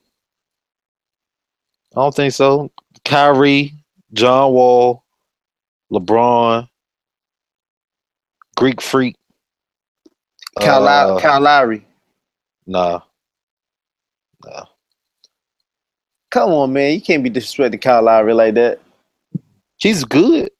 I 1.96 2.00
don't 2.00 2.14
think 2.14 2.32
so. 2.32 2.70
Kyrie, 3.04 3.72
John 4.12 4.52
Wall, 4.52 5.02
LeBron, 5.92 6.68
Greek 8.56 8.80
Freak. 8.80 9.16
Kyle, 10.60 10.80
Low- 10.82 11.16
Uh, 11.16 11.20
Kyle 11.20 11.40
Lowry. 11.40 11.86
Nah, 12.70 13.00
Nah. 14.44 14.66
Come 16.30 16.50
on, 16.52 16.72
man. 16.72 16.94
You 16.94 17.00
can't 17.00 17.24
be 17.24 17.30
disrespecting 17.30 17.82
Kyle 17.82 18.02
Lowry 18.02 18.34
like 18.34 18.54
that. 18.54 18.80
She's 19.78 20.04
good 20.04 20.50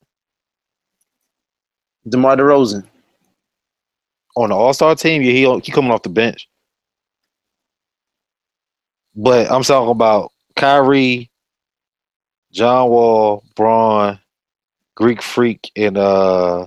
DeMar 2.08 2.36
DeRozan. 2.36 2.84
on 4.36 4.50
the 4.50 4.56
All 4.56 4.74
Star 4.74 4.96
team. 4.96 5.22
Yeah, 5.22 5.32
he 5.32 5.60
he 5.60 5.72
coming 5.72 5.92
off 5.92 6.02
the 6.02 6.08
bench. 6.10 6.48
But 9.14 9.50
I'm 9.52 9.62
talking 9.62 9.90
about 9.90 10.32
Kyrie, 10.56 11.30
John 12.52 12.90
Wall, 12.90 13.44
Bron, 13.56 14.18
Greek 14.96 15.22
Freak, 15.22 15.70
and 15.76 15.98
uh 15.98 16.66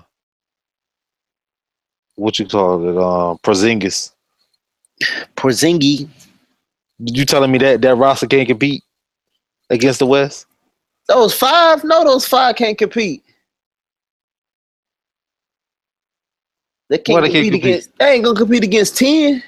what 2.16 2.40
you 2.40 2.48
call 2.48 2.88
it? 2.90 2.98
Um, 2.98 3.40
Porzingis. 3.40 4.13
Porzingis. 5.36 6.08
You 7.00 7.26
telling 7.26 7.52
me 7.52 7.58
that 7.60 7.82
that 7.82 7.96
roster 7.96 8.28
can't 8.28 8.48
compete 8.48 8.84
against 9.70 10.00
the 10.00 10.06
West? 10.06 10.46
Those 11.08 11.34
five? 11.34 11.84
No, 11.84 12.04
those 12.04 12.26
five 12.26 12.56
can't 12.56 12.78
compete. 12.78 13.24
They 16.90 16.98
can't, 16.98 17.24
they 17.24 17.30
compete, 17.30 17.52
compete? 17.52 17.64
against. 17.64 17.98
They 17.98 18.12
ain't 18.14 18.24
gonna 18.24 18.38
compete 18.38 18.64
against 18.64 18.98
ten. 18.98 19.44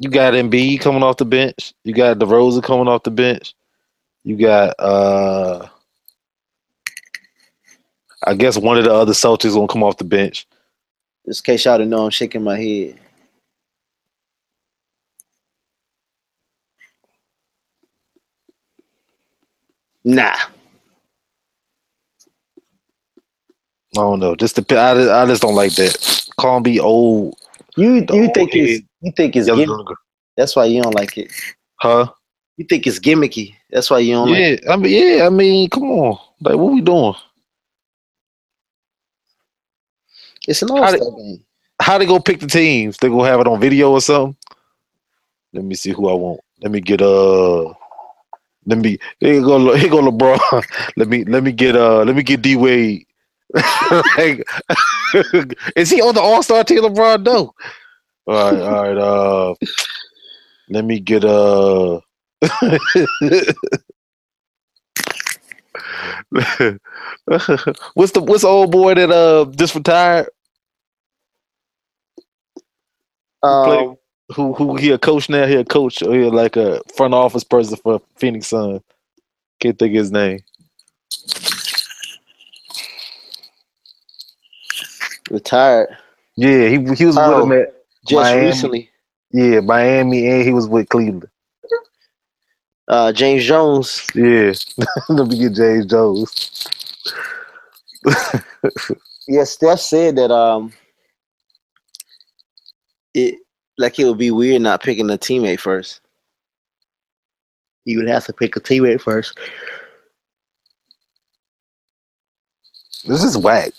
You 0.00 0.10
got 0.10 0.34
Embiid 0.34 0.80
coming 0.80 1.02
off 1.02 1.16
the 1.16 1.24
bench. 1.24 1.74
You 1.84 1.92
got 1.92 2.18
DeRozan 2.18 2.62
coming 2.62 2.88
off 2.88 3.02
the 3.02 3.10
bench. 3.10 3.54
You 4.24 4.36
got 4.36 4.74
uh 4.78 5.66
I 8.24 8.34
guess 8.34 8.58
one 8.58 8.78
of 8.78 8.84
the 8.84 8.92
other 8.92 9.12
Celtics 9.12 9.54
gonna 9.54 9.68
come 9.68 9.82
off 9.82 9.96
the 9.96 10.04
bench. 10.04 10.46
Just 11.28 11.46
in 11.46 11.52
case 11.52 11.66
y'all 11.66 11.76
didn't 11.76 11.90
know, 11.90 12.06
I'm 12.06 12.10
shaking 12.10 12.42
my 12.42 12.56
head. 12.58 12.98
Nah. 20.04 20.22
I 23.94 24.00
don't 24.00 24.20
know. 24.20 24.34
Just 24.36 24.56
the 24.56 24.62
I, 24.80 24.94
just- 24.94 25.10
I 25.10 25.26
just 25.26 25.42
don't 25.42 25.54
like 25.54 25.74
that. 25.74 26.28
Call 26.40 26.60
me 26.60 26.80
old. 26.80 27.34
You 27.76 28.00
The 28.00 28.14
you 28.14 28.22
old 28.24 28.34
think 28.34 28.54
it's 28.54 28.82
you 29.02 29.12
think 29.12 29.36
it's 29.36 29.48
gimmicky. 29.50 29.94
That's 30.36 30.56
why 30.56 30.64
you 30.64 30.82
don't 30.82 30.94
like 30.94 31.18
it. 31.18 31.30
Huh? 31.76 32.10
You 32.56 32.64
think 32.64 32.86
it's 32.86 32.98
gimmicky. 32.98 33.54
That's 33.70 33.90
why 33.90 33.98
you 33.98 34.14
don't 34.14 34.30
like 34.30 34.38
it. 34.38 34.60
Yeah, 34.64 34.72
I 34.72 34.76
mean, 34.76 35.18
yeah, 35.18 35.26
I 35.26 35.28
mean, 35.28 35.68
come 35.68 35.84
on. 35.84 36.18
Like, 36.40 36.56
what 36.56 36.72
we 36.72 36.80
doing? 36.80 37.14
It's 40.48 40.62
an 40.62 40.70
How 40.70 40.76
all 40.76 40.92
did- 40.92 41.02
star 41.02 41.12
game. 41.18 41.44
How 41.80 41.98
they 41.98 42.06
gonna 42.06 42.22
pick 42.22 42.40
the 42.40 42.48
teams? 42.48 42.96
They 42.98 43.08
gonna 43.08 43.24
have 43.28 43.40
it 43.40 43.46
on 43.48 43.60
video 43.60 43.92
or 43.92 44.00
something? 44.00 44.36
Let 45.52 45.64
me 45.64 45.76
see 45.76 45.92
who 45.92 46.08
I 46.08 46.14
want. 46.14 46.40
Let 46.62 46.72
me 46.72 46.80
get 46.80 47.02
uh. 47.02 47.66
Let 48.66 48.78
me 48.78 48.98
here 49.20 49.40
go 49.42 49.74
here 49.76 49.90
go 49.90 50.02
LeBron. 50.02 50.64
let 50.96 51.08
me 51.08 51.24
let 51.24 51.42
me 51.44 51.52
get 51.52 51.76
uh 51.76 52.02
let 52.04 52.16
me 52.16 52.22
get 52.24 52.42
D 52.42 52.56
Wade. 52.56 53.06
like, 54.18 54.44
is 55.76 55.90
he 55.90 56.02
on 56.02 56.14
the 56.14 56.20
All 56.20 56.42
Star 56.42 56.64
team? 56.64 56.82
LeBron? 56.82 57.24
No. 57.24 57.54
All 58.26 58.52
right, 58.52 58.60
all 58.62 58.82
right. 58.82 58.98
Uh, 58.98 59.54
let 60.70 60.84
me 60.84 61.00
get 61.00 61.24
uh. 61.24 62.00
what's 67.94 68.12
the 68.12 68.20
what's 68.22 68.42
the 68.42 68.48
old 68.48 68.70
boy 68.72 68.94
that 68.94 69.10
uh 69.10 69.46
just 69.56 69.74
retired? 69.74 70.26
play- 70.26 70.26
Um, 73.42 73.96
who 74.34 74.52
who 74.54 74.76
he 74.76 74.90
a 74.90 74.98
coach 74.98 75.28
now? 75.28 75.46
He 75.46 75.54
a 75.54 75.64
coach 75.64 76.02
or 76.02 76.14
he 76.14 76.24
like 76.30 76.56
a 76.56 76.80
front 76.96 77.14
office 77.14 77.44
person 77.44 77.76
for 77.76 78.00
Phoenix 78.16 78.48
Sun. 78.48 78.80
Can't 79.60 79.78
think 79.78 79.92
of 79.94 79.98
his 79.98 80.12
name. 80.12 80.40
retired 85.30 85.88
Yeah, 86.36 86.68
he 86.68 86.76
he 86.94 87.04
was 87.06 87.16
Oh. 87.18 87.44
with 87.44 87.52
him 87.52 87.52
at 87.62 87.74
just 88.06 88.22
Miami. 88.22 88.46
recently. 88.46 88.90
yeah 89.32 89.60
Miami 89.60 90.26
and 90.28 90.42
he 90.44 90.52
was 90.52 90.68
with 90.68 90.88
Cleveland. 90.88 91.28
Uh, 92.88 93.12
James 93.12 93.44
Jones. 93.44 94.02
Yeah, 94.14 94.52
let 95.10 95.28
me 95.28 95.38
get 95.38 95.54
James 95.54 95.86
Jones. 95.86 96.68
Yes, 99.30 99.50
Steph 99.50 99.80
said 99.80 100.16
that 100.16 100.30
um, 100.30 100.72
it 103.14 103.36
like 103.78 103.98
it 103.98 104.04
would 104.04 104.18
be 104.18 104.30
weird 104.30 104.62
not 104.62 104.82
picking 104.82 105.10
a 105.10 105.18
teammate 105.18 105.60
first. 105.60 106.00
You 107.84 107.98
would 107.98 108.08
have 108.08 108.26
to 108.26 108.32
pick 108.32 108.56
a 108.56 108.60
teammate 108.60 109.00
first. 109.00 109.38
This 113.04 113.24
is 113.24 113.38
whack. 113.38 113.72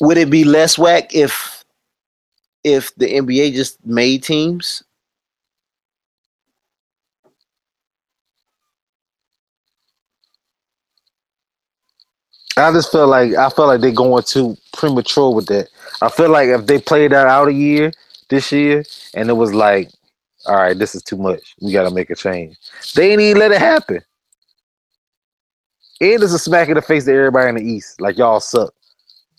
Would 0.00 0.18
it 0.18 0.30
be 0.30 0.44
less 0.44 0.78
whack 0.78 1.14
if 1.14 1.64
if 2.64 2.94
the 2.96 3.06
NBA 3.06 3.54
just 3.54 3.84
made 3.84 4.22
teams? 4.22 4.82
I 12.56 12.70
just 12.72 12.92
feel 12.92 13.08
like 13.08 13.34
I 13.34 13.48
feel 13.50 13.66
like 13.66 13.80
they're 13.80 13.92
going 13.92 14.22
too 14.24 14.56
premature 14.72 15.34
with 15.34 15.46
that. 15.46 15.68
I 16.02 16.10
feel 16.10 16.28
like 16.30 16.48
if 16.48 16.66
they 16.66 16.78
played 16.80 17.12
that 17.12 17.26
out 17.26 17.48
a 17.48 17.52
year 17.52 17.92
this 18.28 18.52
year 18.52 18.84
and 19.14 19.30
it 19.30 19.34
was 19.34 19.54
like, 19.54 19.90
all 20.46 20.56
right, 20.56 20.76
this 20.78 20.94
is 20.94 21.02
too 21.02 21.16
much. 21.16 21.54
We 21.60 21.72
got 21.72 21.88
to 21.88 21.94
make 21.94 22.10
a 22.10 22.16
change. 22.16 22.56
They 22.94 23.12
ain't 23.12 23.20
even 23.20 23.38
let 23.40 23.52
it 23.52 23.58
happen. 23.60 24.00
And 26.00 26.22
it's 26.22 26.32
a 26.32 26.38
smack 26.38 26.68
in 26.68 26.74
the 26.74 26.82
face 26.82 27.04
to 27.04 27.12
everybody 27.14 27.48
in 27.48 27.54
the 27.56 27.62
East. 27.62 28.00
Like 28.00 28.18
y'all 28.18 28.40
suck. 28.40 28.74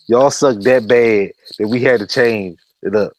Y'all 0.06 0.30
suck 0.30 0.60
that 0.62 0.88
bad 0.88 1.32
that 1.58 1.68
we 1.68 1.80
had 1.82 2.00
to 2.00 2.06
change 2.06 2.58
it 2.82 2.94
up. 2.96 3.12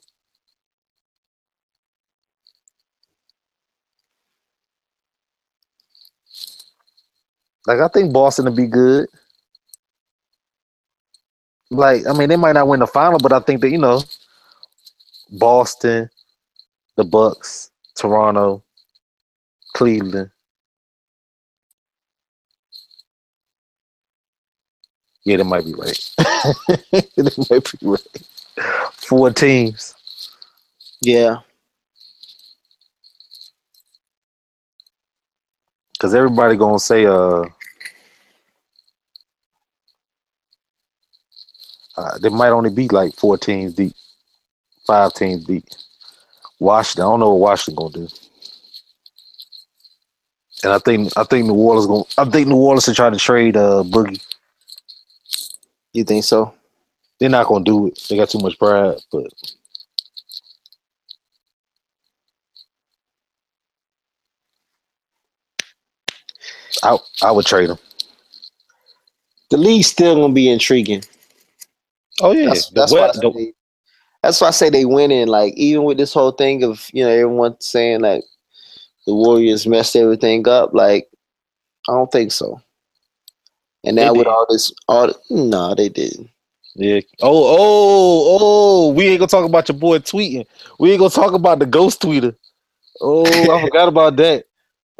Like 7.67 7.79
I 7.79 7.87
think 7.87 8.13
Boston 8.13 8.45
would 8.45 8.55
be 8.55 8.67
good. 8.67 9.07
Like 11.71 12.07
I 12.07 12.13
mean, 12.13 12.29
they 12.29 12.37
might 12.37 12.53
not 12.53 12.67
win 12.67 12.81
the 12.81 12.87
final, 12.87 13.19
but 13.19 13.33
I 13.33 13.39
think 13.41 13.61
that 13.61 13.71
you 13.71 13.79
know, 13.79 14.01
Boston, 15.31 16.09
the 16.97 17.05
Bucks, 17.05 17.71
Toronto, 17.95 18.63
Cleveland. 19.75 20.31
Yeah, 25.25 25.37
they 25.37 25.43
might 25.43 25.65
be 25.65 25.73
right. 25.75 26.11
they 26.91 27.23
might 27.49 27.71
be 27.81 27.87
right. 27.87 28.07
Four 28.93 29.31
teams. 29.31 29.95
Yeah, 31.01 31.37
Cause 35.99 36.13
everybody 36.15 36.57
gonna 36.57 36.79
say 36.79 37.07
uh, 37.07 37.45
uh 41.97 42.17
there 42.19 42.31
might 42.31 42.49
only 42.49 42.69
be 42.69 42.87
like 42.89 43.13
four 43.15 43.37
teams 43.37 43.73
deep, 43.73 43.93
five 44.87 45.13
teams 45.13 45.45
deep. 45.45 45.65
Washington, 46.59 47.03
I 47.03 47.07
don't 47.11 47.19
know 47.21 47.33
what 47.33 47.51
Washington 47.51 47.75
gonna 47.75 48.07
do. 48.07 48.15
And 50.63 50.73
I 50.73 50.79
think 50.79 51.11
I 51.17 51.23
think 51.23 51.47
New 51.47 51.53
Orleans 51.55 51.87
gonna 51.87 52.03
I 52.17 52.29
think 52.31 52.47
New 52.47 52.57
Orleans 52.57 52.87
will 52.87 52.95
try 52.95 53.09
to 53.09 53.17
trade 53.17 53.57
uh 53.57 53.83
Boogie. 53.85 54.23
you 55.93 56.03
think 56.03 56.23
so? 56.23 56.53
They're 57.19 57.29
not 57.29 57.47
gonna 57.47 57.63
do 57.63 57.87
it. 57.87 57.99
They 58.09 58.17
got 58.17 58.29
too 58.29 58.39
much 58.39 58.57
pride, 58.59 58.97
but 59.11 59.27
I 66.83 66.97
I 67.23 67.31
would 67.31 67.45
trade 67.45 67.69
them. 67.69 67.79
The 69.49 69.57
league's 69.57 69.87
still 69.87 70.15
gonna 70.15 70.33
be 70.33 70.49
intriguing. 70.49 71.03
Oh 72.21 72.31
yeah, 72.31 72.47
That's, 72.47 72.69
that's 72.69 72.91
why 72.93 73.07
I 73.07 73.11
say 73.11 73.31
they, 73.31 73.53
that's 74.23 74.41
why 74.41 74.47
I 74.47 74.51
say 74.51 74.69
they 74.69 74.85
winning. 74.85 75.27
Like 75.27 75.53
even 75.55 75.83
with 75.83 75.97
this 75.97 76.13
whole 76.13 76.31
thing 76.31 76.63
of 76.63 76.87
you 76.93 77.03
know 77.03 77.09
everyone 77.09 77.59
saying 77.59 78.01
like 78.01 78.23
the 79.05 79.13
Warriors 79.13 79.67
messed 79.67 79.95
everything 79.95 80.47
up. 80.47 80.73
Like 80.73 81.09
I 81.87 81.93
don't 81.93 82.11
think 82.11 82.31
so. 82.31 82.61
And 83.83 83.97
now 83.97 84.13
with 84.13 84.23
did. 84.23 84.27
all 84.27 84.47
this, 84.49 84.73
all 84.87 85.13
no, 85.29 85.75
they 85.75 85.89
didn't. 85.89 86.29
Yeah. 86.75 87.01
Oh, 87.21 87.55
oh, 87.57 88.37
oh. 88.41 88.89
We 88.89 89.07
ain't 89.07 89.19
gonna 89.19 89.29
talk 89.29 89.45
about 89.45 89.69
your 89.69 89.77
boy 89.77 89.99
tweeting. 89.99 90.45
We 90.79 90.91
ain't 90.91 90.99
gonna 90.99 91.11
talk 91.11 91.33
about 91.33 91.59
the 91.59 91.65
ghost 91.65 92.01
tweeter. 92.01 92.35
Oh, 92.99 93.25
I 93.25 93.61
forgot 93.65 93.87
about 93.87 94.15
that. 94.17 94.45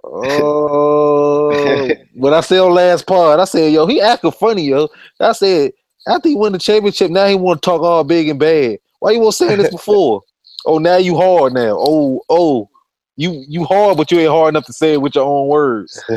Oh, 0.04 1.90
when 2.14 2.34
I 2.34 2.42
said 2.42 2.60
on 2.60 2.74
last 2.74 3.08
part, 3.08 3.40
I 3.40 3.46
said, 3.46 3.74
yo, 3.74 3.88
he 3.88 4.00
acting 4.00 4.32
funny, 4.32 4.66
yo. 4.66 4.88
I 5.20 5.32
said, 5.32 5.72
after 6.08 6.30
he 6.30 6.36
won 6.36 6.52
the 6.52 6.60
championship, 6.60 7.12
now 7.12 7.28
he 7.28 7.36
want 7.36 7.62
to 7.62 7.66
talk 7.66 7.82
all 7.82 8.04
big 8.04 8.30
and 8.30 8.40
bad. 8.40 8.80
Why 9.00 9.12
you 9.12 9.20
weren't 9.20 9.34
saying 9.34 9.58
this 9.58 9.72
before? 9.72 10.22
oh, 10.66 10.78
now 10.80 10.98
you 10.98 11.16
hard 11.16 11.54
now. 11.54 11.78
Oh, 11.80 12.22
oh. 12.30 12.70
You 13.18 13.46
you 13.48 13.64
hard, 13.64 13.96
but 13.96 14.12
you 14.12 14.20
ain't 14.20 14.30
hard 14.30 14.50
enough 14.50 14.66
to 14.66 14.74
say 14.74 14.94
it 14.94 15.02
with 15.02 15.16
your 15.16 15.26
own 15.26 15.48
words. 15.48 16.04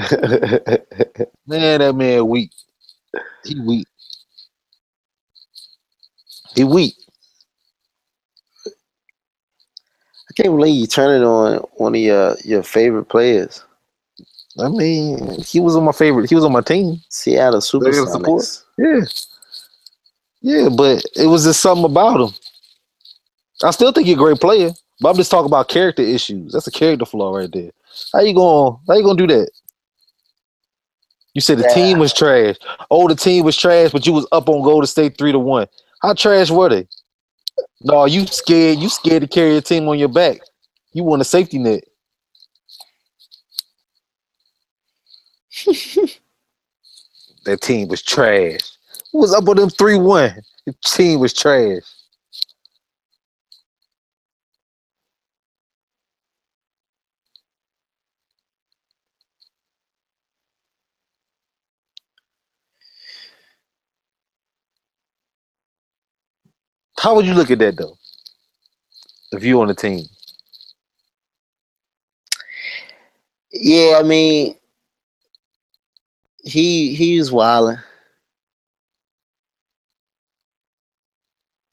Man, 1.46 1.78
that 1.78 1.94
man 1.94 2.26
weak. 2.26 2.50
He 3.44 3.60
weak. 3.60 3.86
He 6.56 6.64
weak. 6.64 6.96
I 8.66 10.32
can't 10.34 10.56
believe 10.56 10.80
you 10.80 10.88
turning 10.88 11.22
on 11.22 11.58
one 11.74 11.94
of 11.94 12.00
your 12.00 12.36
your 12.44 12.64
favorite 12.64 13.04
players. 13.04 13.62
I 14.58 14.68
mean, 14.68 15.40
he 15.40 15.60
was 15.60 15.76
on 15.76 15.84
my 15.84 15.92
favorite. 15.92 16.28
He 16.28 16.34
was 16.34 16.44
on 16.44 16.52
my 16.52 16.62
team. 16.62 17.00
Seattle. 17.10 17.60
Supersonics. 17.60 18.64
Yeah, 18.76 19.02
yeah, 20.42 20.68
but 20.70 21.02
it 21.16 21.26
was 21.26 21.44
just 21.44 21.60
something 21.60 21.84
about 21.86 22.20
him. 22.20 22.34
I 23.64 23.70
still 23.72 23.92
think 23.92 24.06
he's 24.06 24.16
a 24.16 24.20
great 24.20 24.40
player, 24.40 24.72
but 25.00 25.10
I'm 25.10 25.16
just 25.16 25.30
talking 25.30 25.46
about 25.46 25.68
character 25.68 26.02
issues. 26.02 26.52
That's 26.52 26.66
a 26.68 26.72
character 26.72 27.06
flaw 27.06 27.34
right 27.36 27.50
there. 27.52 27.72
How 28.12 28.20
you 28.20 28.34
going? 28.34 28.78
How 28.88 28.96
you 28.96 29.04
gonna 29.04 29.18
do 29.18 29.26
that? 29.28 29.50
You 31.34 31.40
said 31.40 31.58
the 31.58 31.64
Yeah. 31.64 31.74
team 31.74 31.98
was 31.98 32.12
trash. 32.14 32.56
Oh, 32.90 33.08
the 33.08 33.14
team 33.16 33.44
was 33.44 33.56
trash, 33.56 33.92
but 33.92 34.06
you 34.06 34.12
was 34.12 34.26
up 34.32 34.48
on 34.48 34.62
Golden 34.62 34.86
State 34.86 35.18
three 35.18 35.32
to 35.32 35.38
one. 35.38 35.68
How 36.02 36.14
trash 36.14 36.50
were 36.50 36.68
they? 36.70 36.88
No, 37.82 38.06
you 38.06 38.26
scared. 38.26 38.78
You 38.78 38.88
scared 38.88 39.22
to 39.22 39.28
carry 39.28 39.52
your 39.52 39.62
team 39.62 39.88
on 39.88 39.98
your 39.98 40.08
back. 40.08 40.40
You 40.92 41.04
want 41.04 41.22
a 41.22 41.24
safety 41.26 41.58
net. 41.58 41.84
that 47.44 47.60
team 47.62 47.88
was 47.88 48.02
trash. 48.02 48.77
Who 49.12 49.18
was 49.20 49.34
up 49.34 49.48
on 49.48 49.56
them 49.56 49.70
three 49.70 49.98
one? 49.98 50.34
The 50.66 50.74
team 50.84 51.20
was 51.20 51.32
trash. 51.32 51.82
How 66.98 67.14
would 67.14 67.26
you 67.26 67.34
look 67.34 67.50
at 67.50 67.58
that 67.60 67.76
though? 67.76 67.96
If 69.32 69.44
you 69.44 69.60
on 69.60 69.68
the 69.68 69.74
team, 69.74 70.04
Yeah, 73.52 73.98
I 73.98 74.02
mean, 74.02 74.56
he 76.44 76.94
he's 76.94 77.32
wilding. 77.32 77.78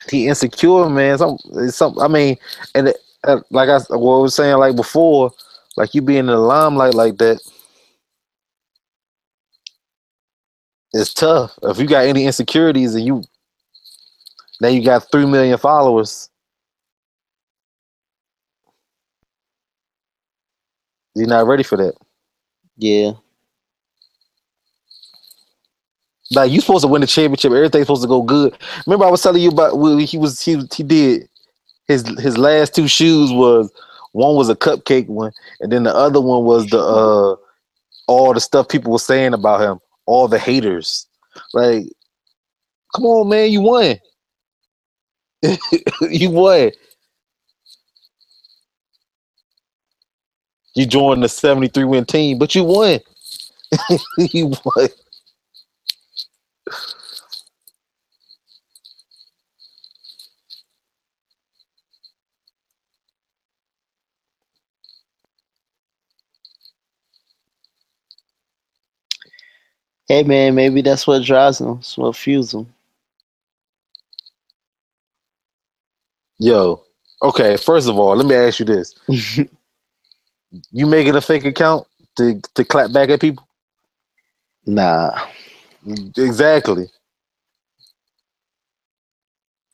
He 0.09 0.27
insecure, 0.27 0.89
man. 0.89 1.17
Some, 1.17 1.37
some. 1.69 1.99
I 1.99 2.07
mean, 2.07 2.37
and 2.75 2.89
it, 2.89 2.97
uh, 3.23 3.41
like 3.51 3.69
I, 3.69 3.79
what 3.95 4.17
I 4.17 4.21
was 4.21 4.35
saying, 4.35 4.57
like 4.57 4.75
before, 4.75 5.31
like 5.77 5.93
you 5.95 6.01
being 6.01 6.19
in 6.19 6.25
the 6.27 6.37
limelight 6.37 6.93
like 6.93 7.17
that, 7.17 7.39
it's 10.93 11.13
tough. 11.13 11.57
If 11.63 11.79
you 11.79 11.87
got 11.87 12.05
any 12.05 12.25
insecurities 12.25 12.95
and 12.95 13.05
you 13.05 13.23
now 14.61 14.69
you 14.69 14.83
got 14.83 15.11
three 15.11 15.25
million 15.25 15.57
followers, 15.57 16.29
you're 21.15 21.27
not 21.27 21.47
ready 21.47 21.63
for 21.63 21.77
that. 21.77 21.95
Yeah, 22.77 23.11
Like 26.31 26.51
you 26.51 26.61
supposed 26.61 26.83
to 26.83 26.87
win 26.87 27.01
the 27.01 27.07
championship, 27.07 27.51
everything's 27.51 27.85
supposed 27.85 28.01
to 28.03 28.07
go 28.07 28.21
good. 28.23 28.57
Remember, 28.87 29.05
I 29.05 29.11
was 29.11 29.21
telling 29.21 29.41
you 29.41 29.49
about 29.49 29.77
when 29.77 29.99
he 29.99 30.17
was 30.17 30.41
he 30.41 30.61
he 30.75 30.83
did 30.83 31.29
his 31.87 32.03
his 32.19 32.37
last 32.37 32.75
two 32.75 32.87
shoes 32.87 33.31
was 33.31 33.71
one 34.13 34.35
was 34.35 34.49
a 34.49 34.55
cupcake 34.55 35.07
one, 35.07 35.31
and 35.59 35.71
then 35.71 35.83
the 35.83 35.95
other 35.95 36.21
one 36.21 36.43
was 36.43 36.67
the 36.67 36.79
uh 36.79 37.35
all 38.07 38.33
the 38.33 38.39
stuff 38.39 38.69
people 38.69 38.91
were 38.91 38.99
saying 38.99 39.33
about 39.33 39.61
him, 39.61 39.79
all 40.05 40.27
the 40.27 40.39
haters. 40.39 41.07
Like, 41.53 41.85
come 42.95 43.05
on, 43.05 43.29
man, 43.29 43.51
you 43.51 43.61
won. 43.61 43.99
you 46.01 46.29
won. 46.31 46.71
You 50.75 50.85
joined 50.85 51.23
the 51.23 51.29
73 51.29 51.83
win 51.85 52.05
team, 52.05 52.37
but 52.37 52.55
you 52.55 52.63
won. 52.63 52.99
you 54.17 54.53
won. 54.65 54.89
Hey 70.07 70.23
man, 70.23 70.55
maybe 70.55 70.81
that's 70.81 71.07
what 71.07 71.23
drives 71.23 71.59
them, 71.59 71.75
That's 71.75 71.97
what 71.97 72.15
fuels 72.15 72.51
them. 72.51 72.73
Yo, 76.39 76.83
okay. 77.23 77.57
First 77.57 77.89
of 77.89 77.97
all, 77.99 78.15
let 78.15 78.25
me 78.25 78.35
ask 78.35 78.59
you 78.59 78.65
this: 78.65 78.95
You 80.71 80.85
making 80.87 81.15
a 81.15 81.21
fake 81.21 81.45
account 81.45 81.87
to 82.17 82.41
to 82.55 82.65
clap 82.65 82.93
back 82.93 83.09
at 83.09 83.21
people? 83.21 83.47
Nah, 84.65 85.11
Exactly. 86.17 86.87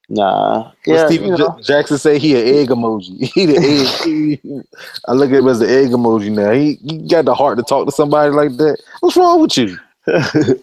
nah. 0.09 0.71
Yeah, 0.85 1.07
Stephen 1.07 1.31
you 1.31 1.35
J- 1.35 1.61
Jackson 1.63 1.97
say 1.97 2.19
he 2.19 2.35
an 2.39 2.47
egg 2.47 2.69
emoji. 2.69 3.31
He 3.33 3.45
the 3.45 3.57
egg. 3.57 4.65
I 5.07 5.13
look 5.13 5.31
at 5.31 5.39
him 5.39 5.47
as 5.47 5.59
the 5.59 5.69
egg 5.69 5.89
emoji 5.91 6.31
now. 6.31 6.51
He, 6.51 6.75
he 6.75 7.07
got 7.07 7.25
the 7.25 7.35
heart 7.35 7.57
to 7.59 7.63
talk 7.63 7.85
to 7.87 7.91
somebody 7.91 8.31
like 8.31 8.57
that. 8.57 8.77
What's 9.01 9.17
wrong 9.17 9.41
with 9.41 9.57
you? 9.57 9.77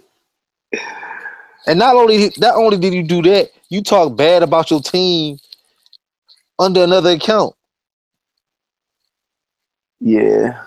And 1.67 1.79
not 1.79 1.97
only 1.97 2.33
not 2.39 2.57
only 2.57 2.79
did 2.79 2.95
you 2.95 3.03
do 3.05 3.23
that, 3.23 3.51
you 3.71 3.83
talk 3.83 4.17
bad 4.17 4.43
about 4.43 4.71
your 4.71 4.81
team 4.81 5.39
under 6.59 6.83
another 6.85 7.11
account. 7.13 7.55
yeah. 10.01 10.65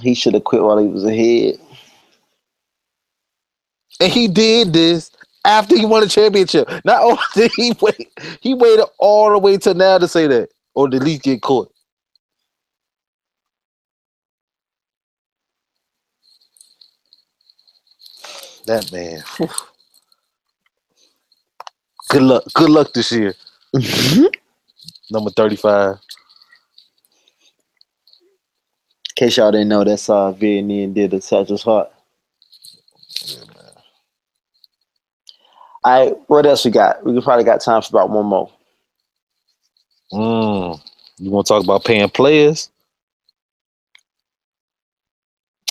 He 0.00 0.14
should 0.14 0.34
have 0.34 0.44
quit 0.44 0.62
while 0.62 0.78
he 0.78 0.88
was 0.88 1.04
ahead. 1.04 1.58
And 4.00 4.12
he 4.12 4.28
did 4.28 4.72
this 4.72 5.10
after 5.46 5.76
he 5.76 5.86
won 5.86 6.02
a 6.04 6.08
championship. 6.08 6.68
Not 6.84 7.02
only 7.04 7.18
did 7.34 7.52
he 7.56 7.74
wait, 7.80 8.10
he 8.40 8.54
waited 8.54 8.86
all 8.98 9.30
the 9.32 9.38
way 9.38 9.58
to 9.58 9.74
now 9.74 9.98
to 9.98 10.08
say 10.08 10.26
that, 10.28 10.50
or 10.74 10.86
at 10.86 10.94
least 11.02 11.22
get 11.22 11.42
caught. 11.42 11.72
That 18.66 18.90
man. 18.92 19.22
whew. 19.38 19.48
Good 22.10 22.22
luck. 22.22 22.44
Good 22.54 22.70
luck 22.70 22.92
this 22.94 23.12
year. 23.12 23.34
Number 25.10 25.30
35. 25.30 25.94
In 25.96 25.98
case 29.16 29.36
y'all 29.38 29.52
didn't 29.52 29.68
know, 29.68 29.84
that's 29.84 30.10
uh 30.10 30.32
Vietnam 30.32 30.94
did 30.94 31.12
the 31.12 31.20
Satchel's 31.20 31.62
Heart. 31.62 31.90
All 35.84 36.06
right, 36.06 36.16
what 36.28 36.46
else 36.46 36.64
we 36.64 36.70
got? 36.70 37.04
We 37.04 37.20
probably 37.20 37.44
got 37.44 37.60
time 37.60 37.82
for 37.82 37.88
about 37.90 38.10
one 38.10 38.26
more. 38.26 38.50
Mm. 40.12 40.80
You 41.18 41.30
want 41.30 41.46
to 41.46 41.54
talk 41.54 41.64
about 41.64 41.84
paying 41.84 42.08
players? 42.10 42.70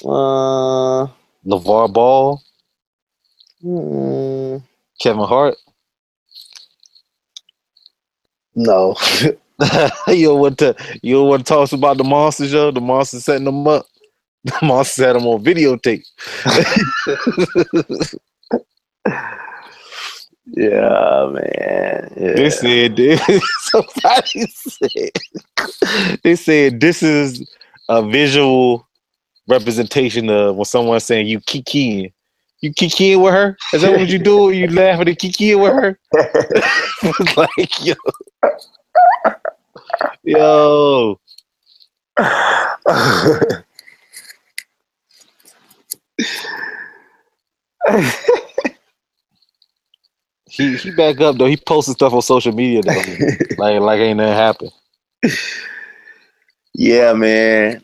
Uh, 0.04 1.06
LaVar 1.46 1.94
Ball, 1.94 2.42
mm, 3.64 4.64
Kevin 5.00 5.24
Hart. 5.26 5.56
no. 8.56 8.96
you 10.08 10.28
don't 10.28 10.40
want 10.40 10.58
to 10.58 10.76
you 11.04 11.16
don't 11.16 11.28
want 11.30 11.46
to 11.46 11.54
talk 11.54 11.72
about 11.72 11.98
the 11.98 12.04
monsters, 12.04 12.52
yo. 12.52 12.72
The 12.72 12.82
monsters 12.82 13.26
setting 13.26 13.46
them 13.46 13.68
up. 13.68 13.86
The 14.44 14.58
monsters 14.64 15.06
had 15.06 15.16
them 15.16 15.28
on 15.28 15.44
videotape. 15.44 16.04
yeah, 20.54 21.30
man. 21.32 22.14
Yeah. 22.18 22.34
They 22.34 22.50
said 22.50 22.96
this. 22.96 23.22
Somebody 23.62 24.48
said 24.48 25.12
they 26.24 26.36
said 26.36 26.80
this 26.80 27.02
is 27.04 27.50
a 27.90 28.02
visual 28.04 28.88
representation 29.48 30.30
of 30.30 30.56
when 30.56 30.66
someone's 30.66 31.04
saying 31.04 31.28
you 31.28 31.40
kikiing. 31.42 32.12
You 32.62 32.74
kikiing 32.74 33.24
with 33.24 33.34
her? 33.34 33.58
Is 33.74 33.82
that 33.82 33.92
what 33.92 34.08
you 34.08 34.20
do? 34.20 34.52
You 34.52 34.68
laughing 34.68 35.08
and 35.08 35.18
kikiing 35.18 35.62
with 35.62 35.74
her? 35.74 36.00
like 37.38 37.86
yo, 37.86 37.96
yo. 40.24 41.20
He 50.52 50.76
he 50.76 50.92
back 50.92 51.22
up 51.22 51.38
though. 51.38 51.46
He 51.46 51.56
posted 51.56 51.96
stuff 51.96 52.12
on 52.12 52.22
social 52.22 52.52
media 52.52 52.82
though. 52.82 52.92
like 53.58 53.80
like 53.80 54.00
ain't 54.00 54.18
nothing 54.18 54.34
happened. 54.34 54.72
yeah, 56.74 57.14
man. 57.14 57.82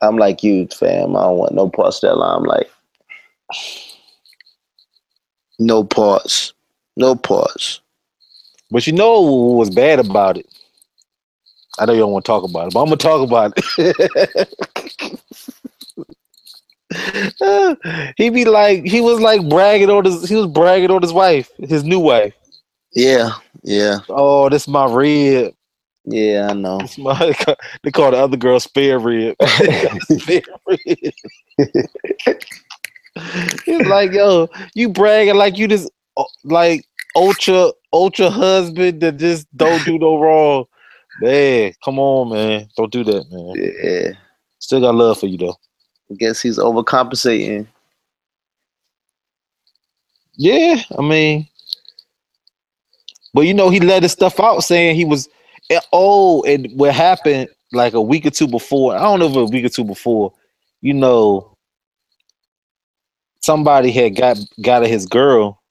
I'm 0.00 0.16
like 0.16 0.42
you, 0.42 0.66
fam. 0.66 1.16
I 1.16 1.22
don't 1.22 1.38
want 1.38 1.54
no 1.54 1.68
parts 1.68 2.02
of 2.02 2.18
that 2.18 2.48
like 2.48 2.68
No 5.60 5.84
parts. 5.84 6.54
No 6.96 7.14
parts. 7.14 7.80
But 8.72 8.84
you 8.88 8.92
know 8.94 9.20
what 9.20 9.58
was 9.58 9.70
bad 9.70 10.00
about 10.00 10.38
it? 10.38 10.46
I 11.78 11.84
know 11.84 11.92
you 11.92 12.00
don't 12.00 12.12
want 12.12 12.24
to 12.24 12.28
talk 12.32 12.42
about 12.42 12.66
it, 12.66 12.74
but 12.74 12.80
I'm 12.80 12.86
gonna 12.86 12.96
talk 12.96 13.22
about 13.22 13.52
it. 13.78 15.18
he 18.16 18.30
be 18.30 18.44
like 18.44 18.84
he 18.84 19.00
was 19.00 19.20
like 19.20 19.48
bragging 19.48 19.90
on 19.90 20.04
his 20.04 20.28
he 20.28 20.36
was 20.36 20.46
bragging 20.46 20.90
on 20.90 21.02
his 21.02 21.12
wife, 21.12 21.50
his 21.58 21.84
new 21.84 21.98
wife. 22.00 22.34
Yeah, 22.94 23.30
yeah, 23.62 24.00
Oh, 24.08 24.48
this 24.50 24.68
my 24.68 24.84
rib. 24.92 25.54
yeah. 26.04 26.48
I 26.50 26.52
know. 26.52 26.78
This 26.78 26.98
my 26.98 27.34
they 27.82 27.90
call 27.90 28.10
the 28.10 28.18
other 28.18 28.36
girl 28.36 28.60
spare 28.60 28.98
rib. 28.98 29.34
spare 30.02 30.42
rib. 30.66 31.14
He's 33.64 33.86
like, 33.86 34.12
yo, 34.12 34.48
you 34.74 34.88
bragging 34.88 35.36
like 35.36 35.58
you 35.58 35.68
just 35.68 35.90
like 36.44 36.84
ultra 37.14 37.70
ultra 37.92 38.30
husband 38.30 39.00
that 39.02 39.16
just 39.18 39.46
don't 39.56 39.84
do 39.84 39.98
no 39.98 40.18
wrong. 40.18 40.64
Man, 41.20 41.72
come 41.84 41.98
on, 41.98 42.30
man. 42.32 42.68
Don't 42.76 42.90
do 42.90 43.04
that, 43.04 43.30
man. 43.30 43.54
Yeah, 43.56 44.12
Still 44.58 44.80
got 44.80 44.94
love 44.94 45.18
for 45.20 45.26
you 45.26 45.36
though. 45.38 45.56
I 46.12 46.16
guess 46.16 46.42
he's 46.42 46.58
overcompensating. 46.58 47.68
Yeah, 50.36 50.82
I 50.98 51.02
mean, 51.02 51.48
but 53.34 53.42
you 53.42 53.54
know, 53.54 53.70
he 53.70 53.80
let 53.80 54.02
his 54.04 54.12
stuff 54.12 54.40
out 54.40 54.60
saying 54.60 54.96
he 54.96 55.04
was. 55.06 55.28
eh, 55.70 55.80
Oh, 55.92 56.42
and 56.44 56.68
what 56.76 56.94
happened 56.94 57.48
like 57.72 57.94
a 57.94 58.02
week 58.02 58.26
or 58.26 58.30
two 58.30 58.48
before? 58.48 58.96
I 58.96 59.00
don't 59.02 59.20
know 59.20 59.28
if 59.30 59.36
a 59.36 59.52
week 59.52 59.66
or 59.66 59.70
two 59.70 59.84
before. 59.84 60.34
You 60.82 60.94
know, 60.94 61.56
somebody 63.42 63.92
had 63.92 64.16
got 64.16 64.38
got 64.62 64.84
at 64.84 64.90
his 64.90 65.06
girl 65.06 65.62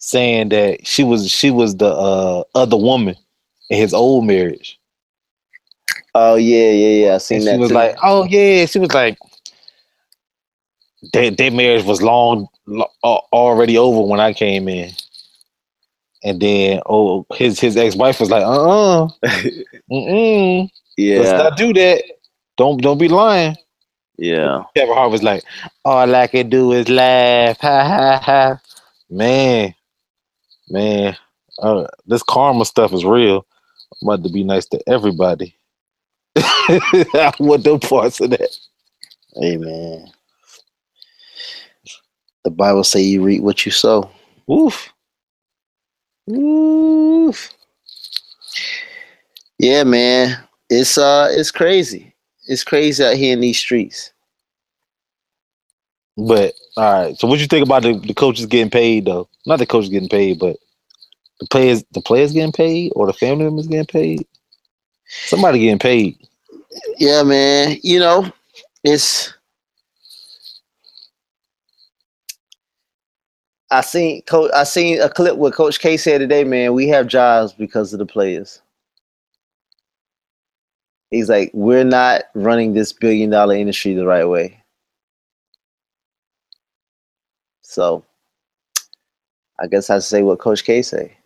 saying 0.00 0.50
that 0.50 0.86
she 0.86 1.04
was 1.04 1.30
she 1.30 1.52
was 1.52 1.76
the 1.78 1.88
uh, 1.88 2.44
other 2.56 2.78
woman 2.78 3.16
in 3.70 3.78
his 3.78 3.94
old 3.94 4.26
marriage. 4.26 4.79
Oh 6.14 6.34
yeah, 6.36 6.70
yeah, 6.70 7.06
yeah. 7.06 7.14
I 7.14 7.18
seen 7.18 7.38
And 7.38 7.46
that. 7.46 7.54
she 7.54 7.58
was 7.58 7.68
too. 7.68 7.74
like, 7.74 7.96
"Oh 8.02 8.24
yeah," 8.24 8.66
she 8.66 8.78
was 8.78 8.92
like, 8.92 9.18
"Their 11.12 11.30
their 11.30 11.50
marriage 11.50 11.84
was 11.84 12.02
long, 12.02 12.48
lo- 12.66 12.90
already 13.32 13.78
over 13.78 14.02
when 14.02 14.20
I 14.20 14.32
came 14.32 14.68
in." 14.68 14.90
And 16.22 16.40
then, 16.40 16.80
oh, 16.86 17.26
his 17.34 17.60
his 17.60 17.76
ex 17.76 17.96
wife 17.96 18.20
was 18.20 18.30
like, 18.30 18.42
"Uh, 18.44 19.04
uh 19.04 19.08
mm, 19.90 20.68
let's 21.14 21.32
yeah, 21.32 21.36
not 21.36 21.56
do 21.56 21.72
that. 21.74 22.02
Don't 22.56 22.82
don't 22.82 22.98
be 22.98 23.08
lying." 23.08 23.56
yeah. 24.18 24.64
Kevin 24.76 24.94
Hart 24.94 25.10
was 25.12 25.22
like, 25.22 25.44
"All 25.84 26.14
I 26.14 26.26
can 26.26 26.50
do 26.50 26.72
is 26.72 26.88
laugh, 26.88 27.58
ha 27.60 27.84
ha 27.84 28.20
ha." 28.22 28.60
Man, 29.08 29.74
man, 30.68 31.16
uh, 31.60 31.86
this 32.06 32.22
karma 32.22 32.64
stuff 32.64 32.92
is 32.92 33.04
real. 33.04 33.46
I'm 34.02 34.08
about 34.08 34.24
to 34.24 34.32
be 34.32 34.44
nice 34.44 34.66
to 34.66 34.80
everybody. 34.88 35.54
I 36.36 37.32
want 37.38 37.64
them 37.64 37.80
parts 37.80 38.20
of 38.20 38.30
that. 38.30 38.56
Amen. 39.42 40.06
The 42.44 42.50
Bible 42.50 42.84
say 42.84 43.02
you 43.02 43.22
reap 43.22 43.42
what 43.42 43.66
you 43.66 43.72
sow. 43.72 44.10
Oof. 44.50 44.92
Oof. 46.30 47.50
Yeah, 49.58 49.84
man. 49.84 50.42
It's 50.70 50.96
uh 50.96 51.28
it's 51.30 51.50
crazy. 51.50 52.14
It's 52.46 52.64
crazy 52.64 53.04
out 53.04 53.16
here 53.16 53.32
in 53.34 53.40
these 53.40 53.58
streets. 53.58 54.12
But 56.16 56.54
all 56.76 57.04
right. 57.04 57.18
So 57.18 57.26
what 57.28 57.40
you 57.40 57.46
think 57.46 57.66
about 57.66 57.82
the, 57.82 57.98
the 57.98 58.14
coaches 58.14 58.46
getting 58.46 58.70
paid 58.70 59.04
though? 59.04 59.28
Not 59.46 59.58
the 59.58 59.66
coaches 59.66 59.90
getting 59.90 60.08
paid, 60.08 60.38
but 60.38 60.56
the 61.40 61.46
players 61.48 61.84
the 61.92 62.00
players 62.00 62.32
getting 62.32 62.52
paid 62.52 62.92
or 62.96 63.06
the 63.06 63.12
family 63.12 63.44
members 63.44 63.66
getting 63.66 63.86
paid? 63.86 64.26
Somebody 65.10 65.60
getting 65.60 65.78
paid. 65.78 66.18
Yeah, 66.98 67.22
man. 67.22 67.78
You 67.82 67.98
know, 68.00 68.32
it's 68.84 69.32
I 73.70 73.82
seen 73.82 74.22
coach 74.22 74.50
I 74.54 74.64
seen 74.64 75.00
a 75.00 75.08
clip 75.08 75.36
where 75.36 75.52
Coach 75.52 75.80
K 75.80 75.96
said 75.96 76.18
today, 76.18 76.44
man, 76.44 76.74
we 76.74 76.88
have 76.88 77.06
jobs 77.06 77.52
because 77.52 77.92
of 77.92 77.98
the 77.98 78.06
players. 78.06 78.62
He's 81.10 81.28
like, 81.28 81.50
we're 81.54 81.84
not 81.84 82.22
running 82.34 82.72
this 82.74 82.92
billion 82.92 83.30
dollar 83.30 83.54
industry 83.56 83.94
the 83.94 84.06
right 84.06 84.24
way. 84.28 84.62
So 87.62 88.04
I 89.60 89.66
guess 89.66 89.90
I 89.90 89.98
say 90.00 90.22
what 90.22 90.38
Coach 90.40 90.64
K 90.64 90.82
say. 90.82 91.16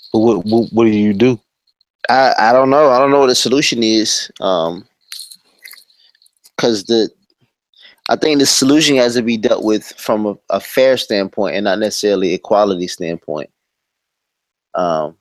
But 0.00 0.01
what, 0.12 0.44
what 0.44 0.72
what 0.72 0.84
do 0.84 0.90
you 0.90 1.12
do? 1.12 1.40
I 2.08 2.34
I 2.38 2.52
don't 2.52 2.70
know. 2.70 2.90
I 2.90 2.98
don't 2.98 3.10
know 3.10 3.20
what 3.20 3.28
the 3.28 3.34
solution 3.34 3.82
is. 3.82 4.30
Um, 4.40 4.86
because 6.62 6.84
the 6.84 7.10
I 8.08 8.16
think 8.16 8.38
the 8.38 8.46
solution 8.46 8.96
has 8.96 9.14
to 9.14 9.22
be 9.22 9.36
dealt 9.36 9.64
with 9.64 9.84
from 9.96 10.26
a, 10.26 10.36
a 10.50 10.60
fair 10.60 10.96
standpoint 10.96 11.56
and 11.56 11.64
not 11.64 11.78
necessarily 11.78 12.32
a 12.32 12.34
equality 12.34 12.88
standpoint. 12.88 13.50
Um, 14.74 15.16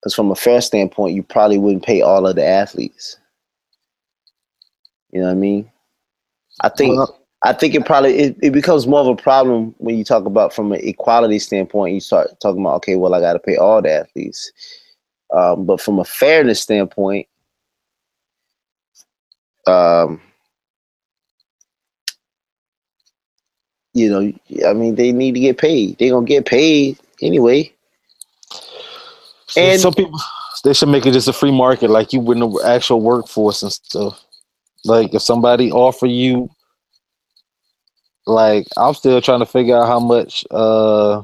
because 0.00 0.14
from 0.14 0.30
a 0.30 0.36
fair 0.36 0.60
standpoint, 0.60 1.14
you 1.14 1.22
probably 1.22 1.58
wouldn't 1.58 1.84
pay 1.84 2.02
all 2.02 2.26
of 2.26 2.36
the 2.36 2.46
athletes. 2.46 3.18
You 5.10 5.20
know 5.20 5.26
what 5.26 5.32
I 5.32 5.36
mean? 5.36 5.70
I 6.60 6.68
think 6.68 6.96
Well, 6.96 7.17
I 7.42 7.52
think 7.52 7.74
it 7.74 7.86
probably 7.86 8.18
it, 8.18 8.36
it 8.42 8.52
becomes 8.52 8.86
more 8.86 9.00
of 9.00 9.06
a 9.06 9.16
problem 9.16 9.74
when 9.78 9.96
you 9.96 10.04
talk 10.04 10.24
about 10.24 10.52
from 10.52 10.72
an 10.72 10.80
equality 10.82 11.38
standpoint. 11.38 11.94
You 11.94 12.00
start 12.00 12.28
talking 12.40 12.60
about 12.60 12.76
okay, 12.76 12.96
well, 12.96 13.14
I 13.14 13.20
got 13.20 13.34
to 13.34 13.38
pay 13.38 13.56
all 13.56 13.80
the 13.80 13.92
athletes, 13.92 14.50
um, 15.32 15.64
but 15.64 15.80
from 15.80 16.00
a 16.00 16.04
fairness 16.04 16.60
standpoint, 16.60 17.28
um, 19.66 20.20
you 23.94 24.10
know, 24.10 24.32
I 24.68 24.72
mean, 24.72 24.96
they 24.96 25.12
need 25.12 25.34
to 25.34 25.40
get 25.40 25.58
paid. 25.58 25.98
They're 25.98 26.10
gonna 26.10 26.26
get 26.26 26.46
paid 26.46 26.98
anyway. 27.22 27.72
And- 29.56 29.80
some 29.80 29.94
people 29.94 30.18
they 30.64 30.72
should 30.72 30.88
make 30.88 31.06
it 31.06 31.12
just 31.12 31.28
a 31.28 31.32
free 31.32 31.52
market, 31.52 31.88
like 31.88 32.12
you 32.12 32.20
with 32.20 32.38
the 32.38 32.62
actual 32.66 33.00
workforce 33.00 33.62
and 33.62 33.72
stuff. 33.72 34.24
Like 34.84 35.14
if 35.14 35.22
somebody 35.22 35.70
offer 35.70 36.06
you, 36.06 36.50
like 38.28 38.66
I'm 38.76 38.94
still 38.94 39.20
trying 39.20 39.40
to 39.40 39.46
figure 39.46 39.76
out 39.76 39.86
how 39.86 40.00
much 40.00 40.44
uh 40.50 41.22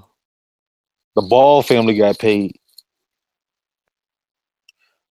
the 1.14 1.22
Ball 1.22 1.62
family 1.62 1.94
got 1.96 2.18
paid. 2.18 2.56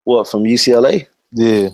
What 0.04 0.28
from 0.28 0.44
UCLA? 0.44 1.08
Yeah, 1.32 1.70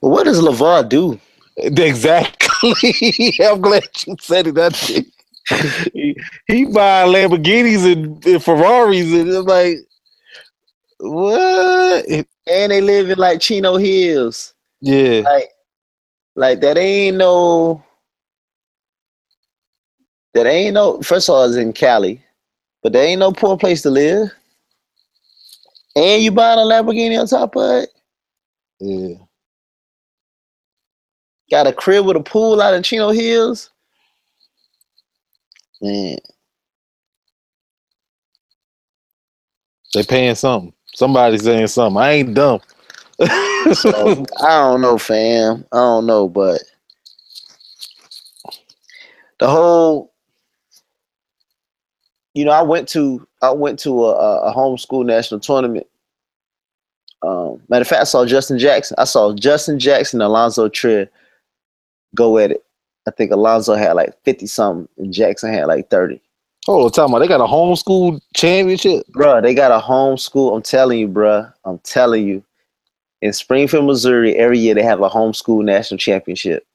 Well, 0.00 0.12
what 0.12 0.24
does 0.24 0.40
LaVar 0.40 0.88
do? 0.88 1.18
exactly. 1.56 3.34
I'm 3.42 3.60
glad 3.60 3.88
you 4.06 4.16
said 4.20 4.48
it. 4.48 4.54
That 4.54 4.76
he, 5.94 6.16
he 6.46 6.64
buy 6.66 7.04
Lamborghinis 7.04 7.90
and, 7.90 8.24
and 8.26 8.42
Ferraris, 8.44 9.12
and 9.12 9.28
it's 9.28 9.46
like, 9.46 9.78
what? 10.98 12.04
And 12.48 12.72
they 12.72 12.80
live 12.80 13.10
in 13.10 13.18
like 13.18 13.40
Chino 13.40 13.76
Hills. 13.76 14.54
Yeah, 14.80 15.20
like 15.20 15.50
like 16.36 16.60
that 16.62 16.78
ain't 16.78 17.18
no 17.18 17.84
that 20.34 20.46
ain't 20.46 20.74
no 20.74 21.00
first 21.02 21.28
of 21.28 21.34
all 21.36 21.44
it's 21.44 21.56
in 21.56 21.72
Cali, 21.72 22.22
but 22.82 22.92
there 22.92 23.06
ain't 23.06 23.20
no 23.20 23.32
poor 23.32 23.58
place 23.58 23.82
to 23.82 23.90
live. 23.90 24.30
And 25.96 26.22
you 26.22 26.32
buying 26.32 26.58
a 26.58 26.62
Lamborghini 26.62 27.20
on 27.20 27.26
top 27.26 27.56
of 27.56 27.84
it? 27.84 27.90
yeah. 28.80 29.14
Got 31.50 31.68
a 31.68 31.72
crib 31.72 32.06
with 32.06 32.16
a 32.16 32.22
pool 32.22 32.62
out 32.62 32.74
in 32.74 32.82
Chino 32.82 33.10
Hills? 33.10 33.70
Man, 35.82 36.18
They 39.94 40.04
paying 40.04 40.34
something. 40.36 40.72
Somebody 40.94 41.38
saying 41.38 41.68
something. 41.68 42.02
I 42.02 42.12
ain't 42.12 42.34
dumb. 42.34 42.60
so, 43.74 44.24
I 44.40 44.48
don't 44.48 44.80
know, 44.80 44.98
fam. 44.98 45.64
I 45.72 45.76
don't 45.76 46.06
know, 46.06 46.28
but 46.28 46.62
the 49.38 49.48
whole 49.48 50.12
you 52.36 52.44
know, 52.44 52.52
I 52.52 52.60
went 52.60 52.86
to 52.90 53.26
I 53.40 53.50
went 53.50 53.78
to 53.80 54.04
a, 54.04 54.40
a 54.42 54.54
homeschool 54.54 55.06
national 55.06 55.40
tournament. 55.40 55.86
Um, 57.22 57.62
matter 57.70 57.80
of 57.80 57.88
fact, 57.88 58.02
I 58.02 58.04
saw 58.04 58.26
Justin 58.26 58.58
Jackson. 58.58 58.94
I 58.98 59.04
saw 59.04 59.34
Justin 59.34 59.78
Jackson, 59.78 60.20
and 60.20 60.26
Alonzo 60.26 60.68
Trier 60.68 61.08
go 62.14 62.36
at 62.36 62.50
it. 62.50 62.62
I 63.08 63.10
think 63.10 63.30
Alonzo 63.30 63.74
had 63.74 63.94
like 63.94 64.14
fifty 64.22 64.46
something, 64.46 64.86
and 64.98 65.14
Jackson 65.14 65.50
had 65.50 65.64
like 65.64 65.88
thirty. 65.88 66.20
oh, 66.68 66.90
talking 66.90 67.14
about 67.14 67.20
they 67.20 67.28
got 67.28 67.40
a 67.40 67.44
homeschool 67.44 68.20
championship. 68.34 69.06
Bruh, 69.12 69.40
they 69.42 69.54
got 69.54 69.72
a 69.72 69.82
homeschool. 69.82 70.54
I'm 70.54 70.62
telling 70.62 70.98
you, 70.98 71.08
bruh. 71.08 71.50
I'm 71.64 71.78
telling 71.78 72.28
you. 72.28 72.44
In 73.22 73.32
Springfield, 73.32 73.86
Missouri, 73.86 74.36
every 74.36 74.58
year 74.58 74.74
they 74.74 74.82
have 74.82 75.00
a 75.00 75.08
homeschool 75.08 75.64
national 75.64 75.98
championship. 75.98 76.66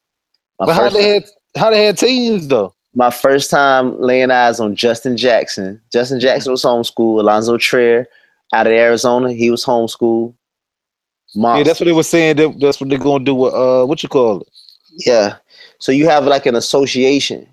My 0.59 0.65
But 0.67 0.75
how 0.75 0.89
they 0.89 1.07
had 1.09 1.25
how 1.55 1.69
they 1.69 1.85
had 1.85 1.97
teams 1.97 2.47
though? 2.47 2.73
my 2.93 3.09
first 3.09 3.49
time 3.49 3.99
laying 3.99 4.31
eyes 4.31 4.59
on 4.59 4.75
Justin 4.75 5.15
Jackson. 5.15 5.81
Justin 5.91 6.19
Jackson 6.19 6.51
was 6.51 6.63
homeschooled. 6.63 7.19
Alonzo 7.19 7.57
Trier 7.57 8.07
out 8.53 8.67
of 8.67 8.73
Arizona. 8.73 9.31
He 9.31 9.49
was 9.49 9.63
homeschooled. 9.63 10.33
Yeah, 11.33 11.63
that's 11.63 11.79
what 11.79 11.85
they 11.85 11.93
were 11.93 12.03
saying. 12.03 12.35
That, 12.37 12.59
that's 12.59 12.81
what 12.81 12.89
they're 12.89 12.99
gonna 12.99 13.23
do 13.23 13.35
with 13.35 13.53
uh, 13.53 13.85
what 13.85 14.03
you 14.03 14.09
call 14.09 14.41
it? 14.41 14.47
Yeah. 15.05 15.37
So 15.79 15.93
you 15.93 16.07
have 16.09 16.25
like 16.25 16.45
an 16.45 16.55
association. 16.55 17.47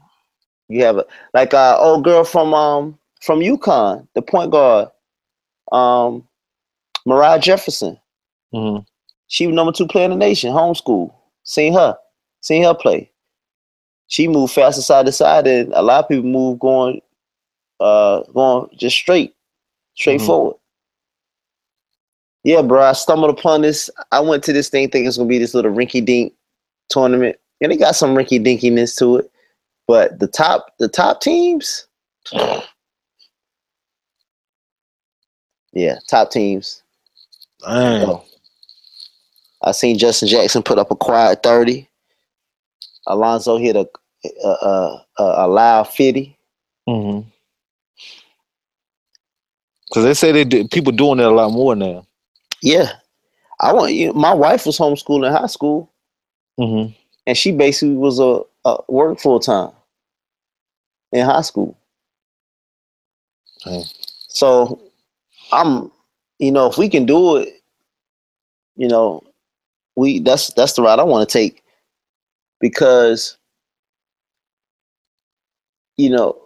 You 0.69 0.85
have 0.85 0.99
a 0.99 1.07
like 1.33 1.53
a 1.53 1.77
old 1.79 2.03
girl 2.03 2.25
from 2.25 2.53
um 2.55 2.99
from 3.23 3.39
UConn, 3.39 4.07
the 4.15 4.23
point 4.23 4.51
guard, 4.51 4.89
um, 5.71 6.27
Moriah 7.07 7.39
Jefferson. 7.39 7.99
Mhm. 8.55 8.87
She 9.29 9.47
was 9.47 9.55
number 9.55 9.73
two 9.73 9.87
player 9.87 10.07
in 10.07 10.11
the 10.13 10.17
nation, 10.17 10.53
homeschool. 10.53 11.15
Seen 11.45 11.75
her, 11.75 11.97
seen 12.41 12.65
her 12.65 12.75
play. 12.75 13.11
She 14.09 14.27
moved 14.27 14.55
faster 14.55 14.83
side 14.83 15.07
to 15.07 15.13
side, 15.13 15.47
and 15.47 15.73
a 15.75 15.83
lot 15.83 16.05
of 16.05 16.09
people 16.09 16.25
move 16.25 16.59
going, 16.59 17.03
uh, 17.81 18.23
going 18.35 18.69
just 18.77 18.97
straight, 18.97 19.35
straightforward. 19.95 20.57
Yeah, 22.45 22.63
bro. 22.63 22.83
I 22.83 22.93
stumbled 22.93 23.31
upon 23.39 23.63
this. 23.63 23.91
I 24.13 24.21
went 24.21 24.43
to 24.45 24.53
this 24.53 24.71
thing 24.71 24.89
thinking 24.91 25.07
it's 25.07 25.19
gonna 25.19 25.29
be 25.29 25.39
this 25.39 25.55
little 25.55 25.73
rinky 25.73 26.05
dink 26.05 26.33
tournament, 26.89 27.37
and 27.61 27.71
it 27.73 27.77
got 27.79 27.97
some 27.97 28.15
rinky 28.15 28.43
dinkiness 28.43 28.97
to 28.99 29.19
it. 29.19 29.31
But 29.87 30.19
the 30.21 30.29
top, 30.29 30.75
the 30.79 30.89
top 30.89 31.21
teams, 31.21 31.87
yeah, 35.73 35.99
top 36.09 36.31
teams. 36.31 36.83
Damn. 37.61 38.21
I 39.63 39.73
seen 39.73 39.99
Justin 39.99 40.29
Jackson 40.29 40.63
put 40.63 40.79
up 40.79 40.91
a 40.91 40.97
quiet 40.97 41.43
thirty. 41.43 41.89
Alonzo 43.07 43.57
hit 43.59 43.77
a 43.77 43.89
a, 44.45 44.49
a, 44.49 45.05
a, 45.19 45.49
loud 45.49 45.85
fifty. 45.89 46.37
Mm-hmm. 46.89 47.29
Cause 49.93 50.05
they 50.05 50.15
say 50.15 50.33
they 50.33 50.45
do, 50.45 50.69
people 50.69 50.93
doing 50.93 51.19
it 51.19 51.25
a 51.25 51.31
lot 51.31 51.51
more 51.51 51.75
now. 51.75 52.07
Yeah, 52.63 52.93
I 53.61 53.73
want 53.73 53.95
you. 53.95 54.13
My 54.13 54.35
wife 54.35 54.67
was 54.67 54.79
homeschooling 54.79 55.27
in 55.29 55.33
high 55.33 55.47
school, 55.47 55.91
Mm-hmm. 56.61 56.93
and 57.27 57.37
she 57.37 57.53
basically 57.53 57.95
was 57.95 58.19
a, 58.19 58.41
a 58.65 58.79
work 58.89 59.21
full 59.21 59.39
time 59.39 59.71
in 61.13 61.25
high 61.25 61.43
school. 61.43 61.77
So 64.29 64.81
I'm, 65.53 65.91
you 66.39 66.51
know, 66.51 66.69
if 66.69 66.77
we 66.79 66.89
can 66.89 67.07
do 67.07 67.37
it, 67.37 67.63
you 68.77 68.89
know, 68.89 69.23
we 69.99 70.21
that's 70.21 70.53
that's 70.55 70.75
the 70.75 70.83
route 70.83 71.01
I 71.01 71.03
want 71.03 71.29
to 71.29 71.33
take 71.33 71.63
because 72.61 73.37
you 75.99 76.09
know, 76.09 76.41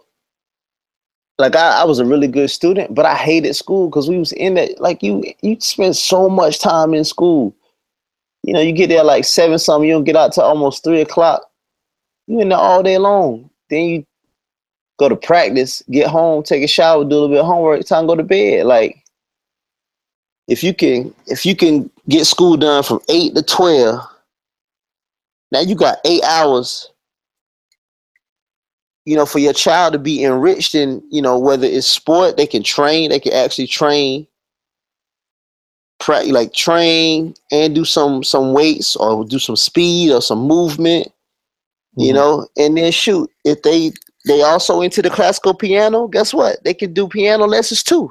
like 1.37 1.55
I, 1.55 1.81
I 1.81 1.83
was 1.85 1.99
a 1.99 2.05
really 2.05 2.27
good 2.27 2.49
student, 2.49 2.93
but 2.93 3.05
I 3.05 3.15
hated 3.15 3.53
school 3.55 3.87
because 3.87 4.09
we 4.09 4.17
was 4.17 4.31
in 4.33 4.57
it. 4.57 4.81
Like 4.81 5.03
you, 5.03 5.23
you 5.41 5.57
spend 5.59 5.95
so 5.95 6.27
much 6.27 6.59
time 6.59 6.93
in 6.93 7.05
school. 7.05 7.55
You 8.41 8.53
know, 8.53 8.59
you 8.59 8.73
get 8.73 8.89
there 8.89 9.03
like 9.03 9.23
seven 9.23 9.59
something, 9.59 9.87
you 9.87 9.93
don't 9.93 10.03
get 10.03 10.17
out 10.17 10.33
till 10.33 10.43
almost 10.43 10.83
three 10.83 11.01
o'clock. 11.01 11.43
You 12.27 12.41
in 12.41 12.49
there 12.49 12.57
all 12.57 12.83
day 12.83 12.97
long. 12.97 13.49
Then 13.69 13.85
you 13.85 14.05
go 14.97 15.07
to 15.07 15.15
practice, 15.15 15.83
get 15.91 16.07
home, 16.07 16.43
take 16.43 16.63
a 16.63 16.67
shower, 16.67 17.03
do 17.03 17.09
a 17.09 17.13
little 17.13 17.29
bit 17.29 17.39
of 17.39 17.45
homework, 17.45 17.85
time 17.85 18.03
to 18.03 18.07
go 18.07 18.15
to 18.15 18.23
bed. 18.23 18.65
Like 18.65 19.02
if 20.53 20.63
you 20.63 20.71
can 20.73 21.13
if 21.25 21.45
you 21.47 21.55
can 21.55 21.89
get 22.07 22.25
school 22.25 22.55
done 22.57 22.83
from 22.83 22.99
eight 23.09 23.33
to 23.35 23.41
twelve, 23.41 23.99
now 25.51 25.61
you 25.61 25.75
got 25.75 25.97
eight 26.05 26.23
hours, 26.23 26.91
you 29.05 29.15
know, 29.15 29.25
for 29.25 29.39
your 29.39 29.53
child 29.53 29.93
to 29.93 29.99
be 29.99 30.23
enriched 30.23 30.75
in, 30.75 31.01
you 31.09 31.23
know, 31.23 31.39
whether 31.39 31.65
it's 31.65 31.87
sport, 31.87 32.37
they 32.37 32.45
can 32.45 32.61
train, 32.61 33.09
they 33.09 33.19
can 33.19 33.33
actually 33.33 33.65
train, 33.65 34.27
like 36.07 36.53
train 36.53 37.33
and 37.51 37.73
do 37.73 37.83
some 37.83 38.23
some 38.23 38.53
weights 38.53 38.95
or 38.95 39.25
do 39.25 39.39
some 39.39 39.55
speed 39.55 40.11
or 40.11 40.21
some 40.21 40.39
movement, 40.45 41.07
you 41.97 42.11
Mhm. 42.11 42.15
know, 42.15 42.47
and 42.57 42.77
then 42.77 42.91
shoot. 42.91 43.27
If 43.43 43.63
they 43.63 43.91
they 44.27 44.43
also 44.43 44.81
into 44.81 45.01
the 45.01 45.09
classical 45.09 45.55
piano, 45.55 46.07
guess 46.07 46.31
what? 46.31 46.63
They 46.63 46.75
can 46.75 46.93
do 46.93 47.07
piano 47.07 47.45
lessons 47.47 47.81
too. 47.81 48.09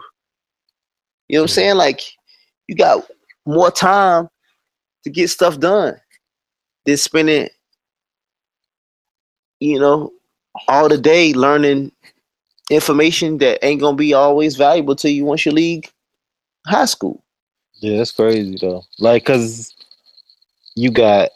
You 1.29 1.39
know 1.39 1.43
what 1.43 1.51
I'm 1.51 1.55
saying? 1.55 1.77
Like 1.77 2.01
you 2.73 2.77
got 2.77 3.07
more 3.45 3.71
time 3.71 4.31
to 5.05 5.11
get 5.11 5.29
stuff 5.29 5.61
done 5.61 5.95
than 6.87 6.97
spending, 6.97 7.49
you 9.61 9.79
know, 9.79 10.11
all 10.69 10.89
the 10.89 10.97
day 10.97 11.35
learning 11.35 11.93
information 12.71 13.37
that 13.39 13.63
ain't 13.63 13.83
gonna 13.83 13.95
be 13.95 14.15
always 14.15 14.57
valuable 14.57 14.97
to 14.97 15.11
you 15.11 15.27
once 15.27 15.45
you 15.45 15.53
leave 15.53 15.83
high 16.67 16.87
school. 16.87 17.23
Yeah, 17.81 17.99
that's 17.99 18.13
crazy 18.13 18.57
though. 18.59 18.85
Like, 18.99 19.27
cause 19.27 19.75
you 20.75 20.91
got 20.91 21.29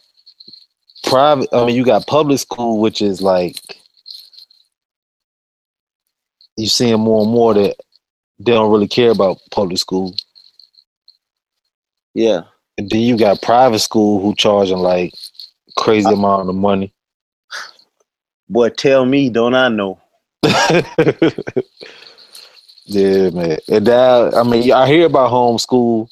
private. 1.05 1.51
I 1.53 1.66
mean, 1.66 1.76
you 1.76 1.84
got 1.84 2.07
public 2.07 2.39
school, 2.39 2.80
which 2.80 3.03
is 3.03 3.20
like 3.20 3.61
you 6.57 6.66
seeing 6.66 6.99
more 6.99 7.24
and 7.24 7.30
more 7.30 7.53
that 7.53 7.76
they 8.39 8.53
don't 8.53 8.72
really 8.72 8.89
care 8.89 9.11
about 9.11 9.39
public 9.51 9.78
school. 9.78 10.14
Yeah. 12.17 12.45
And 12.79 12.89
then 12.89 13.01
you 13.01 13.19
got 13.19 13.43
private 13.43 13.81
school 13.81 14.23
who 14.23 14.35
charging 14.35 14.79
like 14.79 15.12
crazy 15.77 16.09
amount 16.09 16.49
of 16.49 16.55
money. 16.55 16.95
Boy, 18.49 18.71
tell 18.71 19.05
me, 19.05 19.29
don't 19.29 19.55
I 19.55 19.69
know? 19.69 20.01
yeah, 22.87 23.29
man. 23.31 23.59
And 23.69 23.87
that 23.87 24.33
I 24.35 24.43
mean, 24.45 24.73
I 24.73 24.87
hear 24.87 25.05
about 25.05 25.31
homeschool. 25.31 26.09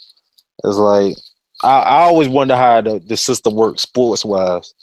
It's 0.65 0.77
like 0.77 1.17
I, 1.63 1.79
I 1.81 2.03
always 2.03 2.29
wonder 2.29 2.55
how 2.55 2.83
the, 2.83 2.99
the 2.99 3.17
system 3.17 3.55
works 3.55 3.81
sports 3.81 4.27
wise. 4.27 4.75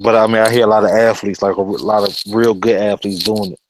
But 0.00 0.16
I 0.16 0.26
mean, 0.26 0.38
I 0.38 0.50
hear 0.50 0.64
a 0.64 0.68
lot 0.68 0.84
of 0.84 0.90
athletes, 0.90 1.42
like 1.42 1.54
a 1.54 1.62
lot 1.62 2.08
of 2.08 2.34
real 2.34 2.54
good 2.54 2.80
athletes, 2.80 3.22
doing 3.22 3.52
it. 3.52 3.60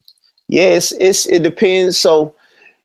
Yeah, 0.49 0.69
it's, 0.69 0.93
it's 0.93 1.27
it 1.27 1.43
depends. 1.43 1.99
So 1.99 2.35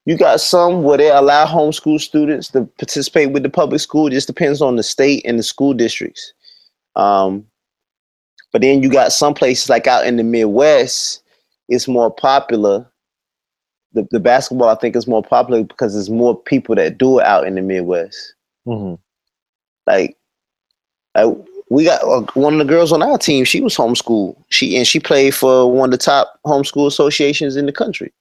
you 0.06 0.18
got 0.18 0.42
some 0.42 0.84
where 0.84 0.98
they 0.98 1.10
allow 1.10 1.46
homeschool 1.46 2.00
students 2.00 2.50
to 2.50 2.66
participate 2.78 3.32
with 3.32 3.44
the 3.44 3.50
public 3.50 3.80
school. 3.80 4.08
It 4.08 4.12
just 4.12 4.28
depends 4.28 4.62
on 4.62 4.76
the 4.76 4.84
state 4.84 5.24
and 5.26 5.40
the 5.40 5.44
school 5.44 5.74
districts. 5.74 6.34
Um, 6.96 7.46
but 8.52 8.62
then 8.62 8.84
you 8.84 8.90
got 8.90 9.14
some 9.14 9.34
places 9.34 9.70
like 9.70 9.88
out 9.88 10.06
in 10.06 10.18
the 10.18 10.24
Midwest, 10.24 11.24
it's 11.70 11.88
more 11.88 12.12
popular. 12.12 12.88
The, 13.94 14.08
the 14.12 14.20
basketball 14.20 14.70
I 14.70 14.76
think 14.76 14.96
is 14.96 15.08
more 15.08 15.24
popular 15.24 15.64
because 15.64 15.94
there's 15.94 16.10
more 16.10 16.40
people 16.40 16.76
that 16.76 16.98
do 16.98 17.20
it 17.20 17.26
out 17.26 17.48
in 17.48 17.56
the 17.56 17.62
Midwest. 17.62 18.36
Mm-hmm. 18.68 18.96
Like, 19.88 20.18
like 21.16 21.36
we 21.70 21.86
got 21.86 22.04
uh, 22.04 22.26
one 22.34 22.54
of 22.54 22.60
the 22.60 22.72
girls 22.72 22.92
on 22.92 23.02
our 23.02 23.18
team. 23.18 23.46
She 23.46 23.62
was 23.62 23.76
homeschooled. 23.76 24.36
She 24.50 24.76
and 24.78 24.88
she 24.88 25.00
played 25.00 25.34
for 25.34 25.72
one 25.72 25.88
of 25.88 25.92
the 25.92 25.98
top 25.98 26.40
homeschool 26.46 26.88
associations 26.88 27.56
in 27.56 27.66
the 27.66 27.72
country. 27.72 28.12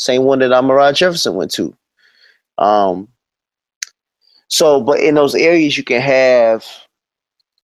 Same 0.00 0.24
one 0.24 0.38
that 0.38 0.50
Amara 0.50 0.94
Jefferson 0.94 1.34
went 1.34 1.50
to. 1.52 1.76
Um. 2.56 3.06
So, 4.48 4.80
but 4.80 4.98
in 4.98 5.14
those 5.14 5.34
areas, 5.34 5.76
you 5.76 5.84
can 5.84 6.00
have 6.00 6.64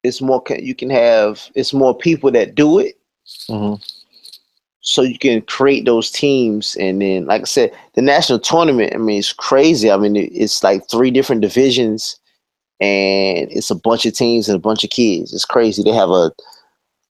it's 0.04 0.22
more. 0.22 0.44
You 0.50 0.76
can 0.76 0.90
have 0.90 1.50
it's 1.56 1.74
more 1.74 1.98
people 1.98 2.30
that 2.32 2.54
do 2.54 2.78
it, 2.80 3.00
Mm-hmm. 3.50 3.82
so 4.82 5.02
you 5.02 5.18
can 5.18 5.42
create 5.44 5.86
those 5.86 6.12
teams. 6.12 6.76
And 6.76 7.02
then, 7.02 7.26
like 7.26 7.42
I 7.42 7.46
said, 7.46 7.72
the 7.94 8.02
national 8.02 8.40
tournament. 8.40 8.94
I 8.94 8.98
mean, 8.98 9.18
it's 9.20 9.32
crazy. 9.34 9.90
I 9.90 9.96
mean, 9.98 10.16
it's 10.18 10.62
like 10.62 10.88
three 10.90 11.12
different 11.12 11.42
divisions, 11.42 12.20
and 12.82 13.50
it's 13.50 13.72
a 13.72 13.76
bunch 13.76 14.06
of 14.06 14.14
teams 14.14 14.50
and 14.50 14.58
a 14.58 14.60
bunch 14.60 14.84
of 14.84 14.90
kids. 14.90 15.34
It's 15.34 15.46
crazy. 15.46 15.84
They 15.84 15.94
have 15.94 16.10
a, 16.10 16.32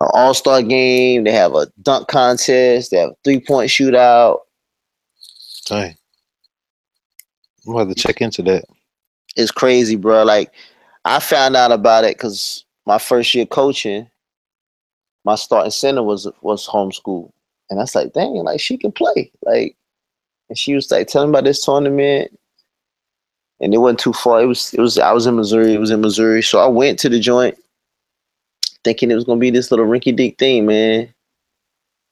a 0.01 0.05
all 0.13 0.35
star 0.35 0.61
game. 0.61 1.23
They 1.23 1.31
have 1.31 1.55
a 1.55 1.65
dunk 1.81 2.07
contest. 2.09 2.91
They 2.91 2.97
have 2.97 3.09
a 3.09 3.15
three 3.23 3.39
point 3.39 3.71
shootout. 3.71 4.37
Dang. 5.65 5.95
I'm 7.67 7.75
have 7.75 7.89
to 7.89 7.95
check 7.95 8.21
into 8.21 8.43
that. 8.43 8.65
It's 9.35 9.51
crazy, 9.51 9.95
bro. 9.95 10.23
Like 10.23 10.51
I 11.03 11.19
found 11.19 11.55
out 11.55 11.71
about 11.71 12.03
it 12.03 12.17
because 12.17 12.63
my 12.85 12.97
first 12.97 13.33
year 13.33 13.45
coaching, 13.45 14.09
my 15.23 15.35
starting 15.35 15.71
center 15.71 16.03
was 16.03 16.27
was 16.41 16.67
homeschool, 16.67 17.31
and 17.69 17.79
I 17.79 17.83
was 17.83 17.95
like, 17.95 18.13
dang, 18.13 18.35
like 18.35 18.59
she 18.59 18.77
can 18.77 18.91
play, 18.91 19.31
like. 19.41 19.75
And 20.47 20.57
she 20.57 20.75
was 20.75 20.91
like 20.91 21.07
telling 21.07 21.31
me 21.31 21.39
about 21.39 21.45
this 21.45 21.65
tournament, 21.65 22.37
and 23.59 23.73
it 23.73 23.79
wasn't 23.79 23.99
too 23.99 24.13
far. 24.13 24.41
It 24.41 24.45
was 24.45 24.73
it 24.75 24.79
was 24.79 24.99
I 24.99 25.11
was 25.11 25.25
in 25.25 25.35
Missouri. 25.35 25.73
It 25.73 25.79
was 25.79 25.89
in 25.89 26.01
Missouri, 26.01 26.43
so 26.43 26.59
I 26.59 26.67
went 26.67 26.99
to 26.99 27.09
the 27.09 27.19
joint, 27.19 27.57
thinking 28.83 29.09
it 29.09 29.15
was 29.15 29.23
gonna 29.23 29.39
be 29.39 29.49
this 29.49 29.71
little 29.71 29.87
rinky 29.87 30.15
dink 30.15 30.37
thing, 30.37 30.67
man. 30.67 31.11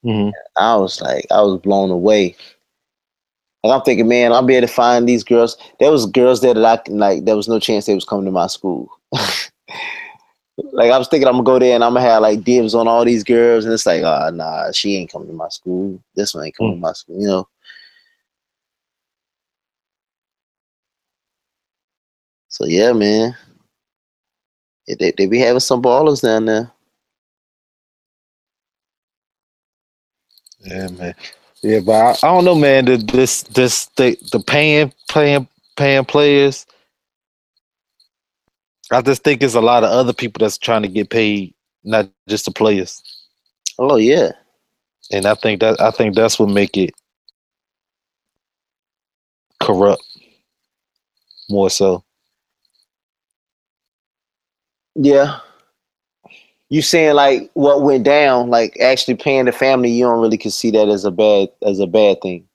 Mm-hmm. 0.04 0.30
I 0.58 0.76
was 0.78 1.00
like, 1.00 1.28
I 1.32 1.42
was 1.42 1.62
blown 1.62 1.92
away. 1.92 2.36
Like 3.64 3.74
I'm 3.80 3.82
thinking, 3.86 4.08
man, 4.08 4.34
I'll 4.34 4.46
be 4.46 4.56
able 4.56 4.68
to 4.68 4.74
find 4.74 5.08
these 5.08 5.24
girls. 5.24 5.58
There 5.80 5.92
was 5.92 6.06
girls 6.06 6.42
there 6.42 6.54
that 6.54 6.66
I 6.66 6.78
can 6.78 6.98
like. 6.98 7.26
There 7.26 7.36
was 7.38 7.48
no 7.48 7.60
chance 7.60 7.86
they 7.86 7.96
was 7.96 8.06
coming 8.06 8.26
to 8.26 8.32
my 8.32 8.48
school. 8.48 8.90
like 9.12 10.92
I 10.92 10.98
was 10.98 11.08
thinking, 11.08 11.28
I'm 11.28 11.34
gonna 11.36 11.44
go 11.44 11.60
there 11.60 11.76
and 11.76 11.84
I'm 11.84 11.94
gonna 11.94 12.06
have 12.06 12.22
like 12.22 12.44
dibs 12.44 12.76
on 12.76 12.88
all 12.88 13.06
these 13.06 13.24
girls, 13.24 13.66
and 13.66 13.74
it's 13.74 13.86
like, 13.86 14.04
ah, 14.04 14.30
nah, 14.32 14.72
she 14.72 14.98
ain't 14.98 15.12
coming 15.12 15.28
to 15.30 15.34
my 15.34 15.50
school. 15.50 16.02
This 16.16 16.34
one 16.34 16.46
ain't 16.46 16.56
coming 16.58 16.74
to 16.76 16.80
my 16.80 16.94
school. 16.94 17.20
You 17.22 17.28
know. 17.28 17.48
So 22.50 22.66
yeah, 22.66 22.94
man. 22.94 23.36
Yeah, 24.88 24.96
They, 25.00 25.12
they 25.18 25.26
be 25.28 25.40
having 25.40 25.60
some 25.60 25.82
ballers 25.82 26.22
down 26.22 26.46
there. 26.46 26.72
Yeah, 30.62 30.88
man. 30.90 31.16
Yeah, 31.64 31.82
but 31.82 31.94
I, 32.24 32.28
I 32.30 32.36
don't 32.36 32.46
know, 32.46 32.56
man. 32.56 32.86
The, 32.86 32.98
this 32.98 33.44
this 33.44 33.88
the 33.98 34.18
the 34.34 34.42
paying 34.42 34.94
paying 35.10 35.48
paying 35.78 36.06
players. 36.06 36.66
I 38.92 39.02
just 39.02 39.24
think 39.24 39.44
it's 39.44 39.56
a 39.56 39.62
lot 39.62 39.84
of 39.84 39.92
other 39.92 40.14
people 40.14 40.40
that's 40.46 40.58
trying 40.58 40.84
to 40.84 40.90
get 40.90 41.10
paid, 41.10 41.54
not 41.84 42.10
just 42.30 42.46
the 42.46 42.52
players. 42.52 43.02
Oh 43.80 43.98
yeah. 43.98 44.32
And 45.12 45.26
I 45.26 45.36
think 45.36 45.62
that 45.62 45.82
I 45.82 45.92
think 45.92 46.16
that's 46.16 46.40
what 46.40 46.50
make 46.50 46.78
it 46.78 46.92
corrupt 49.62 50.04
more 51.50 51.70
so. 51.70 52.04
Yeah. 54.96 55.40
You 56.74 56.82
saying 56.82 57.14
like 57.14 57.52
what 57.54 57.84
went 57.84 58.04
down, 58.04 58.50
like 58.50 58.76
actually 58.80 59.14
paying 59.14 59.46
the 59.46 59.52
family, 59.52 59.92
you 59.92 60.06
don't 60.06 60.20
really 60.20 60.40
can 60.40 60.50
see 60.50 60.72
that 60.72 60.90
as 60.90 61.06
a 61.06 61.12
bad 61.12 61.50
as 61.62 61.80
a 61.80 61.86
bad 61.86 62.20
thing. 62.24 62.48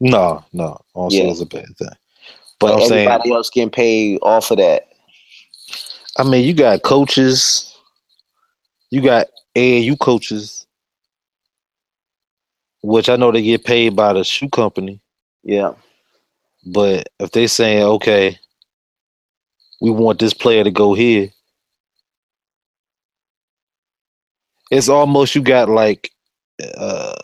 No, 0.00 0.42
no, 0.54 0.80
I 0.94 0.98
don't 0.98 1.10
say 1.10 1.18
Yeah. 1.18 1.32
it's 1.32 1.42
a 1.42 1.44
bad 1.44 1.66
thing. 1.76 1.90
But 2.58 2.68
But 2.68 2.72
I'm 2.76 2.88
saying, 2.88 3.06
everybody 3.06 3.32
else 3.32 3.50
getting 3.50 3.68
paid 3.68 4.20
off 4.22 4.50
of 4.52 4.56
that. 4.56 4.88
I 6.16 6.24
mean, 6.24 6.46
you 6.46 6.54
got 6.54 6.80
coaches, 6.80 7.76
you 8.88 9.02
got 9.02 9.26
AAU 9.54 9.98
coaches, 9.98 10.66
which 12.82 13.10
I 13.10 13.16
know 13.16 13.32
they 13.32 13.42
get 13.42 13.66
paid 13.66 13.94
by 13.94 14.14
the 14.14 14.24
shoe 14.24 14.48
company. 14.48 14.98
Yeah. 15.42 15.74
But 16.64 17.10
if 17.20 17.32
they 17.32 17.48
saying, 17.48 17.82
okay, 17.82 18.38
we 19.82 19.90
want 19.90 20.20
this 20.20 20.32
player 20.32 20.64
to 20.64 20.70
go 20.70 20.94
here, 20.94 21.28
it's 24.70 24.88
almost 24.88 25.34
you 25.34 25.42
got 25.42 25.68
like 25.68 26.10
uh 26.76 27.14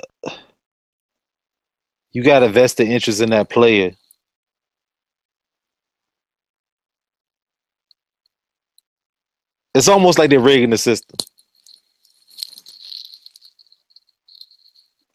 you 2.12 2.22
got 2.22 2.42
a 2.42 2.48
vested 2.48 2.88
interest 2.88 3.20
in 3.20 3.30
that 3.30 3.48
player. 3.48 3.92
It's 9.74 9.88
almost 9.88 10.18
like 10.18 10.28
they're 10.30 10.40
rigging 10.40 10.70
the 10.70 10.78
system. 10.78 11.16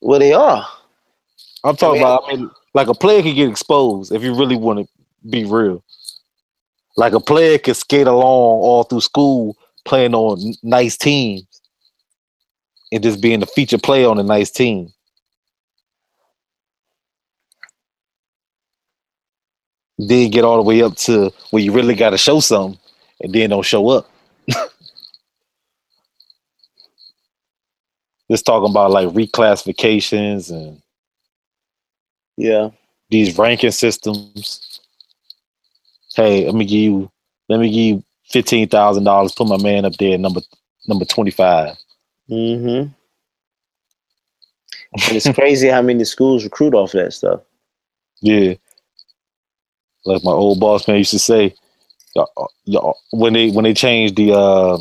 Well 0.02 0.20
they 0.20 0.34
are. 0.34 0.68
I'm 1.64 1.76
talking 1.76 2.04
I 2.04 2.06
mean- 2.06 2.18
about. 2.18 2.24
I 2.28 2.36
mean, 2.36 2.52
like 2.74 2.88
a 2.88 2.94
player 2.94 3.24
could 3.24 3.36
get 3.36 3.50
exposed 3.50 4.12
if 4.12 4.22
you 4.22 4.36
really 4.36 4.56
want 4.56 4.80
to 4.80 4.88
be 5.30 5.46
real. 5.46 5.84
Like 6.96 7.14
a 7.14 7.20
player 7.20 7.58
could 7.58 7.76
skate 7.76 8.06
along 8.08 8.24
all 8.62 8.84
through 8.84 9.02
school 9.02 9.58
playing 9.86 10.14
on 10.14 10.54
nice 10.62 10.96
teams 10.98 11.47
and 12.92 13.04
just 13.04 13.22
being 13.22 13.40
the 13.42 13.46
feature 13.48 13.78
player 13.78 14.10
on 14.10 14.20
a 14.20 14.24
nice 14.24 14.52
team. 14.52 14.92
Then 19.98 20.32
get 20.32 20.46
all 20.46 20.58
the 20.58 20.64
way 20.64 20.82
up 20.84 20.96
to 20.98 21.32
where 21.52 21.64
you 21.64 21.72
really 21.74 21.96
got 21.96 22.12
to 22.12 22.18
show 22.18 22.40
something, 22.40 22.80
and 23.22 23.34
then 23.34 23.52
don't 23.52 23.66
show 23.66 23.90
up. 23.90 24.10
just 28.32 28.46
talking 28.46 28.70
about 28.72 28.92
like 28.92 29.10
reclassifications 29.10 30.52
and 30.52 30.82
Yeah. 32.38 32.72
these 33.10 33.38
ranking 33.38 33.72
systems. 33.72 34.82
Hey, 36.16 36.46
let 36.46 36.56
me 36.56 36.66
give 36.66 36.80
you 36.82 37.12
let 37.50 37.60
me 37.60 37.70
give 37.70 37.80
you 37.98 38.04
fifteen 38.30 38.68
thousand 38.70 39.06
dollars. 39.06 39.34
Put 39.34 39.48
my 39.48 39.62
man 39.62 39.86
up 39.86 39.98
there, 39.98 40.16
at 40.16 40.20
number 40.20 40.42
number 40.88 41.06
twenty 41.06 41.32
five. 41.32 41.78
Mm-hmm. 42.30 42.92
And 44.94 45.16
it's 45.16 45.30
crazy 45.34 45.68
how 45.68 45.82
many 45.82 46.04
schools 46.06 46.44
recruit 46.44 46.74
off 46.74 46.92
that 46.94 47.14
stuff. 47.14 47.42
Yeah, 48.22 48.56
like 50.06 50.24
my 50.24 50.32
old 50.32 50.60
boss 50.60 50.88
man 50.88 50.98
used 50.98 51.12
to 51.12 51.20
say, 51.20 51.54
y'all, 52.16 52.52
y'all, 52.66 52.98
when 53.12 53.34
they 53.34 53.52
when 53.52 53.64
they 53.64 53.74
changed 53.74 54.16
the 54.16 54.34
uh, 54.34 54.78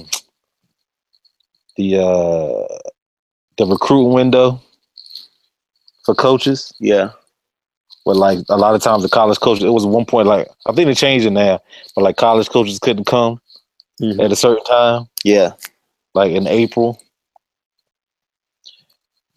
the 1.76 1.96
uh, 2.00 2.78
the 3.58 3.66
recruiting 3.66 4.12
window 4.12 4.60
for 6.04 6.14
coaches. 6.14 6.72
Yeah. 6.78 7.10
But 8.06 8.16
like 8.16 8.38
a 8.48 8.56
lot 8.56 8.74
of 8.76 8.82
times 8.82 9.02
the 9.02 9.08
college 9.08 9.40
coaches, 9.40 9.64
it 9.64 9.68
was 9.72 9.84
one 9.84 10.04
point 10.06 10.28
like 10.28 10.48
I 10.66 10.72
think 10.72 10.86
they 10.86 10.94
changed 10.94 11.26
it 11.26 11.30
now, 11.32 11.60
but 11.94 12.02
like 12.02 12.16
college 12.16 12.48
coaches 12.48 12.78
couldn't 12.78 13.04
come 13.06 13.40
Mhm. 14.00 14.24
at 14.24 14.30
a 14.32 14.36
certain 14.36 14.64
time. 14.64 15.06
Yeah. 15.24 15.52
like 16.14 16.32
in 16.32 16.46
April. 16.46 16.98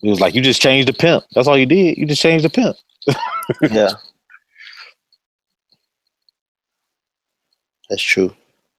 It 0.01 0.09
was 0.09 0.21
like 0.21 0.35
you 0.35 0.41
just 0.41 0.61
changed 0.61 0.87
the 0.87 0.93
pimp. 0.93 1.25
That's 1.33 1.47
all 1.47 1.57
you 1.57 1.65
did. 1.65 1.97
You 1.97 2.05
just 2.05 2.21
changed 2.21 2.45
the 2.45 2.49
pimp. 2.49 2.77
Yeah. 3.71 3.91
That's 7.89 8.01
true. 8.03 8.35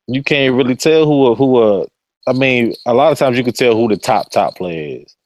You 0.06 0.22
can't 0.22 0.54
really 0.54 0.76
tell 0.76 1.06
who 1.06 1.28
a, 1.28 1.34
who 1.34 1.62
a. 1.62 1.86
I 2.26 2.32
mean, 2.32 2.74
a 2.86 2.94
lot 2.94 3.12
of 3.12 3.18
times 3.18 3.38
you 3.38 3.44
can 3.44 3.54
tell 3.54 3.74
who 3.76 3.88
the 3.88 3.96
top 3.96 4.30
top 4.30 4.56
player 4.56 5.02
is, 5.02 5.16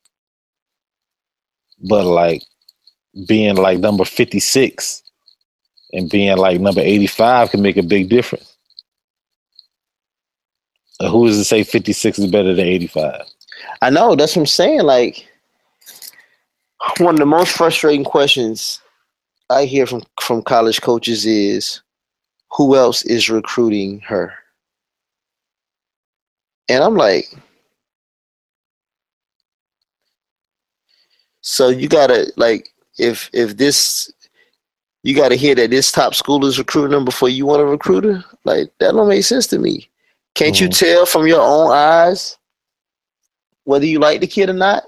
but 1.88 2.04
like 2.06 2.42
being 3.26 3.56
like 3.56 3.78
number 3.80 4.04
fifty 4.04 4.40
six 4.40 5.02
and 5.92 6.10
being 6.10 6.36
like 6.38 6.60
number 6.60 6.80
eighty 6.80 7.06
five 7.06 7.50
can 7.50 7.62
make 7.62 7.76
a 7.76 7.82
big 7.82 8.08
difference. 8.08 8.56
Who 11.00 11.26
is 11.26 11.38
to 11.38 11.44
say 11.44 11.64
fifty 11.64 11.92
six 11.92 12.18
is 12.18 12.30
better 12.30 12.54
than 12.54 12.66
eighty 12.66 12.86
five? 12.86 13.22
I 13.82 13.90
know. 13.90 14.16
That's 14.16 14.36
what 14.36 14.42
I'm 14.42 14.46
saying. 14.46 14.82
Like 14.82 15.28
one 16.98 17.14
of 17.14 17.18
the 17.20 17.26
most 17.26 17.52
frustrating 17.52 18.04
questions 18.04 18.80
I 19.50 19.64
hear 19.64 19.86
from 19.86 20.02
from 20.20 20.42
college 20.42 20.80
coaches 20.80 21.26
is, 21.26 21.82
"Who 22.52 22.76
else 22.76 23.04
is 23.04 23.28
recruiting 23.30 24.00
her?" 24.00 24.32
And 26.68 26.82
I'm 26.82 26.94
like, 26.96 27.28
so 31.42 31.68
you 31.68 31.88
gotta 31.88 32.32
like 32.36 32.70
if 32.98 33.28
if 33.32 33.56
this 33.56 34.10
you 35.02 35.14
gotta 35.14 35.34
hear 35.36 35.54
that 35.56 35.70
this 35.70 35.92
top 35.92 36.14
school 36.14 36.46
is 36.46 36.58
recruiting 36.58 36.92
them 36.92 37.04
before 37.04 37.28
you 37.28 37.44
want 37.44 37.60
to 37.60 37.66
recruit 37.66 38.04
her. 38.04 38.24
Like 38.44 38.70
that 38.78 38.92
don't 38.92 39.08
make 39.08 39.24
sense 39.24 39.46
to 39.48 39.58
me. 39.58 39.90
Can't 40.34 40.58
you 40.60 40.68
Mhm. 40.68 40.78
tell 40.78 41.06
from 41.06 41.26
your 41.26 41.42
own 41.42 41.70
eyes 41.72 42.38
whether 43.64 43.84
you 43.84 43.98
like 43.98 44.20
the 44.20 44.26
kid 44.26 44.48
or 44.48 44.54
not? 44.54 44.84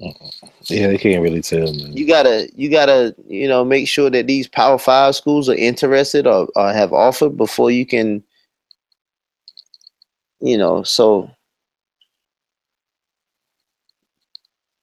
Mm-hmm. 0.00 0.46
Yeah, 0.70 0.88
they 0.88 0.98
can't 0.98 1.22
really 1.22 1.42
tell. 1.42 1.72
Man. 1.72 1.96
you 1.96 2.06
gotta 2.06 2.48
you 2.56 2.70
gotta 2.70 3.14
you 3.26 3.48
know 3.48 3.64
make 3.64 3.88
sure 3.88 4.10
that 4.10 4.26
these 4.26 4.48
power 4.48 4.78
five 4.78 5.14
schools 5.14 5.48
are 5.48 5.54
interested 5.54 6.26
or, 6.26 6.48
or 6.56 6.72
have 6.72 6.92
offered 6.92 7.36
before 7.36 7.70
you 7.70 7.86
can 7.86 8.22
you 10.40 10.58
know 10.58 10.82
so 10.82 11.30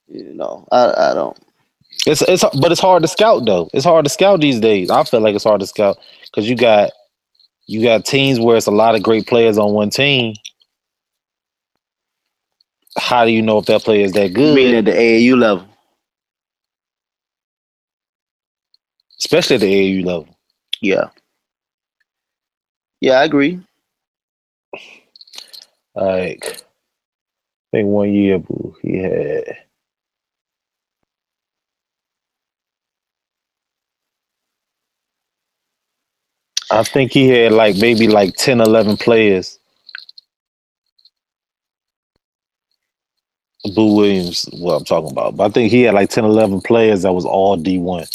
you 0.07 0.33
know 0.33 0.67
i 0.71 1.11
i 1.11 1.13
don't 1.13 1.37
It's 2.05 2.21
it's 2.23 2.43
but 2.61 2.71
it's 2.71 2.81
hard 2.81 3.03
to 3.03 3.07
scout 3.07 3.45
though. 3.45 3.69
It's 3.73 3.85
hard 3.85 4.05
to 4.05 4.09
scout 4.09 4.41
these 4.41 4.59
days. 4.59 4.89
I 4.89 5.03
feel 5.03 5.21
like 5.21 5.35
it's 5.35 5.43
hard 5.43 5.61
to 5.61 5.67
scout 5.67 5.97
because 6.25 6.49
you 6.49 6.55
got 6.55 6.91
you 7.67 7.83
got 7.83 8.05
teams 8.05 8.39
where 8.39 8.57
it's 8.57 8.67
a 8.67 8.71
lot 8.71 8.95
of 8.95 9.03
great 9.03 9.27
players 9.27 9.57
on 9.57 9.73
one 9.73 9.89
team. 9.89 10.35
How 12.97 13.25
do 13.25 13.31
you 13.31 13.41
know 13.41 13.59
if 13.59 13.65
that 13.67 13.83
player 13.83 14.05
is 14.05 14.13
that 14.13 14.33
good? 14.33 14.55
mean 14.55 14.75
at 14.75 14.85
the 14.85 14.91
aau 14.93 15.37
level 15.37 15.67
Especially 19.19 19.55
at 19.55 19.61
the 19.61 19.73
AAU 19.73 20.05
level. 20.05 20.29
yeah 20.81 21.09
yeah 23.01 23.19
i 23.19 23.23
agree 23.25 23.59
Like 25.95 26.63
I 27.73 27.77
think 27.77 27.89
one 27.89 28.13
year, 28.13 28.39
boo, 28.39 28.75
he 28.81 28.99
had 28.99 29.57
I 36.71 36.83
think 36.83 37.11
he 37.13 37.29
had 37.29 37.51
like 37.53 37.77
maybe 37.77 38.07
like 38.07 38.35
10, 38.35 38.61
11 38.61 38.97
players. 38.97 39.58
Boo 43.75 43.95
Williams, 43.95 44.45
what 44.53 44.75
I'm 44.75 44.85
talking 44.85 45.11
about. 45.11 45.37
But 45.37 45.45
I 45.45 45.53
think 45.53 45.71
he 45.71 45.83
had 45.83 45.95
like 45.95 46.09
10, 46.09 46.25
11 46.25 46.61
players 46.61 47.03
that 47.03 47.13
was 47.13 47.25
all 47.25 47.57
D1. 47.57 48.07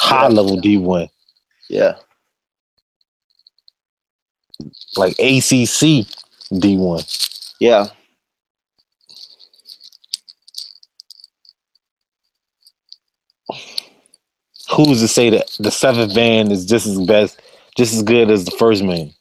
High 0.00 0.28
Yeah. 0.28 0.28
level 0.28 0.58
D1. 0.58 1.08
yeah 1.68 1.96
Like 4.96 5.12
ACC 5.18 6.06
D1. 6.52 7.28
yeah 7.60 7.88
Who's 14.76 15.00
to 15.00 15.08
say 15.08 15.30
that 15.30 15.50
the 15.60 15.70
seventh 15.70 16.14
band 16.14 16.52
is 16.52 16.66
just 16.66 16.86
as 16.86 17.00
best 17.00 17.40
just 17.76 17.94
as 17.94 18.02
good 18.02 18.30
as 18.30 18.44
the 18.44 18.52
first 18.52 18.82
man. 18.84 19.12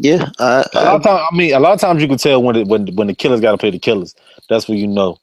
Yeah, 0.00 0.30
I, 0.38 0.64
A 0.74 0.84
lot 0.84 0.94
I, 0.94 0.94
of 0.96 1.02
time, 1.02 1.26
I 1.32 1.36
mean, 1.36 1.54
a 1.54 1.60
lot 1.60 1.72
of 1.74 1.80
times 1.80 2.02
you 2.02 2.08
can 2.08 2.18
tell 2.18 2.42
when 2.42 2.56
the, 2.56 2.64
when 2.64 2.86
when 2.96 3.08
the 3.08 3.14
killers 3.14 3.40
got 3.40 3.52
to 3.52 3.58
play 3.58 3.70
the 3.70 3.80
killers. 3.80 4.14
That's 4.48 4.68
when 4.68 4.78
you 4.78 4.86
know. 4.86 5.18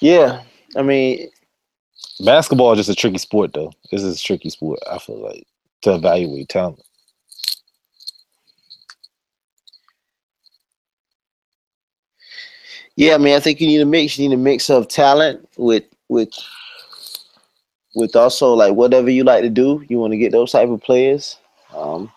yeah. 0.00 0.42
I 0.76 0.82
mean, 0.82 1.30
Basketball 2.20 2.72
is 2.72 2.78
just 2.78 2.90
a 2.90 2.94
tricky 2.94 3.18
sport, 3.18 3.52
though. 3.54 3.72
This 3.90 4.02
is 4.02 4.20
a 4.20 4.22
tricky 4.22 4.50
sport. 4.50 4.80
I 4.90 4.98
feel 4.98 5.22
like 5.22 5.46
to 5.82 5.94
evaluate 5.94 6.48
talent. 6.48 6.80
yeah. 12.96 13.14
I 13.14 13.18
mean, 13.18 13.36
I 13.36 13.40
think 13.40 13.60
you 13.60 13.66
need 13.66 13.80
a 13.80 13.86
mix. 13.86 14.18
You 14.18 14.28
need 14.28 14.34
a 14.34 14.38
mix 14.38 14.70
of 14.70 14.88
talent 14.88 15.48
with 15.56 15.84
with 16.08 16.30
with 17.96 18.14
also 18.14 18.52
like 18.52 18.74
whatever 18.74 19.10
you 19.10 19.24
like 19.24 19.42
to 19.42 19.50
do. 19.50 19.84
You 19.88 19.98
want 19.98 20.12
to 20.12 20.18
get 20.18 20.30
those 20.30 20.52
type 20.52 20.68
of 20.68 20.82
players, 20.82 21.38
um, 21.74 22.12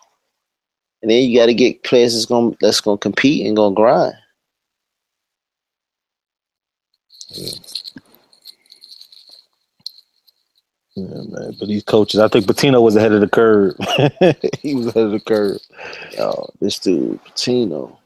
and 1.02 1.10
then 1.10 1.28
you 1.28 1.36
got 1.36 1.46
to 1.46 1.54
get 1.54 1.82
players 1.82 2.12
that's 2.12 2.26
gonna 2.26 2.54
that's 2.60 2.80
gonna 2.80 2.98
compete 2.98 3.46
and 3.46 3.56
gonna 3.56 3.74
grind. 3.74 4.14
Yeah, 10.96 11.06
man. 11.06 11.56
But 11.58 11.68
these 11.68 11.84
coaches, 11.84 12.20
I 12.20 12.28
think 12.28 12.46
Pitino 12.46 12.82
was 12.82 12.96
ahead 12.96 13.12
of 13.12 13.20
the 13.20 13.28
curve. 13.28 13.74
he 14.60 14.74
was 14.74 14.88
ahead 14.88 15.04
of 15.04 15.12
the 15.12 15.20
curve. 15.20 15.60
Yo, 16.12 16.52
this 16.60 16.78
dude 16.78 17.24
Pitino. 17.24 17.96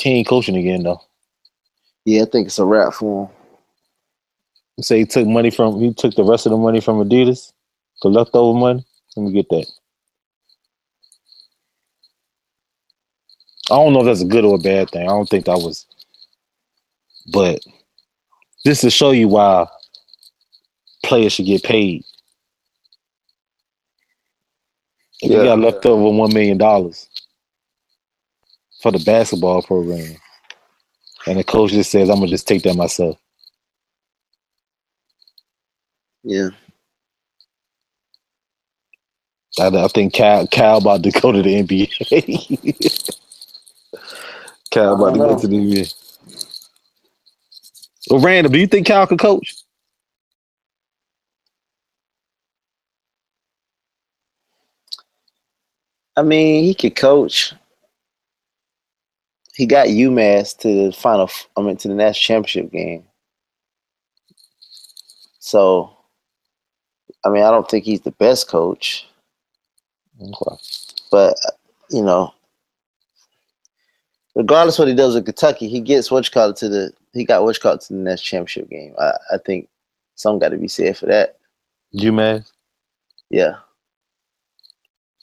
He 0.00 0.10
ain't 0.10 0.28
coaching 0.28 0.56
again 0.56 0.82
though. 0.82 1.00
Yeah, 2.04 2.22
I 2.22 2.24
think 2.24 2.48
it's 2.48 2.58
a 2.58 2.64
wrap 2.64 2.94
for 2.94 3.26
him. 3.26 3.37
Say 4.80 5.00
he 5.00 5.06
took 5.06 5.26
money 5.26 5.50
from 5.50 5.80
he 5.80 5.92
took 5.92 6.14
the 6.14 6.24
rest 6.24 6.46
of 6.46 6.52
the 6.52 6.58
money 6.58 6.80
from 6.80 6.98
Adidas, 6.98 7.52
the 8.02 8.08
leftover 8.08 8.58
money. 8.58 8.84
Let 9.16 9.24
me 9.24 9.32
get 9.32 9.48
that. 9.50 9.66
I 13.70 13.76
don't 13.76 13.92
know 13.92 14.00
if 14.00 14.06
that's 14.06 14.22
a 14.22 14.26
good 14.26 14.44
or 14.44 14.54
a 14.54 14.58
bad 14.58 14.90
thing. 14.90 15.02
I 15.02 15.06
don't 15.12 15.28
think 15.28 15.46
that 15.46 15.58
was, 15.58 15.86
but 17.32 17.60
just 18.64 18.82
to 18.82 18.90
show 18.90 19.10
you 19.10 19.28
why 19.28 19.66
players 21.04 21.32
should 21.32 21.46
get 21.46 21.64
paid. 21.64 22.04
If 25.20 25.32
you 25.32 25.42
got 25.42 25.58
left 25.58 25.84
over 25.86 26.16
one 26.16 26.32
million 26.32 26.58
dollars 26.58 27.08
for 28.80 28.92
the 28.92 29.00
basketball 29.00 29.62
program, 29.62 30.16
and 31.26 31.38
the 31.38 31.44
coach 31.44 31.72
just 31.72 31.90
says, 31.90 32.08
"I'm 32.08 32.16
gonna 32.16 32.28
just 32.28 32.46
take 32.48 32.62
that 32.62 32.76
myself." 32.76 33.18
Yeah, 36.24 36.50
I, 39.58 39.66
I 39.68 39.88
think 39.88 40.12
Cal, 40.14 40.46
Cal 40.46 40.78
about 40.78 41.02
to 41.02 41.10
go 41.10 41.32
to 41.32 41.42
the 41.42 41.62
NBA. 41.62 43.08
Cal 44.70 44.94
about 44.94 45.12
to 45.14 45.18
go 45.18 45.38
to 45.38 45.48
the 45.48 45.56
NBA. 45.56 45.94
Well, 48.10 48.20
Randall, 48.20 48.52
do 48.52 48.58
you 48.58 48.66
think 48.66 48.86
Cal 48.86 49.06
could 49.06 49.18
coach? 49.18 49.56
I 56.16 56.22
mean, 56.22 56.64
he 56.64 56.74
could 56.74 56.96
coach. 56.96 57.54
He 59.54 59.66
got 59.66 59.88
UMass 59.88 60.56
to 60.58 60.86
the 60.86 60.92
final. 60.92 61.30
I 61.56 61.62
mean, 61.62 61.76
to 61.78 61.88
the 61.88 61.94
national 61.94 62.42
championship 62.42 62.72
game. 62.72 63.04
So, 65.38 65.97
I 67.24 67.28
mean, 67.30 67.42
I 67.42 67.50
don't 67.50 67.68
think 67.68 67.84
he's 67.84 68.00
the 68.02 68.10
best 68.12 68.48
coach, 68.48 69.06
Okay. 70.20 70.56
but 71.10 71.34
you 71.90 72.02
know, 72.02 72.32
regardless 74.34 74.78
what 74.78 74.88
he 74.88 74.94
does 74.94 75.14
with 75.14 75.24
Kentucky, 75.26 75.68
he 75.68 75.80
gets 75.80 76.10
what 76.10 76.24
you 76.26 76.30
call 76.30 76.50
it 76.50 76.56
to 76.56 76.68
the. 76.68 76.92
He 77.12 77.24
got 77.24 77.42
what 77.42 77.56
you 77.56 77.60
call 77.60 77.74
it 77.74 77.80
to 77.82 77.92
the 77.94 77.98
next 77.98 78.22
championship 78.22 78.68
game. 78.70 78.94
I, 78.98 79.12
I 79.32 79.38
think 79.44 79.68
some 80.14 80.38
got 80.38 80.50
to 80.50 80.56
be 80.58 80.68
said 80.68 80.96
for 80.96 81.06
that. 81.06 81.36
UMass? 81.94 82.50
Yeah, 83.30 83.56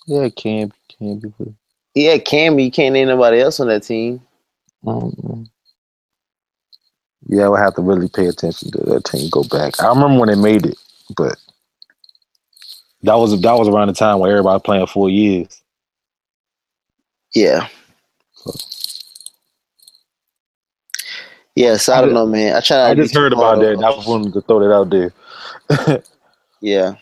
Yeah, 0.07 0.23
it 0.23 0.35
can 0.35 0.67
be. 0.67 0.73
Can 0.97 1.19
be. 1.19 1.33
but- 1.39 1.47
he 1.93 2.05
had 2.05 2.25
Cam. 2.25 2.59
You 2.59 2.69
can't 2.71 2.93
name 2.93 3.07
nobody 3.07 3.39
else 3.39 3.59
on 3.61 3.67
that 3.69 3.83
team. 3.83 4.21
Mm-mm. 4.83 5.47
Yeah, 7.27 7.45
I 7.45 7.49
would 7.49 7.59
have 7.59 7.75
to 7.75 7.81
really 7.81 8.09
pay 8.09 8.25
attention 8.27 8.69
to 8.71 8.77
that 8.79 9.05
team. 9.05 9.29
Go 9.31 9.43
back. 9.45 9.79
I 9.81 9.87
remember 9.87 10.19
when 10.19 10.29
they 10.29 10.35
made 10.35 10.65
it, 10.65 10.77
but 11.15 11.37
that 13.05 13.15
was 13.15 13.39
that 13.41 13.53
was 13.53 13.67
around 13.67 13.87
the 13.87 13.93
time 13.93 14.19
where 14.19 14.31
everybody 14.31 14.61
playing 14.61 14.87
four 14.87 15.09
years. 15.09 15.61
Yeah. 17.33 17.67
Yes, 21.55 21.87
I, 21.87 21.97
I 21.97 22.01
don't 22.01 22.09
just- 22.09 22.13
know, 22.15 22.25
man. 22.25 22.55
I 22.55 22.59
try. 22.59 22.77
Not 22.77 22.89
I 22.91 22.95
just 22.95 23.15
heard 23.15 23.33
about 23.33 23.59
that. 23.59 23.67
on- 23.69 23.73
and 23.75 23.85
I 23.85 23.89
was 23.89 24.05
wanting 24.05 24.31
to 24.33 24.41
throw 24.41 24.59
that 24.59 24.73
out 24.73 24.89
there. 24.89 26.03
Yeah. 26.61 26.95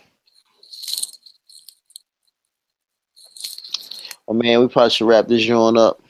Well, 4.28 4.38
man, 4.38 4.60
we 4.62 4.68
probably 4.68 4.89
should 4.91 5.08
wrap 5.08 5.28
this 5.28 5.43
joint 5.43 5.78
up. 5.78 6.01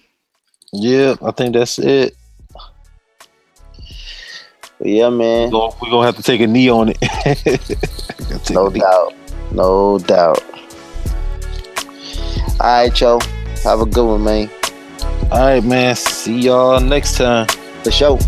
yeah, 0.71 1.15
I 1.21 1.31
think 1.31 1.53
that's 1.53 1.79
it. 1.79 2.15
But 4.79 4.87
yeah, 4.87 5.09
man. 5.09 5.45
We're 5.51 5.51
gonna, 5.59 5.75
we 5.81 5.89
gonna 5.89 6.05
have 6.05 6.17
to 6.17 6.23
take 6.23 6.41
a 6.41 6.47
knee 6.47 6.69
on 6.69 6.93
it. 6.95 6.97
No 8.51 8.67
a 8.67 8.71
knee. 8.71 8.79
doubt. 8.81 9.13
No 9.53 9.99
doubt. 9.99 10.41
All 12.59 12.83
right, 12.83 12.93
Joe. 12.93 13.19
Have 13.63 13.81
a 13.81 13.85
good 13.85 14.05
one, 14.05 14.23
man. 14.23 14.49
All 15.31 15.39
right, 15.39 15.63
man. 15.63 15.95
See 15.95 16.39
y'all 16.39 16.79
next 16.79 17.17
time. 17.17 17.47
For 17.83 17.91
sure. 17.91 18.19